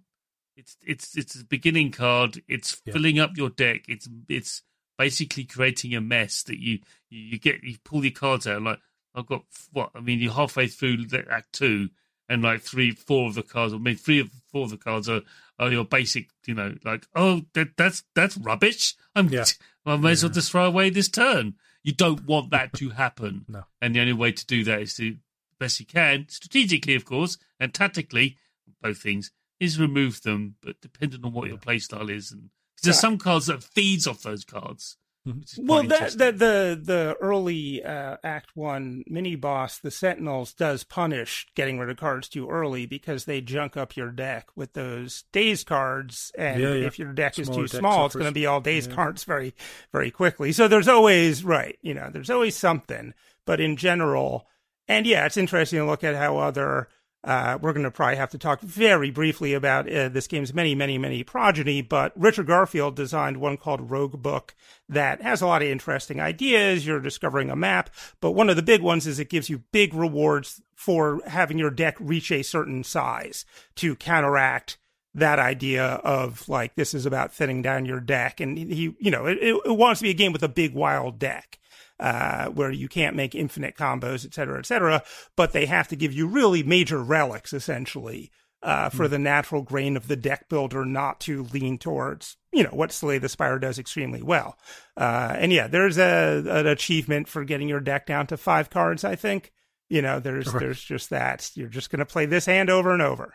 [0.56, 4.62] it's it's it's a beginning card, it's filling up your deck, it's it's
[4.98, 6.78] basically creating a mess that you
[7.10, 8.78] you get you pull your cards out like
[9.14, 11.90] I've got what I mean you're halfway through act two
[12.28, 15.08] and like three, four of the cards, or maybe three of four of the cards
[15.08, 15.20] are,
[15.58, 18.94] are your basic, you know, like oh that that's that's rubbish.
[19.14, 19.44] I'm yeah.
[19.86, 21.54] I may as well just throw away this turn.
[21.82, 23.44] You don't want that to happen.
[23.48, 23.64] no.
[23.82, 25.16] And the only way to do that is to
[25.58, 28.38] best you can, strategically of course, and tactically,
[28.80, 29.30] both things,
[29.64, 31.50] is remove them, but depending on what yeah.
[31.50, 32.50] your playstyle is and
[32.82, 34.96] there's some cards that feeds off those cards.
[35.26, 35.66] Mm-hmm.
[35.66, 41.46] Well, that, that the the early uh, Act One mini boss, the Sentinels, does punish
[41.54, 45.66] getting rid of cards too early because they junk up your deck with those Dazed
[45.66, 46.86] cards, and yeah, yeah.
[46.86, 48.06] if your deck Smaller is too small, suffers.
[48.06, 48.96] it's going to be all Dazed yeah.
[48.96, 49.54] cards very
[49.92, 50.52] very quickly.
[50.52, 53.14] So there's always right, you know, there's always something,
[53.46, 54.46] but in general,
[54.88, 56.88] and yeah, it's interesting to look at how other
[57.24, 60.74] uh, we're going to probably have to talk very briefly about uh, this game's many,
[60.74, 64.50] many, many progeny, but Richard Garfield designed one called Roguebook
[64.88, 66.86] that has a lot of interesting ideas.
[66.86, 67.90] You're discovering a map,
[68.20, 71.70] but one of the big ones is it gives you big rewards for having your
[71.70, 73.46] deck reach a certain size
[73.76, 74.76] to counteract
[75.14, 79.26] that idea of like this is about thinning down your deck, and he, you know,
[79.26, 81.58] it, it wants to be a game with a big wild deck.
[82.00, 85.00] Uh, where you can't make infinite combos, et cetera, et cetera,
[85.36, 88.32] but they have to give you really major relics essentially
[88.64, 89.10] uh, for mm.
[89.10, 93.18] the natural grain of the deck builder not to lean towards, you know, what Slay
[93.18, 94.58] the Spire does extremely well.
[94.96, 99.04] Uh, and yeah, there's a an achievement for getting your deck down to five cards.
[99.04, 99.52] I think,
[99.88, 100.60] you know, there's right.
[100.60, 101.48] there's just that.
[101.54, 103.34] You're just going to play this hand over and over.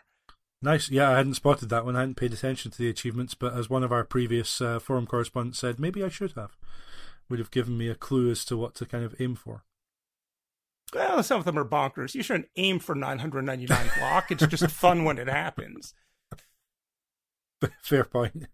[0.62, 0.90] Nice.
[0.90, 1.96] Yeah, I hadn't spotted that one.
[1.96, 5.06] I hadn't paid attention to the achievements, but as one of our previous uh, forum
[5.06, 6.56] correspondents said, maybe I should have.
[7.28, 9.64] Would have given me a clue as to what to kind of aim for.
[10.92, 12.14] Well, some of them are bonkers.
[12.14, 14.30] You shouldn't aim for 999 block.
[14.30, 15.94] It's just fun when it happens.
[17.82, 18.46] Fair point.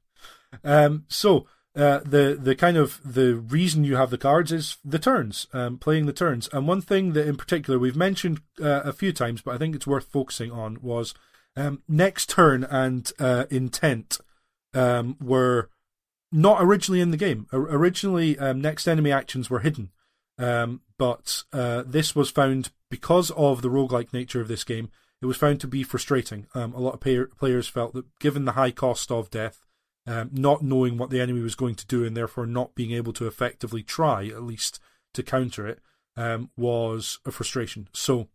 [0.64, 4.98] um, so uh, the the kind of the reason you have the cards is the
[4.98, 6.48] turns, um, playing the turns.
[6.52, 9.74] And one thing that in particular we've mentioned uh, a few times, but I think
[9.74, 11.14] it's worth focusing on was
[11.56, 14.18] um, next turn and uh, intent
[14.74, 15.68] um, were
[16.30, 17.46] not originally in the game.
[17.52, 19.90] originally, um, next enemy actions were hidden.
[20.38, 24.90] Um, but uh, this was found because of the roguelike nature of this game.
[25.20, 26.46] It was found to be frustrating.
[26.54, 29.60] Um, a lot of pay- players felt that, given the high cost of death,
[30.06, 33.12] um, not knowing what the enemy was going to do and therefore not being able
[33.12, 34.80] to effectively try, at least,
[35.14, 35.80] to counter it,
[36.56, 37.88] was a frustration.
[37.92, 38.28] So,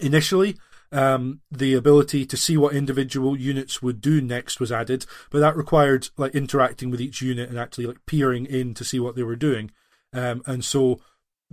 [0.00, 0.58] initially,
[0.92, 5.56] um, the ability to see what individual units would do next was added, but that
[5.56, 9.22] required like interacting with each unit and actually like peering in to see what they
[9.22, 9.70] were doing.
[10.12, 11.00] Um, and so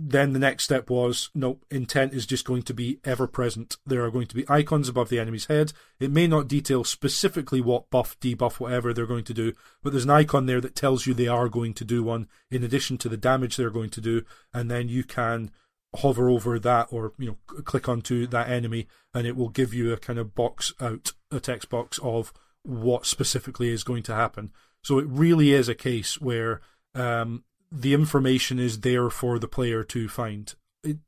[0.02, 4.02] then the next step was no intent is just going to be ever present there
[4.02, 7.90] are going to be icons above the enemy's head it may not detail specifically what
[7.90, 9.52] buff debuff whatever they're going to do
[9.82, 12.64] but there's an icon there that tells you they are going to do one in
[12.64, 14.22] addition to the damage they're going to do
[14.54, 15.50] and then you can
[15.96, 19.92] hover over that or you know click onto that enemy and it will give you
[19.92, 24.52] a kind of box out a text box of what specifically is going to happen
[24.82, 26.60] so it really is a case where
[26.94, 30.98] um, the information is there for the player to find it,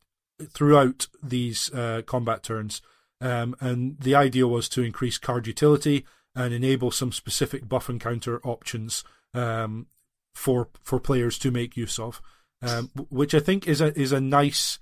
[0.50, 2.82] throughout these uh, combat turns.
[3.20, 6.04] Um, and the idea was to increase card utility
[6.34, 9.04] and enable some specific buff and counter options
[9.34, 9.86] um,
[10.34, 12.20] for for players to make use of,
[12.62, 14.78] um, which I think is a is a nice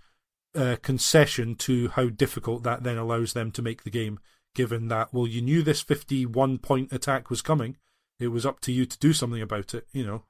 [0.55, 4.19] uh, concession to how difficult that then allows them to make the game.
[4.55, 7.77] Given that, well, you knew this fifty one point attack was coming,
[8.19, 9.87] it was up to you to do something about it.
[9.93, 10.25] You know,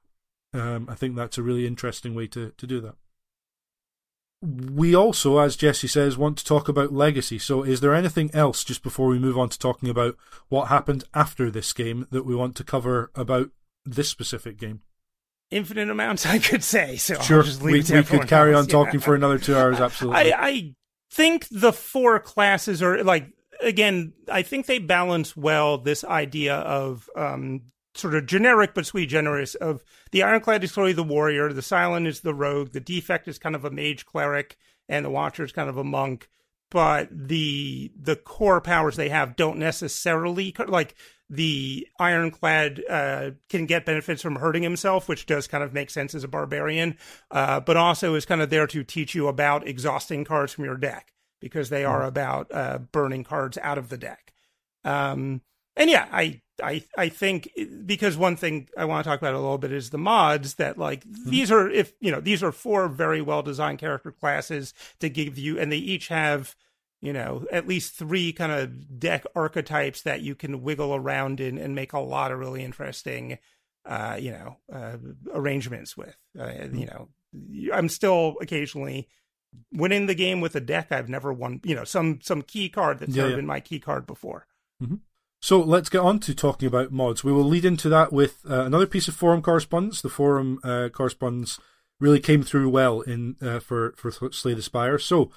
[0.53, 2.95] um, I think that's a really interesting way to, to do that.
[4.43, 7.37] We also, as Jesse says, want to talk about legacy.
[7.37, 10.17] So, is there anything else just before we move on to talking about
[10.49, 13.49] what happened after this game that we want to cover about
[13.85, 14.81] this specific game?
[15.51, 16.97] Infinite amounts, I could say.
[16.97, 19.79] So sure, we, we could carry on talking for another two hours.
[19.79, 20.33] Absolutely.
[20.33, 20.75] I, I
[21.11, 23.27] think the four classes are like
[23.61, 24.13] again.
[24.31, 27.61] I think they balance well this idea of um,
[27.93, 32.07] sort of generic but sui generis of the ironclad is clearly the warrior the silent
[32.07, 34.57] is the rogue the defect is kind of a mage cleric
[34.87, 36.29] and the watcher is kind of a monk
[36.71, 40.95] but the the core powers they have don't necessarily like
[41.29, 46.15] the ironclad uh, can get benefits from hurting himself, which does kind of make sense
[46.15, 46.97] as a barbarian,
[47.29, 50.75] uh, but also is kind of there to teach you about exhausting cards from your
[50.75, 52.07] deck because they are mm.
[52.07, 54.33] about uh, burning cards out of the deck.
[54.83, 55.41] Um,
[55.81, 57.49] and yeah, I I I think
[57.87, 60.77] because one thing I want to talk about a little bit is the mods that
[60.77, 61.31] like mm-hmm.
[61.31, 65.39] these are if you know these are four very well designed character classes to give
[65.39, 66.55] you and they each have
[67.01, 71.57] you know at least three kind of deck archetypes that you can wiggle around in
[71.57, 73.39] and make a lot of really interesting
[73.87, 74.97] uh you know uh
[75.33, 76.77] arrangements with uh, mm-hmm.
[76.77, 77.07] you know
[77.73, 79.07] I'm still occasionally
[79.73, 82.99] winning the game with a deck I've never won you know some some key card
[82.99, 83.35] that's yeah, never yeah.
[83.37, 84.45] been my key card before.
[84.83, 84.95] Mm-hmm.
[85.41, 87.23] So let's get on to talking about mods.
[87.23, 90.01] We will lead into that with uh, another piece of forum correspondence.
[90.01, 91.59] The forum uh, correspondence
[91.99, 94.99] really came through well in uh, for for Slay the Spire.
[94.99, 95.31] So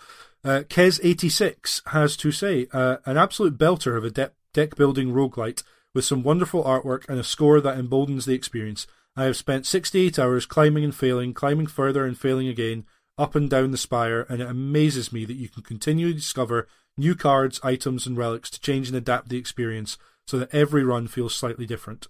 [0.45, 5.63] uh, Kez86 has to say uh, an absolute belter of a de- deck building roguelite
[5.95, 8.87] with some wonderful artwork and a score that emboldens the experience.
[9.17, 12.85] I have spent 68 hours climbing and failing, climbing further and failing again,
[13.17, 16.67] up and down the spire, and it amazes me that you can continually discover
[16.97, 21.07] new cards, items, and relics to change and adapt the experience so that every run
[21.07, 22.07] feels slightly different.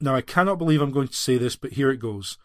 [0.00, 2.38] Now, I cannot believe I'm going to say this, but here it goes.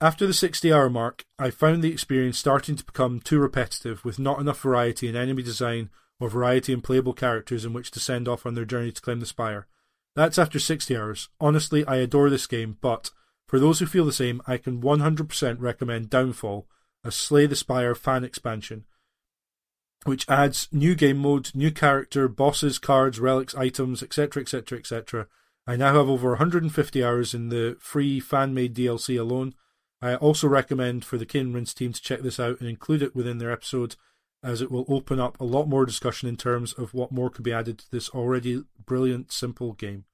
[0.00, 4.18] After the 60 hour mark, I found the experience starting to become too repetitive, with
[4.18, 8.26] not enough variety in enemy design or variety in playable characters in which to send
[8.26, 9.66] off on their journey to claim the Spire.
[10.16, 11.28] That's after 60 hours.
[11.40, 13.10] Honestly, I adore this game, but
[13.46, 16.66] for those who feel the same, I can 100% recommend Downfall,
[17.04, 18.84] a Slay the Spire fan expansion
[20.04, 25.26] which adds new game mode, new character, bosses, cards, relics, items, etc., etc., etc.
[25.66, 29.54] I now have over 150 hours in the free fan made DLC alone.
[30.02, 33.14] I also recommend for the Cane Rinse team to check this out and include it
[33.14, 33.96] within their episode,
[34.42, 37.44] as it will open up a lot more discussion in terms of what more could
[37.44, 40.06] be added to this already brilliant, simple game.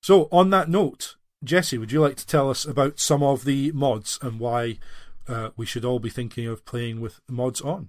[0.00, 3.72] So, on that note, Jesse, would you like to tell us about some of the
[3.72, 4.78] mods and why
[5.26, 7.88] uh, we should all be thinking of playing with mods on?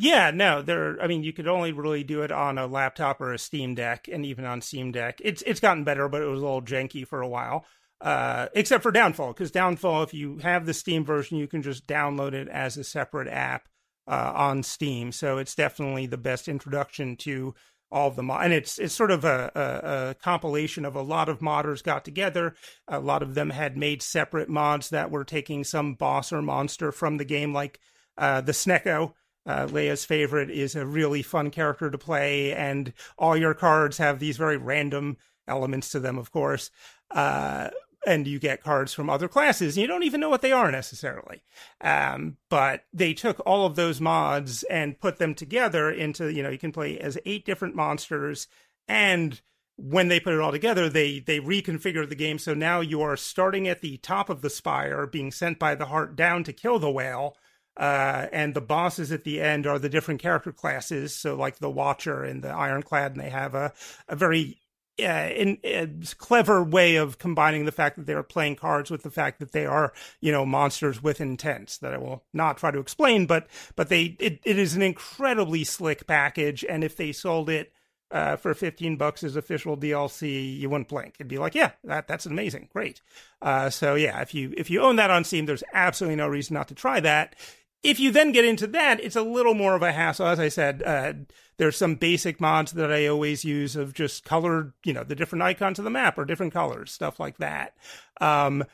[0.00, 1.00] Yeah, no, there.
[1.00, 4.08] I mean, you could only really do it on a laptop or a Steam Deck,
[4.10, 7.06] and even on Steam Deck, it's it's gotten better, but it was a little janky
[7.06, 7.66] for a while.
[8.00, 11.86] Uh, except for Downfall, because Downfall, if you have the Steam version, you can just
[11.86, 13.68] download it as a separate app
[14.08, 15.12] uh, on Steam.
[15.12, 17.54] So it's definitely the best introduction to
[17.92, 21.02] all of the mod, and it's it's sort of a, a, a, compilation of a
[21.02, 22.54] lot of modders got together.
[22.88, 26.92] A lot of them had made separate mods that were taking some boss or monster
[26.92, 27.80] from the game, like
[28.16, 29.12] uh, the Snecko
[29.46, 34.18] uh, Leah's favorite is a really fun character to play, and all your cards have
[34.18, 35.16] these very random
[35.48, 36.70] elements to them, of course.
[37.10, 37.70] Uh,
[38.06, 40.70] and you get cards from other classes, and you don't even know what they are
[40.70, 41.42] necessarily.
[41.80, 46.48] Um, but they took all of those mods and put them together into, you know,
[46.48, 48.46] you can play as eight different monsters,
[48.88, 49.40] and
[49.76, 53.16] when they put it all together, they they reconfigure the game so now you are
[53.16, 56.78] starting at the top of the spire, being sent by the heart down to kill
[56.78, 57.36] the whale
[57.80, 61.16] uh, and the bosses at the end are the different character classes.
[61.16, 63.72] So, like the Watcher and the Ironclad, and they have a,
[64.06, 64.58] a very
[65.00, 65.88] uh, in, a
[66.18, 69.52] clever way of combining the fact that they are playing cards with the fact that
[69.52, 73.46] they are, you know, monsters with intents that I will not try to explain, but
[73.76, 77.72] but they it, it is an incredibly slick package, and if they sold it
[78.10, 81.14] uh, for 15 bucks as official DLC, you wouldn't blink.
[81.18, 83.00] It'd be like, yeah, that that's amazing, great.
[83.40, 86.52] Uh, so yeah, if you if you own that on Steam, there's absolutely no reason
[86.52, 87.36] not to try that
[87.82, 90.26] if you then get into that, it's a little more of a hassle.
[90.26, 91.12] As I said, uh,
[91.56, 95.42] there's some basic mods that I always use of just colored, you know, the different
[95.42, 97.74] icons of the map or different colors, stuff like that.
[98.20, 98.64] Um,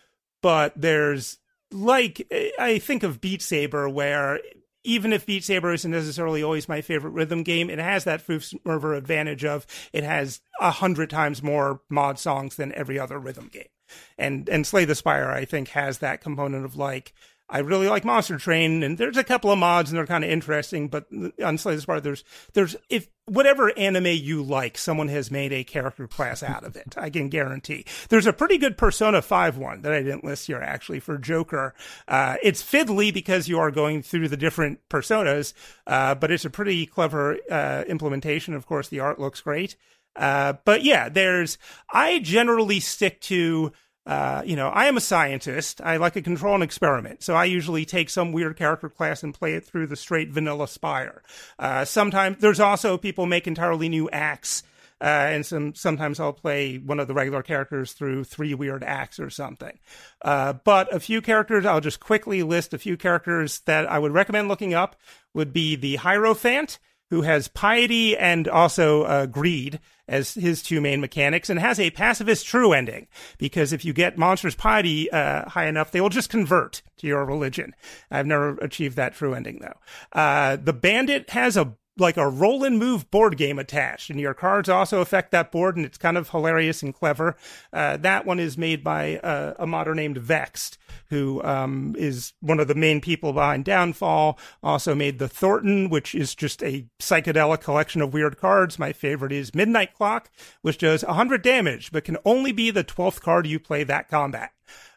[0.42, 1.38] but there's
[1.70, 2.26] like,
[2.58, 4.40] I think of Beat Saber, where
[4.84, 8.94] even if Beat Saber isn't necessarily always my favorite rhythm game, it has that first-mover
[8.94, 13.68] advantage of it has a hundred times more mod songs than every other rhythm game.
[14.16, 17.12] And and Slay the Spire, I think, has that component of like
[17.48, 20.30] I really like Monster Train, and there's a couple of mods and they're kind of
[20.30, 20.88] interesting.
[20.88, 21.06] But
[21.44, 22.24] on Slay the Spire, there's
[22.54, 26.94] there's if whatever anime you like, someone has made a character class out of it.
[26.96, 27.84] I can guarantee.
[28.08, 31.74] There's a pretty good Persona Five one that I didn't list here actually for Joker.
[32.08, 35.54] Uh, it's fiddly because you are going through the different personas,
[35.86, 38.54] uh, but it's a pretty clever uh, implementation.
[38.54, 39.76] Of course, the art looks great.
[40.16, 41.58] Uh, but yeah, there's
[41.90, 43.72] I generally stick to
[44.06, 45.80] uh, you know, I am a scientist.
[45.80, 47.22] I like to control an experiment.
[47.22, 50.68] So I usually take some weird character class and play it through the straight vanilla
[50.68, 51.22] spire.
[51.58, 54.62] Uh, sometimes there's also people make entirely new acts.
[54.98, 59.20] Uh, and some sometimes I'll play one of the regular characters through three weird acts
[59.20, 59.78] or something.
[60.22, 64.12] Uh, but a few characters, I'll just quickly list a few characters that I would
[64.12, 64.96] recommend looking up.
[65.34, 66.78] Would be the Hierophant,
[67.10, 71.90] who has piety and also uh, greed as his two main mechanics and has a
[71.90, 73.06] pacifist true ending.
[73.38, 77.24] Because if you get monsters piety uh, high enough they will just convert to your
[77.24, 77.74] religion.
[78.10, 80.18] I've never achieved that true ending though.
[80.18, 84.34] Uh, the bandit has a like a roll and move board game attached, and your
[84.34, 87.36] cards also affect that board, and it's kind of hilarious and clever.
[87.72, 90.78] Uh, that one is made by uh, a modder named Vexed,
[91.10, 94.38] who um, is one of the main people behind Downfall.
[94.62, 98.78] Also made the Thornton, which is just a psychedelic collection of weird cards.
[98.78, 100.30] My favorite is Midnight Clock,
[100.62, 104.52] which does 100 damage, but can only be the 12th card you play that combat.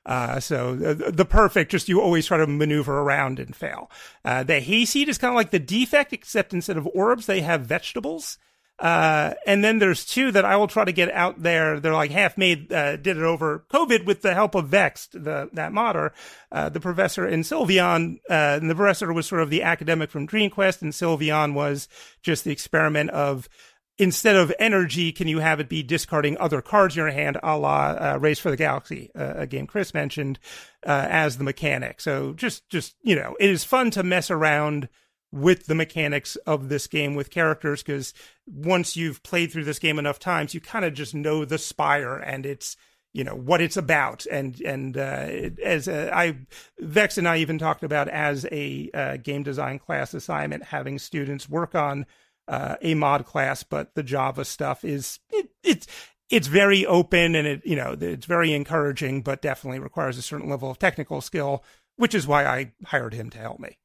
[0.06, 3.92] Uh, so the, the, perfect, just you always try to maneuver around and fail.
[4.26, 7.62] Uh, the hayseed is kind of like the defect, except instead of orbs, they have
[7.62, 8.38] vegetables.
[8.80, 11.80] Uh, and then there's two that I will try to get out there.
[11.80, 15.50] They're like half made, uh, did it over COVID with the help of Vexed, the,
[15.54, 16.14] that modder,
[16.52, 18.20] uh, the professor and Sylveon.
[18.30, 21.90] Uh, and the professor was sort of the academic from Dream Quest and Sylveon was
[22.22, 23.50] just the experiment of
[24.00, 27.58] instead of energy, can you have it be discarding other cards in your hand, a
[27.58, 30.40] la uh, Race for the Galaxy, uh, a game Chris mentioned,
[30.88, 32.00] uh, as the mechanic.
[32.02, 34.88] So just, just you know, it is fun to mess around
[35.32, 38.14] with the mechanics of this game with characters because
[38.48, 42.16] once you've played through this game enough times, you kind of just know the spire
[42.18, 42.76] and it's
[43.12, 46.38] you know what it's about and and uh, as I
[46.80, 51.50] Vex and I even talked about as a uh, game design class assignment having students
[51.50, 52.06] work on
[52.50, 55.88] uh, a mod class, but the Java stuff is it, it's
[56.30, 60.50] it's very open and it you know it's very encouraging, but definitely requires a certain
[60.50, 61.64] level of technical skill,
[61.96, 63.78] which is why I hired him to help me.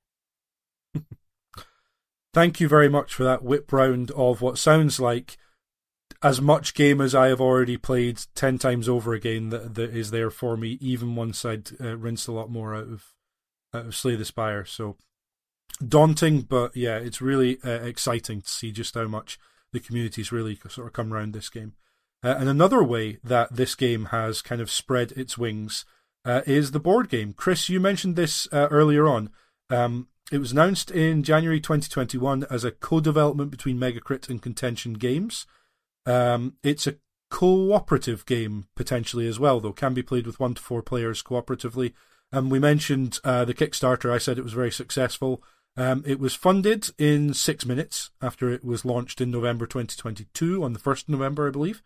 [2.34, 5.36] thank you very much for that whip round of what sounds like
[6.22, 10.10] as much game as I have already played ten times over again that, that is
[10.10, 13.04] there for me, even once I'd uh, rinsed a lot more out of
[13.74, 14.64] out of Slay the Spire.
[14.64, 14.96] So
[15.86, 19.38] daunting, but yeah, it's really uh, exciting to see just how much
[19.72, 21.74] the community's really sort of come around this game.
[22.22, 25.84] Uh, and another way that this game has kind of spread its wings
[26.24, 27.34] uh, is the board game.
[27.34, 29.30] Chris, you mentioned this uh, earlier on.
[29.68, 35.46] Um, it was announced in January 2021 as a co-development between Megacrit and Contention Games.
[36.06, 36.96] Um, it's a
[37.30, 41.92] cooperative game potentially as well, though can be played with one to four players cooperatively.
[42.32, 44.10] And um, we mentioned uh, the Kickstarter.
[44.10, 45.42] I said it was very successful.
[45.76, 50.72] Um, it was funded in six minutes after it was launched in November 2022, on
[50.72, 51.82] the 1st November, I believe.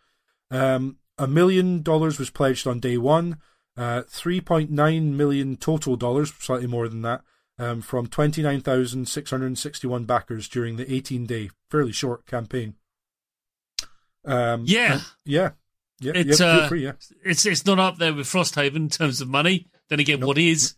[0.51, 3.39] Um, a million dollars was pledged on day one,
[3.77, 7.23] uh, 3.9 million total dollars, slightly more than that,
[7.59, 12.74] um, from 29,661 backers during the 18 day, fairly short campaign.
[14.24, 15.01] Um, yeah.
[15.24, 15.51] yeah.
[16.01, 16.93] Yeah, it's uh, free, yeah.
[17.24, 19.66] it's it's not up there with Frosthaven in terms of money.
[19.89, 20.28] Then again, nope.
[20.28, 20.74] what is?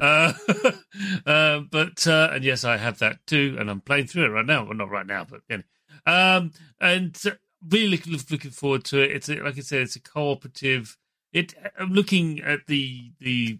[0.00, 0.32] uh,
[1.26, 4.46] uh, but uh, and yes, I have that too, and I'm playing through it right
[4.46, 4.64] now.
[4.64, 5.64] Well, not right now, but anyway.
[6.06, 7.20] um, and
[7.68, 9.10] really looking, looking forward to it.
[9.10, 10.96] It's a, like I said, it's a cooperative.
[11.32, 11.54] It.
[11.78, 13.58] I'm looking at the the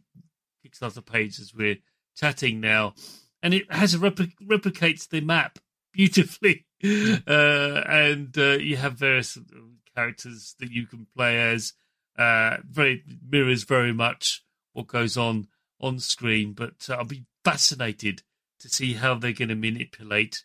[0.64, 1.78] Kickstarter page as we're
[2.16, 2.94] chatting now,
[3.42, 5.58] and it has a repli- replicates the map
[5.92, 9.36] beautifully, uh, and uh, you have various
[9.96, 11.72] characters that you can play as.
[12.18, 15.48] Uh, very mirrors very much what goes on
[15.80, 18.22] on screen, but uh, I'll be fascinated
[18.60, 20.44] to see how they're going to manipulate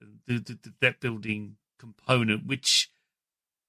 [0.00, 2.90] the, the, the deck building component, which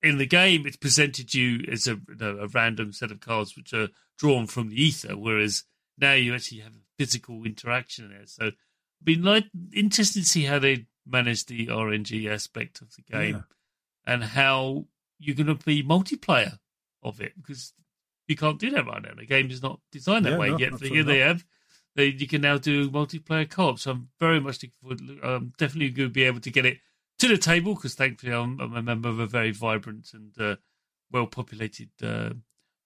[0.01, 3.89] in the game it's presented you as a, a random set of cards which are
[4.17, 5.63] drawn from the ether, whereas
[5.97, 8.25] now you actually have a physical interaction there.
[8.25, 8.55] So, it'd
[9.03, 14.13] be like interested to see how they manage the RNG aspect of the game yeah.
[14.13, 14.85] and how
[15.17, 16.59] you're going to be multiplayer
[17.03, 17.73] of it because
[18.29, 19.09] you can't do that right now.
[19.17, 20.71] The game is not designed that yeah, way no, yet.
[20.71, 21.43] But here they have.
[21.95, 23.79] They, you can now do multiplayer co-op.
[23.79, 25.19] So I'm very much looking forward.
[25.23, 26.77] I'm definitely going to be able to get it
[27.17, 30.55] to the table because thankfully I'm, I'm, a member of a very vibrant and uh,
[31.11, 32.29] well populated uh,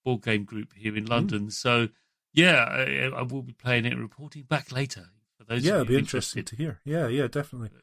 [0.04, 1.48] board game group here in London.
[1.48, 1.52] Mm.
[1.52, 1.88] So
[2.32, 5.06] yeah, I, I, will be playing it and reporting back later.
[5.38, 6.80] For those yeah, it'll be interesting to hear.
[6.84, 7.70] Yeah, yeah, definitely.
[7.72, 7.82] But,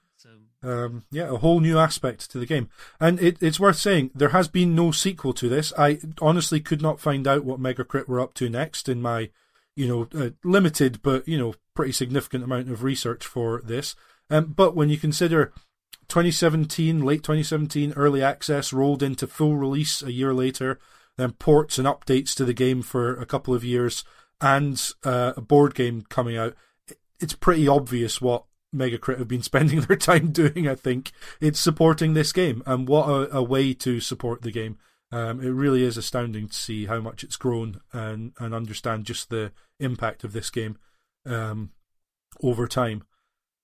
[0.64, 2.70] um, yeah, a whole new aspect to the game,
[3.00, 5.74] and it, it's worth saying there has been no sequel to this.
[5.78, 9.30] I honestly could not find out what Mega Megacrit were up to next in my,
[9.76, 13.96] you know, uh, limited but you know pretty significant amount of research for this.
[14.30, 15.52] Um, but when you consider
[16.08, 20.80] 2017, late 2017, early access rolled into full release a year later,
[21.18, 24.04] then ports and updates to the game for a couple of years,
[24.40, 26.56] and uh, a board game coming out.
[27.20, 28.46] It's pretty obvious what
[28.76, 30.68] Megacrit have been spending their time doing.
[30.68, 34.78] I think it's supporting this game, and what a, a way to support the game.
[35.12, 39.30] Um, it really is astounding to see how much it's grown and and understand just
[39.30, 40.78] the impact of this game
[41.26, 41.72] um,
[42.42, 43.04] over time.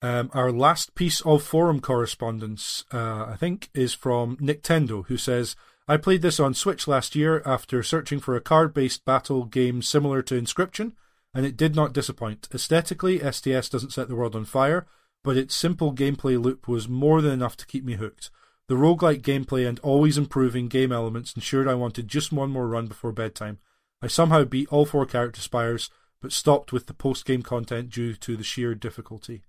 [0.02, 5.56] Um, our last piece of forum correspondence, uh, I think, is from Nintendo, who says,
[5.88, 9.82] I played this on Switch last year after searching for a card based battle game
[9.82, 10.96] similar to Inscription."
[11.38, 12.48] and it did not disappoint.
[12.52, 14.88] Aesthetically, STS doesn't set the world on fire,
[15.28, 18.32] but its simple gameplay loop was more than enough to keep me hooked.
[18.70, 22.88] The roguelike gameplay and always improving game elements ensured I wanted just one more run
[22.88, 23.58] before bedtime.
[24.02, 25.90] I somehow beat all four character spires,
[26.22, 29.42] but stopped with the post game content due to the sheer difficulty.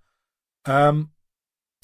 [0.64, 1.12] Um,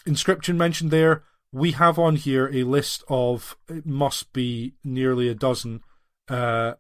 [0.05, 1.23] inscription mentioned there.
[1.53, 5.83] We have on here a list of it must be nearly a dozen
[6.27, 6.73] uh,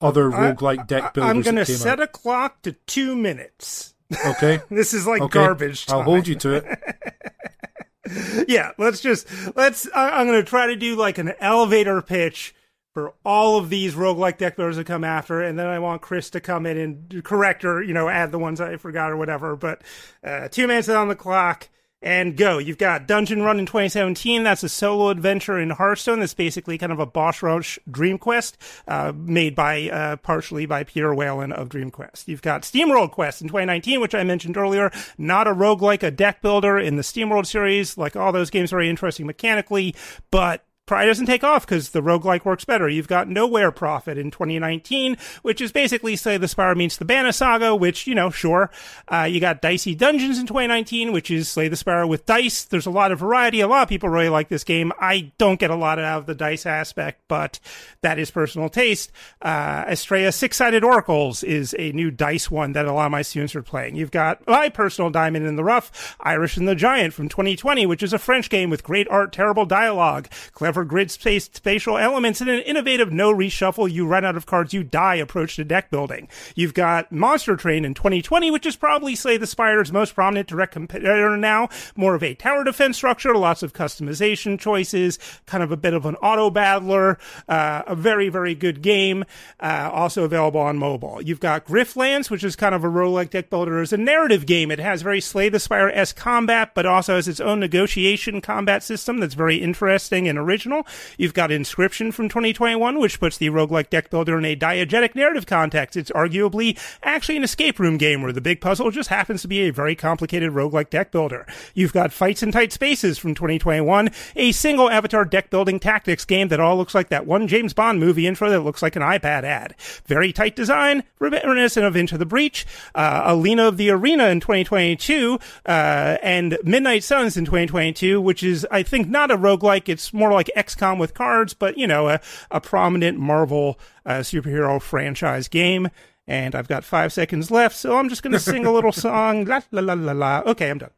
[0.00, 1.30] other roguelike deck builders.
[1.30, 2.04] I'm going to set out.
[2.04, 3.92] a clock to two minutes.
[4.26, 5.40] Okay, this is like okay.
[5.40, 5.86] garbage.
[5.86, 5.98] Time.
[5.98, 8.44] I'll hold you to it.
[8.48, 9.26] yeah, let's just
[9.56, 9.88] let's.
[9.94, 12.54] I'm going to try to do like an elevator pitch
[12.94, 16.30] for all of these roguelike deck builders to come after, and then I want Chris
[16.30, 19.54] to come in and correct or, you know, add the ones I forgot or whatever.
[19.54, 19.82] But
[20.24, 21.68] uh, two minutes on the clock
[22.00, 22.58] and go.
[22.58, 24.44] You've got Dungeon Run in 2017.
[24.44, 26.20] That's a solo adventure in Hearthstone.
[26.20, 28.56] That's basically kind of a boss rush Dream Quest,
[28.86, 32.28] uh, made by, uh, partially by Peter Whalen of Dream Quest.
[32.28, 34.92] You've got SteamWorld Quest in 2019, which I mentioned earlier.
[35.16, 37.98] Not a roguelike, a deck builder in the SteamWorld series.
[37.98, 39.94] Like all those games, very interesting mechanically,
[40.30, 42.88] but probably doesn't take off because the roguelike works better.
[42.88, 47.30] You've got Nowhere Prophet in 2019, which is basically Slay the Spire meets the Banner
[47.30, 48.70] Saga, which, you know, sure.
[49.06, 52.64] Uh, you got Dicey Dungeons in 2019, which is Slay the Spire with dice.
[52.64, 53.60] There's a lot of variety.
[53.60, 54.92] A lot of people really like this game.
[54.98, 57.60] I don't get a lot out of the dice aspect, but
[58.00, 59.12] that is personal taste.
[59.42, 63.22] Uh, Astrea Six Sided Oracles is a new dice one that a lot of my
[63.22, 63.96] students are playing.
[63.96, 68.02] You've got my personal diamond in the rough, Iris and the Giant from 2020, which
[68.02, 72.50] is a French game with great art, terrible dialogue, clever grid space spatial elements, and
[72.50, 73.90] an innovative no reshuffle.
[73.90, 76.28] You run out of cards, you die approach to deck building.
[76.54, 80.72] You've got Monster Train in 2020, which is probably Slay the Spire's most prominent direct
[80.72, 81.68] competitor now.
[81.96, 86.06] More of a tower defense structure, lots of customization choices, kind of a bit of
[86.06, 87.18] an auto battler,
[87.48, 89.24] uh, a very, very good game,
[89.60, 91.20] uh, also available on mobile.
[91.22, 93.80] You've got Griftlands, which is kind of a roguelike deck builder.
[93.82, 94.70] It's a narrative game.
[94.70, 98.82] It has very Slay the Spire s combat, but also has its own negotiation combat
[98.82, 100.67] system that's very interesting and original.
[101.16, 105.46] You've got Inscription from 2021, which puts the roguelike deck builder in a diegetic narrative
[105.46, 105.96] context.
[105.96, 109.60] It's arguably actually an escape room game where the big puzzle just happens to be
[109.60, 111.46] a very complicated roguelike deck builder.
[111.74, 116.48] You've got Fights in Tight Spaces from 2021, a single avatar deck building tactics game
[116.48, 119.44] that all looks like that one James Bond movie intro that looks like an iPad
[119.44, 119.74] ad.
[120.06, 125.38] Very tight design, reminiscent of Into the Breach, uh, Alina of the Arena in 2022,
[125.66, 129.88] uh, and Midnight Suns in 2022, which is, I think, not a roguelike.
[129.88, 132.20] It's more like XCOM with cards, but, you know, a,
[132.50, 135.88] a prominent Marvel uh, superhero franchise game.
[136.26, 139.44] And I've got five seconds left, so I'm just going to sing a little song.
[139.46, 140.42] La la la la la.
[140.44, 140.90] Okay, I'm done.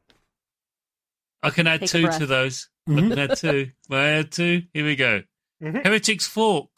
[1.43, 2.19] I can add Take two breath.
[2.19, 2.69] to those.
[2.89, 3.70] I can add two.
[3.89, 4.62] May I add two?
[4.74, 5.23] Here we go.
[5.62, 5.85] Mhm.
[5.85, 6.70] Heretics Fork.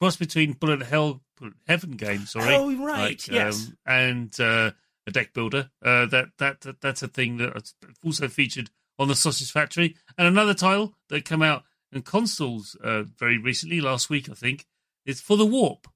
[0.00, 2.54] Cross between Bullet Hell, Bullet Heaven game, sorry.
[2.54, 3.66] Oh, right, yes.
[3.66, 4.70] Um, and uh,
[5.08, 5.70] a deck builder.
[5.84, 7.72] Uh, that, that that that's a thing that
[8.04, 8.70] also featured
[9.00, 9.96] on the Sausage Factory.
[10.16, 14.66] And another title that came out in consoles uh, very recently, last week I think,
[15.06, 15.86] is For the Warp,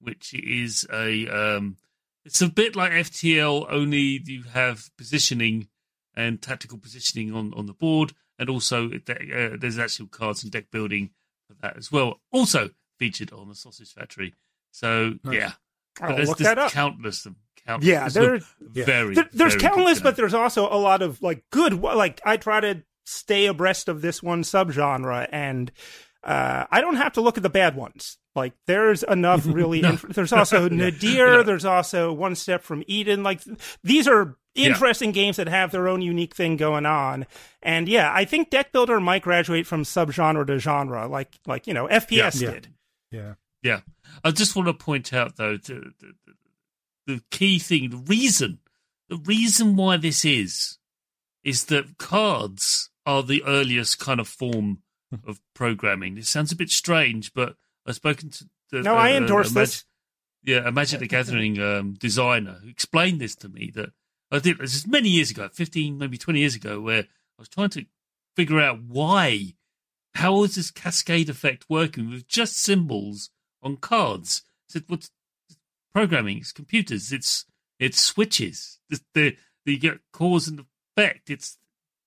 [0.00, 1.76] which is a um,
[2.24, 5.68] it's a bit like FTL, only you have positioning
[6.14, 10.70] and tactical positioning on, on the board, and also uh, there's actual cards and deck
[10.70, 11.10] building
[11.48, 12.20] for that as well.
[12.32, 14.34] Also featured on the Sausage Factory.
[14.72, 15.34] So Nice.
[15.34, 15.52] yeah,
[16.00, 16.72] I'll there's, look there's that up.
[16.72, 17.36] countless of them.
[17.66, 17.88] Countless.
[17.88, 18.40] Yeah, There's there, a
[18.74, 18.84] yeah.
[18.84, 21.74] very, there- there's very countless, but there's also a lot of like good.
[21.80, 25.70] Like I try to stay abreast of this one subgenre, and
[26.24, 28.18] uh, I don't have to look at the bad ones.
[28.34, 29.80] Like there's enough really.
[29.80, 29.90] No.
[29.90, 31.32] inf- there's also Nadir.
[31.38, 31.42] No.
[31.42, 33.22] There's also One Step from Eden.
[33.22, 33.40] Like
[33.82, 34.68] these are Yeah.
[34.68, 37.26] interesting games that have their own unique thing going on.
[37.62, 41.74] And yeah, I think Deck Builder might graduate from subgenre to genre, like like you
[41.74, 42.50] know FPS Yeah.
[42.50, 42.68] did.
[43.10, 43.34] Yeah.
[43.62, 43.80] Yeah,
[44.24, 46.34] I just want to point out though the, the, the,
[47.14, 48.58] the key thing, the reason,
[49.10, 50.78] the reason why this is,
[51.44, 54.82] is that cards are the earliest kind of form
[55.26, 56.14] of programming.
[56.14, 57.56] This sounds a bit strange, but
[57.86, 59.84] I've spoken to the, No, I uh, endorse a this.
[60.44, 63.90] yeah, a Magic the Gathering um, designer who explained this to me that
[64.30, 67.06] I did this is many years ago, fifteen, maybe twenty years ago, where I
[67.38, 67.86] was trying to
[68.36, 69.54] figure out why,
[70.14, 73.30] how is this cascade effect working with just symbols
[73.62, 74.42] on cards?
[74.68, 75.10] I said, what's
[75.92, 76.38] programming?
[76.38, 77.12] It's computers.
[77.12, 77.46] It's
[77.80, 78.78] it's switches.
[78.88, 80.64] The the, the cause and
[80.96, 81.28] effect.
[81.30, 81.58] It's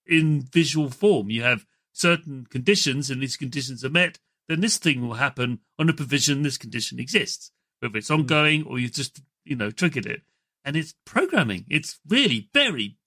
[0.08, 1.30] in visual form.
[1.30, 4.20] You have certain conditions, and these conditions are met.
[4.48, 8.16] Then this thing will happen on a provision this condition exists, whether it's hmm.
[8.16, 10.22] ongoing or you just you know triggered it.
[10.66, 11.66] And it's programming.
[11.70, 12.98] It's really very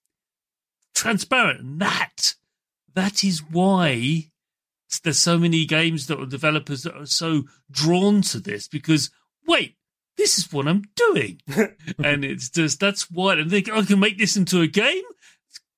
[0.95, 1.61] transparent.
[1.61, 2.35] And that
[2.95, 4.31] that is why
[5.03, 9.11] there's so many games that are developers that are so drawn to this because
[9.47, 9.77] wait,
[10.17, 11.41] this is what I'm doing,
[12.03, 15.03] and it's just that's why and they I can make this into a game.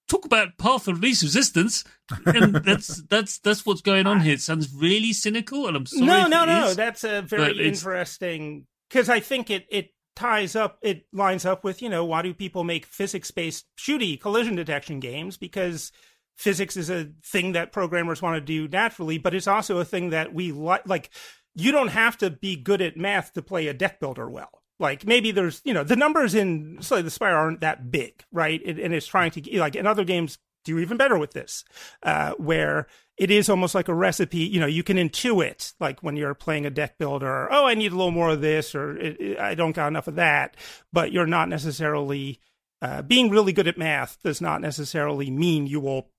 [0.08, 1.84] Talk about path of least resistance,
[2.24, 4.34] and that's that's that's what's going on here.
[4.34, 6.06] It sounds really cynical, and I'm sorry.
[6.06, 6.68] no, no, no.
[6.68, 6.76] is.
[6.76, 11.82] That's a very interesting because I think it it ties up, it lines up with
[11.82, 15.92] you know why do people make physics based shooty collision detection games because
[16.36, 20.10] physics is a thing that programmers want to do naturally, but it's also a thing
[20.10, 20.88] that we like.
[20.88, 21.10] Like
[21.54, 24.62] you don't have to be good at math to play a deck builder well.
[24.78, 28.60] Like maybe there's you know the numbers in Slay the Spire aren't that big, right?
[28.64, 31.64] It, and it's trying to like in other games do even better with this,
[32.02, 32.86] uh, where
[33.16, 34.38] it is almost like a recipe.
[34.38, 37.48] You know, you can intuit like when you're playing a deck builder.
[37.50, 38.98] Oh, I need a little more of this, or
[39.40, 40.56] I don't got enough of that.
[40.92, 42.40] But you're not necessarily
[42.80, 46.10] uh, being really good at math does not necessarily mean you will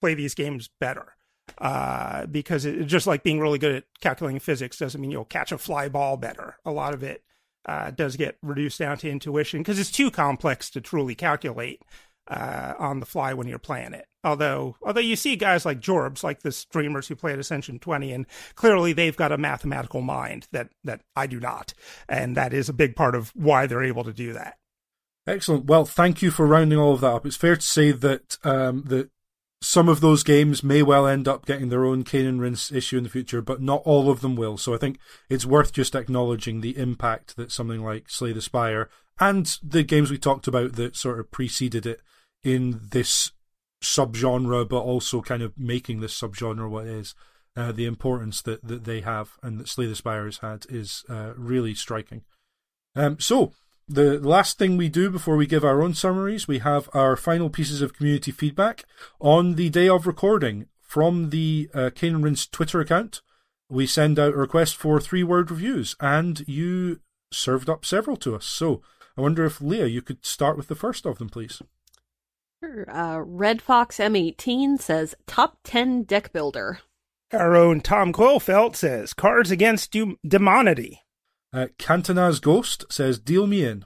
[0.00, 1.12] play these games better.
[1.58, 5.52] Uh, because it, just like being really good at calculating physics doesn't mean you'll catch
[5.52, 6.56] a fly ball better.
[6.64, 7.22] A lot of it
[7.66, 11.82] uh, does get reduced down to intuition because it's too complex to truly calculate.
[12.28, 14.06] uh, on the fly when you're playing it.
[14.24, 18.12] Although, although you see guys like Jorbs, like the streamers who play at Ascension 20,
[18.12, 18.26] and
[18.56, 21.74] clearly they've got a mathematical mind that that I do not,
[22.08, 24.58] and that is a big part of why they're able to do that.
[25.28, 25.66] Excellent.
[25.66, 27.26] Well, thank you for rounding all of that up.
[27.26, 29.10] It's fair to say that um, that
[29.60, 32.98] some of those games may well end up getting their own Cane and Rinse issue
[32.98, 34.56] in the future, but not all of them will.
[34.58, 38.88] So I think it's worth just acknowledging the impact that something like Slay the Spire
[39.18, 42.02] and the games we talked about that sort of preceded it
[42.44, 43.32] in this
[43.82, 47.14] subgenre, but also kind of making this subgenre what it is.
[47.56, 51.04] Uh, the importance that, that they have and that Slay the Spire has had is
[51.08, 52.22] uh, really striking.
[52.94, 53.54] Um, so,
[53.88, 57.50] the last thing we do before we give our own summaries, we have our final
[57.50, 58.84] pieces of community feedback.
[59.20, 63.20] On the day of recording, from the uh, Cane and Rinse Twitter account,
[63.68, 67.00] we send out a request for three word reviews, and you
[67.32, 68.44] served up several to us.
[68.44, 68.82] So,
[69.16, 71.62] I wonder if Leah, you could start with the first of them, please.
[72.62, 72.90] Sure.
[72.90, 76.80] Uh, Red Fox M18 says top 10 deck builder.
[77.32, 81.02] Our own Tom Quillfelt says cards against du- demonity.
[81.52, 83.84] Uh, Cantona's Ghost says deal me in.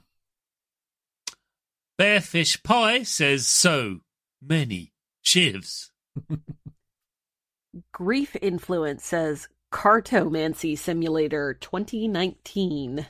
[1.99, 3.99] Bearfish Pie says so
[4.41, 4.93] many
[5.23, 5.91] shivs.
[7.93, 13.05] Grief Influence says Cartomancy Simulator 2019.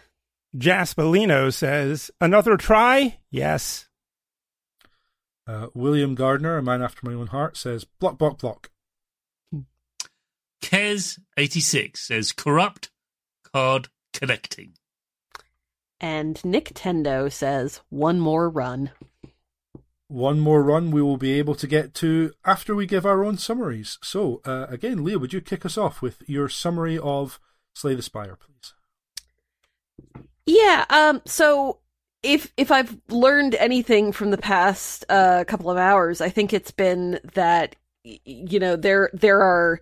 [0.56, 3.18] Jaspolino says another try.
[3.32, 3.88] Yes.
[5.48, 8.70] Uh, William Gardner, a man after my own heart, says block, block, block.
[10.62, 12.92] Kez86 says corrupt
[13.54, 14.74] card collecting.
[16.00, 18.92] And Nintendo says one more run.
[20.08, 23.38] One more run we will be able to get to after we give our own
[23.38, 23.98] summaries.
[24.04, 27.40] So, uh, again, Leah, would you kick us off with your summary of
[27.74, 28.74] Slay the Spire, please?
[30.46, 31.80] Yeah, um, so
[32.24, 36.72] if if I've learned anything from the past uh, couple of hours, I think it's
[36.72, 39.82] been that you know there there are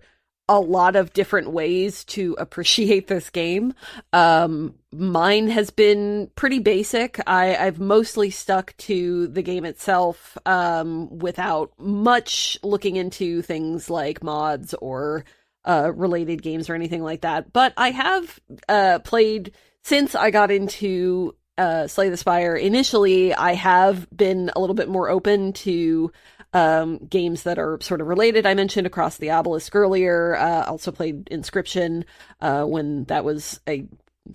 [0.50, 3.72] a lot of different ways to appreciate this game.
[4.12, 7.20] Um, mine has been pretty basic.
[7.24, 14.24] I, I've mostly stuck to the game itself um, without much looking into things like
[14.24, 15.24] mods or
[15.64, 17.52] uh, related games or anything like that.
[17.52, 19.52] But I have uh, played
[19.84, 22.56] since I got into uh, Slay the Spire.
[22.56, 26.10] Initially, I have been a little bit more open to
[26.52, 28.46] um, games that are sort of related.
[28.46, 30.36] I mentioned Across the Obelisk earlier.
[30.36, 32.04] Uh, also played Inscription
[32.40, 33.86] uh, when that was a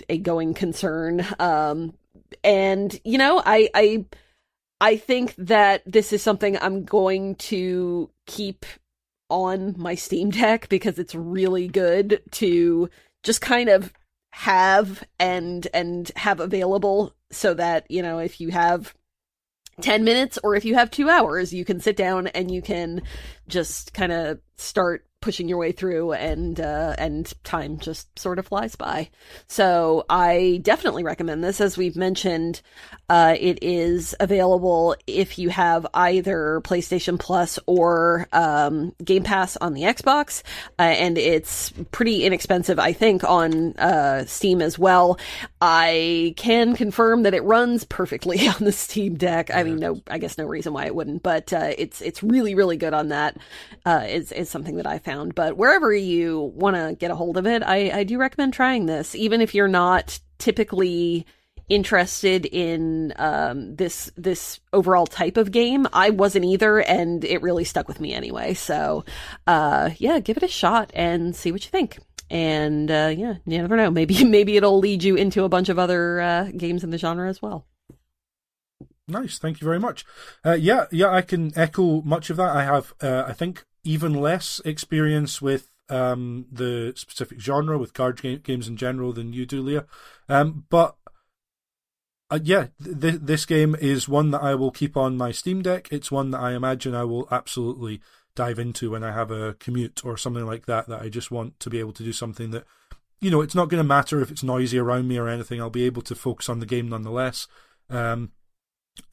[0.09, 1.25] a going concern.
[1.39, 1.93] Um,
[2.43, 4.05] and you know, I I
[4.81, 8.65] I think that this is something I'm going to keep
[9.29, 12.89] on my Steam Deck because it's really good to
[13.23, 13.91] just kind of
[14.31, 18.93] have and and have available so that you know if you have
[19.81, 23.01] 10 minutes or if you have 2 hours you can sit down and you can
[23.47, 28.45] just kind of start pushing your way through and uh, and time just sort of
[28.45, 29.09] flies by.
[29.47, 31.59] So I definitely recommend this.
[31.59, 32.61] As we've mentioned,
[33.09, 39.73] uh, it is available if you have either PlayStation Plus or um, Game Pass on
[39.73, 40.43] the Xbox,
[40.77, 45.17] uh, and it's pretty inexpensive, I think, on uh, Steam as well.
[45.59, 49.49] I can confirm that it runs perfectly on the Steam Deck.
[49.51, 52.53] I mean, no, I guess no reason why it wouldn't, but uh, it's it's really
[52.53, 53.37] really good on that.
[53.87, 57.37] Uh, is is something that I found But wherever you want to get a hold
[57.37, 61.25] of it, I, I do recommend trying this, even if you're not typically
[61.67, 65.87] interested in um, this this overall type of game.
[65.93, 68.53] I wasn't either, and it really stuck with me anyway.
[68.53, 69.05] So,
[69.47, 71.99] uh, yeah, give it a shot and see what you think.
[72.29, 73.91] And uh, yeah, you never know.
[73.91, 77.29] Maybe maybe it'll lead you into a bunch of other uh, games in the genre
[77.29, 77.65] as well.
[79.07, 80.03] Nice, thank you very much.
[80.43, 82.49] Uh, yeah, yeah, I can echo much of that.
[82.49, 88.21] I have, uh, I think, even less experience with um, the specific genre, with card
[88.21, 89.85] game, games in general, than you do, Leah.
[90.27, 90.95] Um, but
[92.31, 95.87] uh, yeah, th- this game is one that I will keep on my Steam Deck.
[95.91, 98.01] It's one that I imagine I will absolutely
[98.35, 100.87] dive into when I have a commute or something like that.
[100.87, 102.65] That I just want to be able to do something that,
[103.21, 105.61] you know, it's not going to matter if it's noisy around me or anything.
[105.61, 107.47] I'll be able to focus on the game nonetheless.
[107.89, 108.31] Um,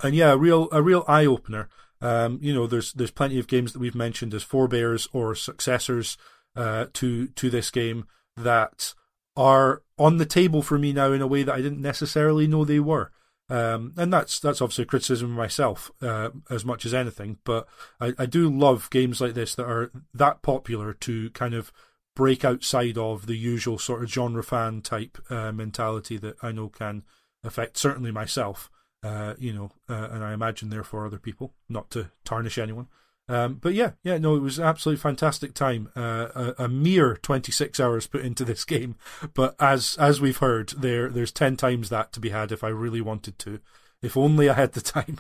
[0.03, 1.69] and yeah, a real a real eye opener.
[2.03, 6.17] Um, you know, there's there's plenty of games that we've mentioned as forebears or successors
[6.57, 8.07] uh, to to this game
[8.37, 8.95] that
[9.37, 12.65] are on the table for me now in a way that I didn't necessarily know
[12.65, 13.11] they were.
[13.49, 17.39] Um, and that's that's obviously a criticism of myself uh, as much as anything.
[17.45, 17.67] But
[18.01, 21.73] I, I do love games like this that are that popular to kind of
[22.15, 26.69] break outside of the usual sort of genre fan type uh, mentality that I know
[26.69, 27.05] can
[27.45, 28.71] affect certainly myself.
[29.03, 32.89] Uh, you know, uh, and I imagine therefore other people, not to tarnish anyone.
[33.29, 35.91] Um, but yeah, yeah, no, it was absolutely fantastic time.
[35.97, 38.97] Uh, a, a, mere 26 hours put into this game,
[39.33, 42.69] but as as we've heard, there there's 10 times that to be had if I
[42.69, 43.61] really wanted to.
[44.03, 45.19] If only I had the time.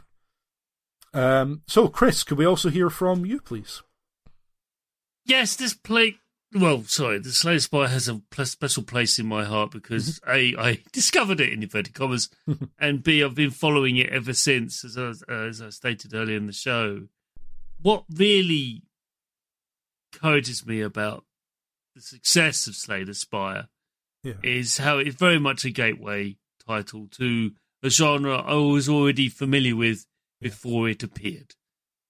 [1.14, 3.82] Um, so, Chris, could we also hear from you, please?
[5.24, 6.18] Yes, this play.
[6.54, 10.82] Well, sorry, the Slay Spire has a special place in my heart because a I
[10.92, 12.28] discovered it in inverted commas,
[12.78, 16.46] and b I've been following it ever since, as I, as I stated earlier in
[16.46, 17.08] the show
[17.82, 18.82] what really
[20.12, 21.24] encourages me about
[21.94, 23.68] the success of Slay the Spire
[24.22, 24.34] yeah.
[24.42, 27.52] is how it's very much a gateway title to
[27.82, 30.06] a genre I was already familiar with
[30.40, 31.54] before it appeared.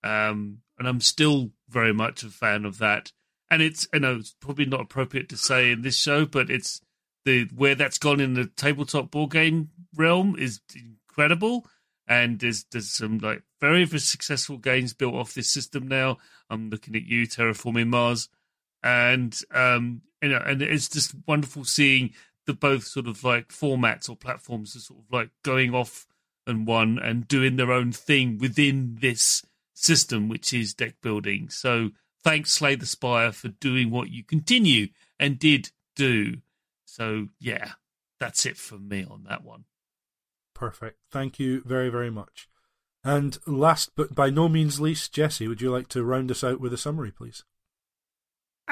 [0.05, 3.12] Um, and I'm still very much a fan of that.
[3.53, 6.81] And it's, I know it's probably not appropriate to say in this show, but it's
[7.27, 11.66] the where that's gone in the tabletop board game realm is incredible
[12.09, 16.19] and there's there's some like very very successful games built off this system now.
[16.51, 18.29] I'm looking at you, Terraforming Mars,
[18.83, 22.15] and um, you know, and it's just wonderful seeing
[22.47, 26.07] the both sort of like formats or platforms are sort of like going off
[26.47, 31.49] and one and doing their own thing within this system, which is deck building.
[31.51, 31.91] So
[32.23, 34.89] thanks, Slay the Spire, for doing what you continue
[35.19, 36.39] and did do.
[36.85, 37.73] So yeah,
[38.20, 39.65] that's it for me on that one.
[40.55, 40.99] Perfect.
[41.11, 42.49] Thank you very, very much.
[43.05, 46.61] And last but by no means least, Jesse, would you like to round us out
[46.61, 47.44] with a summary, please?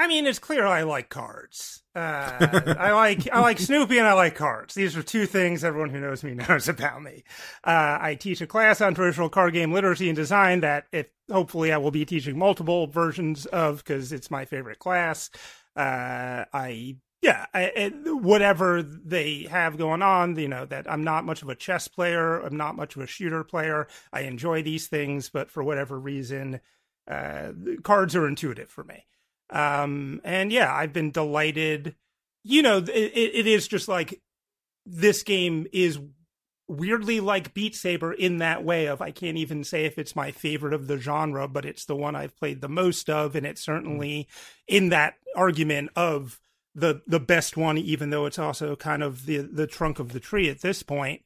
[0.00, 1.82] I mean, it's clear I like cards.
[1.94, 4.72] Uh, I like I like Snoopy and I like cards.
[4.72, 7.22] These are two things everyone who knows me knows about me.
[7.62, 11.70] Uh, I teach a class on traditional card game literacy and design that if hopefully
[11.70, 15.28] I will be teaching multiple versions of because it's my favorite class.
[15.76, 21.42] Uh, I yeah, I, whatever they have going on, you know, that I'm not much
[21.42, 23.86] of a chess player, I'm not much of a shooter player.
[24.14, 26.62] I enjoy these things, but for whatever reason,
[27.06, 27.52] uh,
[27.82, 29.04] cards are intuitive for me.
[29.50, 31.94] Um, and yeah, I've been delighted.
[32.42, 34.20] You know, it, it is just like
[34.86, 35.98] this game is
[36.68, 40.30] weirdly like Beat Saber in that way of I can't even say if it's my
[40.30, 43.60] favorite of the genre, but it's the one I've played the most of, and it's
[43.60, 44.28] certainly
[44.68, 46.40] in that argument of
[46.74, 50.20] the the best one, even though it's also kind of the the trunk of the
[50.20, 51.22] tree at this point.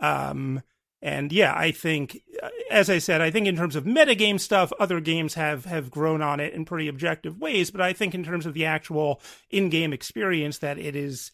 [0.00, 0.62] Um,
[1.00, 2.22] and yeah, I think,
[2.70, 6.22] as I said, I think in terms of metagame stuff, other games have have grown
[6.22, 7.70] on it in pretty objective ways.
[7.70, 9.20] But I think in terms of the actual
[9.50, 11.30] in-game experience, that it is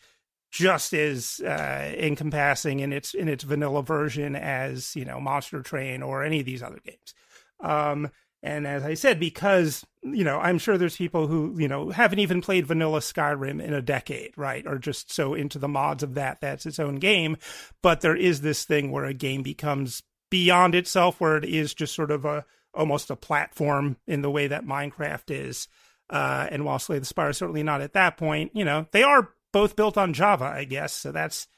[0.51, 6.03] just as uh, encompassing in its in its vanilla version as you know Monster Train
[6.03, 7.15] or any of these other games.
[7.61, 8.11] Um,
[8.45, 12.19] and as I said, because, you know, I'm sure there's people who, you know, haven't
[12.19, 14.67] even played vanilla Skyrim in a decade, right?
[14.67, 17.39] Or just so into the mods of that, that's its own game.
[17.83, 21.95] But there is this thing where a game becomes beyond itself, where it is just
[21.95, 22.45] sort of a,
[22.75, 25.67] almost a platform in the way that Minecraft is.
[26.11, 29.03] Uh, and while Slay the Spire is certainly not at that point, you know, they
[29.03, 30.93] are both built on Java, I guess.
[30.93, 31.49] So that's,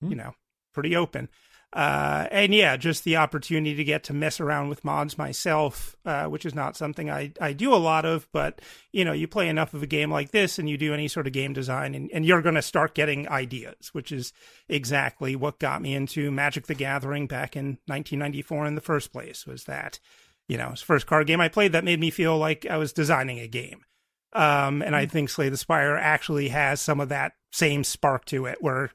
[0.00, 0.10] hmm.
[0.10, 0.32] you know,
[0.72, 1.28] pretty open.
[1.76, 6.24] Uh, and yeah, just the opportunity to get to mess around with mods myself, uh,
[6.24, 8.62] which is not something I, I do a lot of, but
[8.92, 11.26] you know, you play enough of a game like this and you do any sort
[11.26, 14.32] of game design and, and you're going to start getting ideas, which is
[14.70, 19.46] exactly what got me into Magic the Gathering back in 1994 in the first place
[19.46, 20.00] was that,
[20.48, 22.78] you know, it's the first card game I played that made me feel like I
[22.78, 23.84] was designing a game.
[24.32, 25.10] Um, and I hmm.
[25.10, 28.92] think Slay the Spire actually has some of that same spark to it where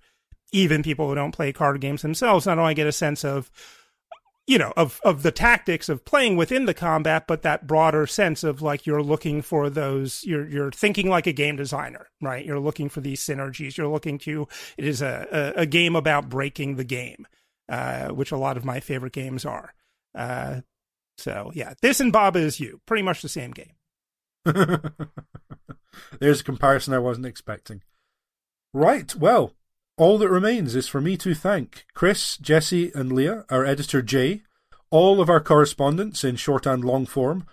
[0.52, 3.50] even people who don't play card games themselves not only get a sense of
[4.48, 8.44] you know of of the tactics of playing within the combat but that broader sense
[8.44, 12.46] of like you're looking for those you're you're thinking like a game designer right?
[12.46, 13.78] You're looking for these synergies.
[13.78, 14.48] You're looking to
[14.78, 17.28] it is a a, a game about breaking the game
[17.70, 19.74] uh, which a lot of my favorite games are.
[20.14, 20.62] Uh,
[21.18, 23.76] so yeah this and baba is you pretty much the same game.
[26.20, 27.84] There's a comparison i wasn't expecting.
[28.74, 29.54] Right well
[29.98, 34.42] all that remains is for me to thank Chris, Jesse, and Leah, our editor Jay,
[34.90, 37.46] all of our correspondents in short and long form,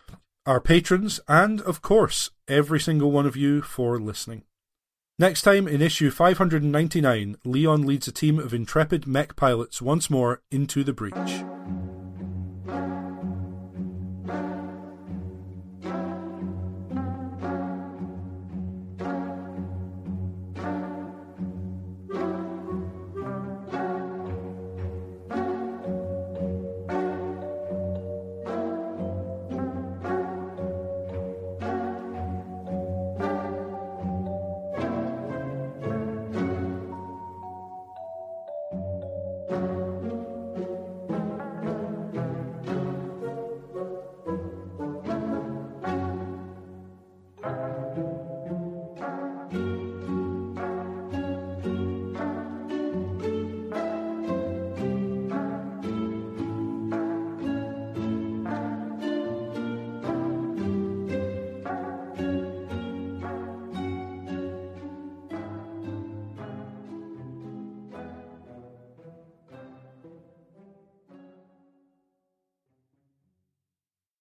[0.47, 4.45] our patrons, and, of course, every single one of you for listening.
[5.19, 10.43] Next time, in issue 599, Leon leads a team of intrepid mech pilots once more
[10.51, 11.45] into the breach.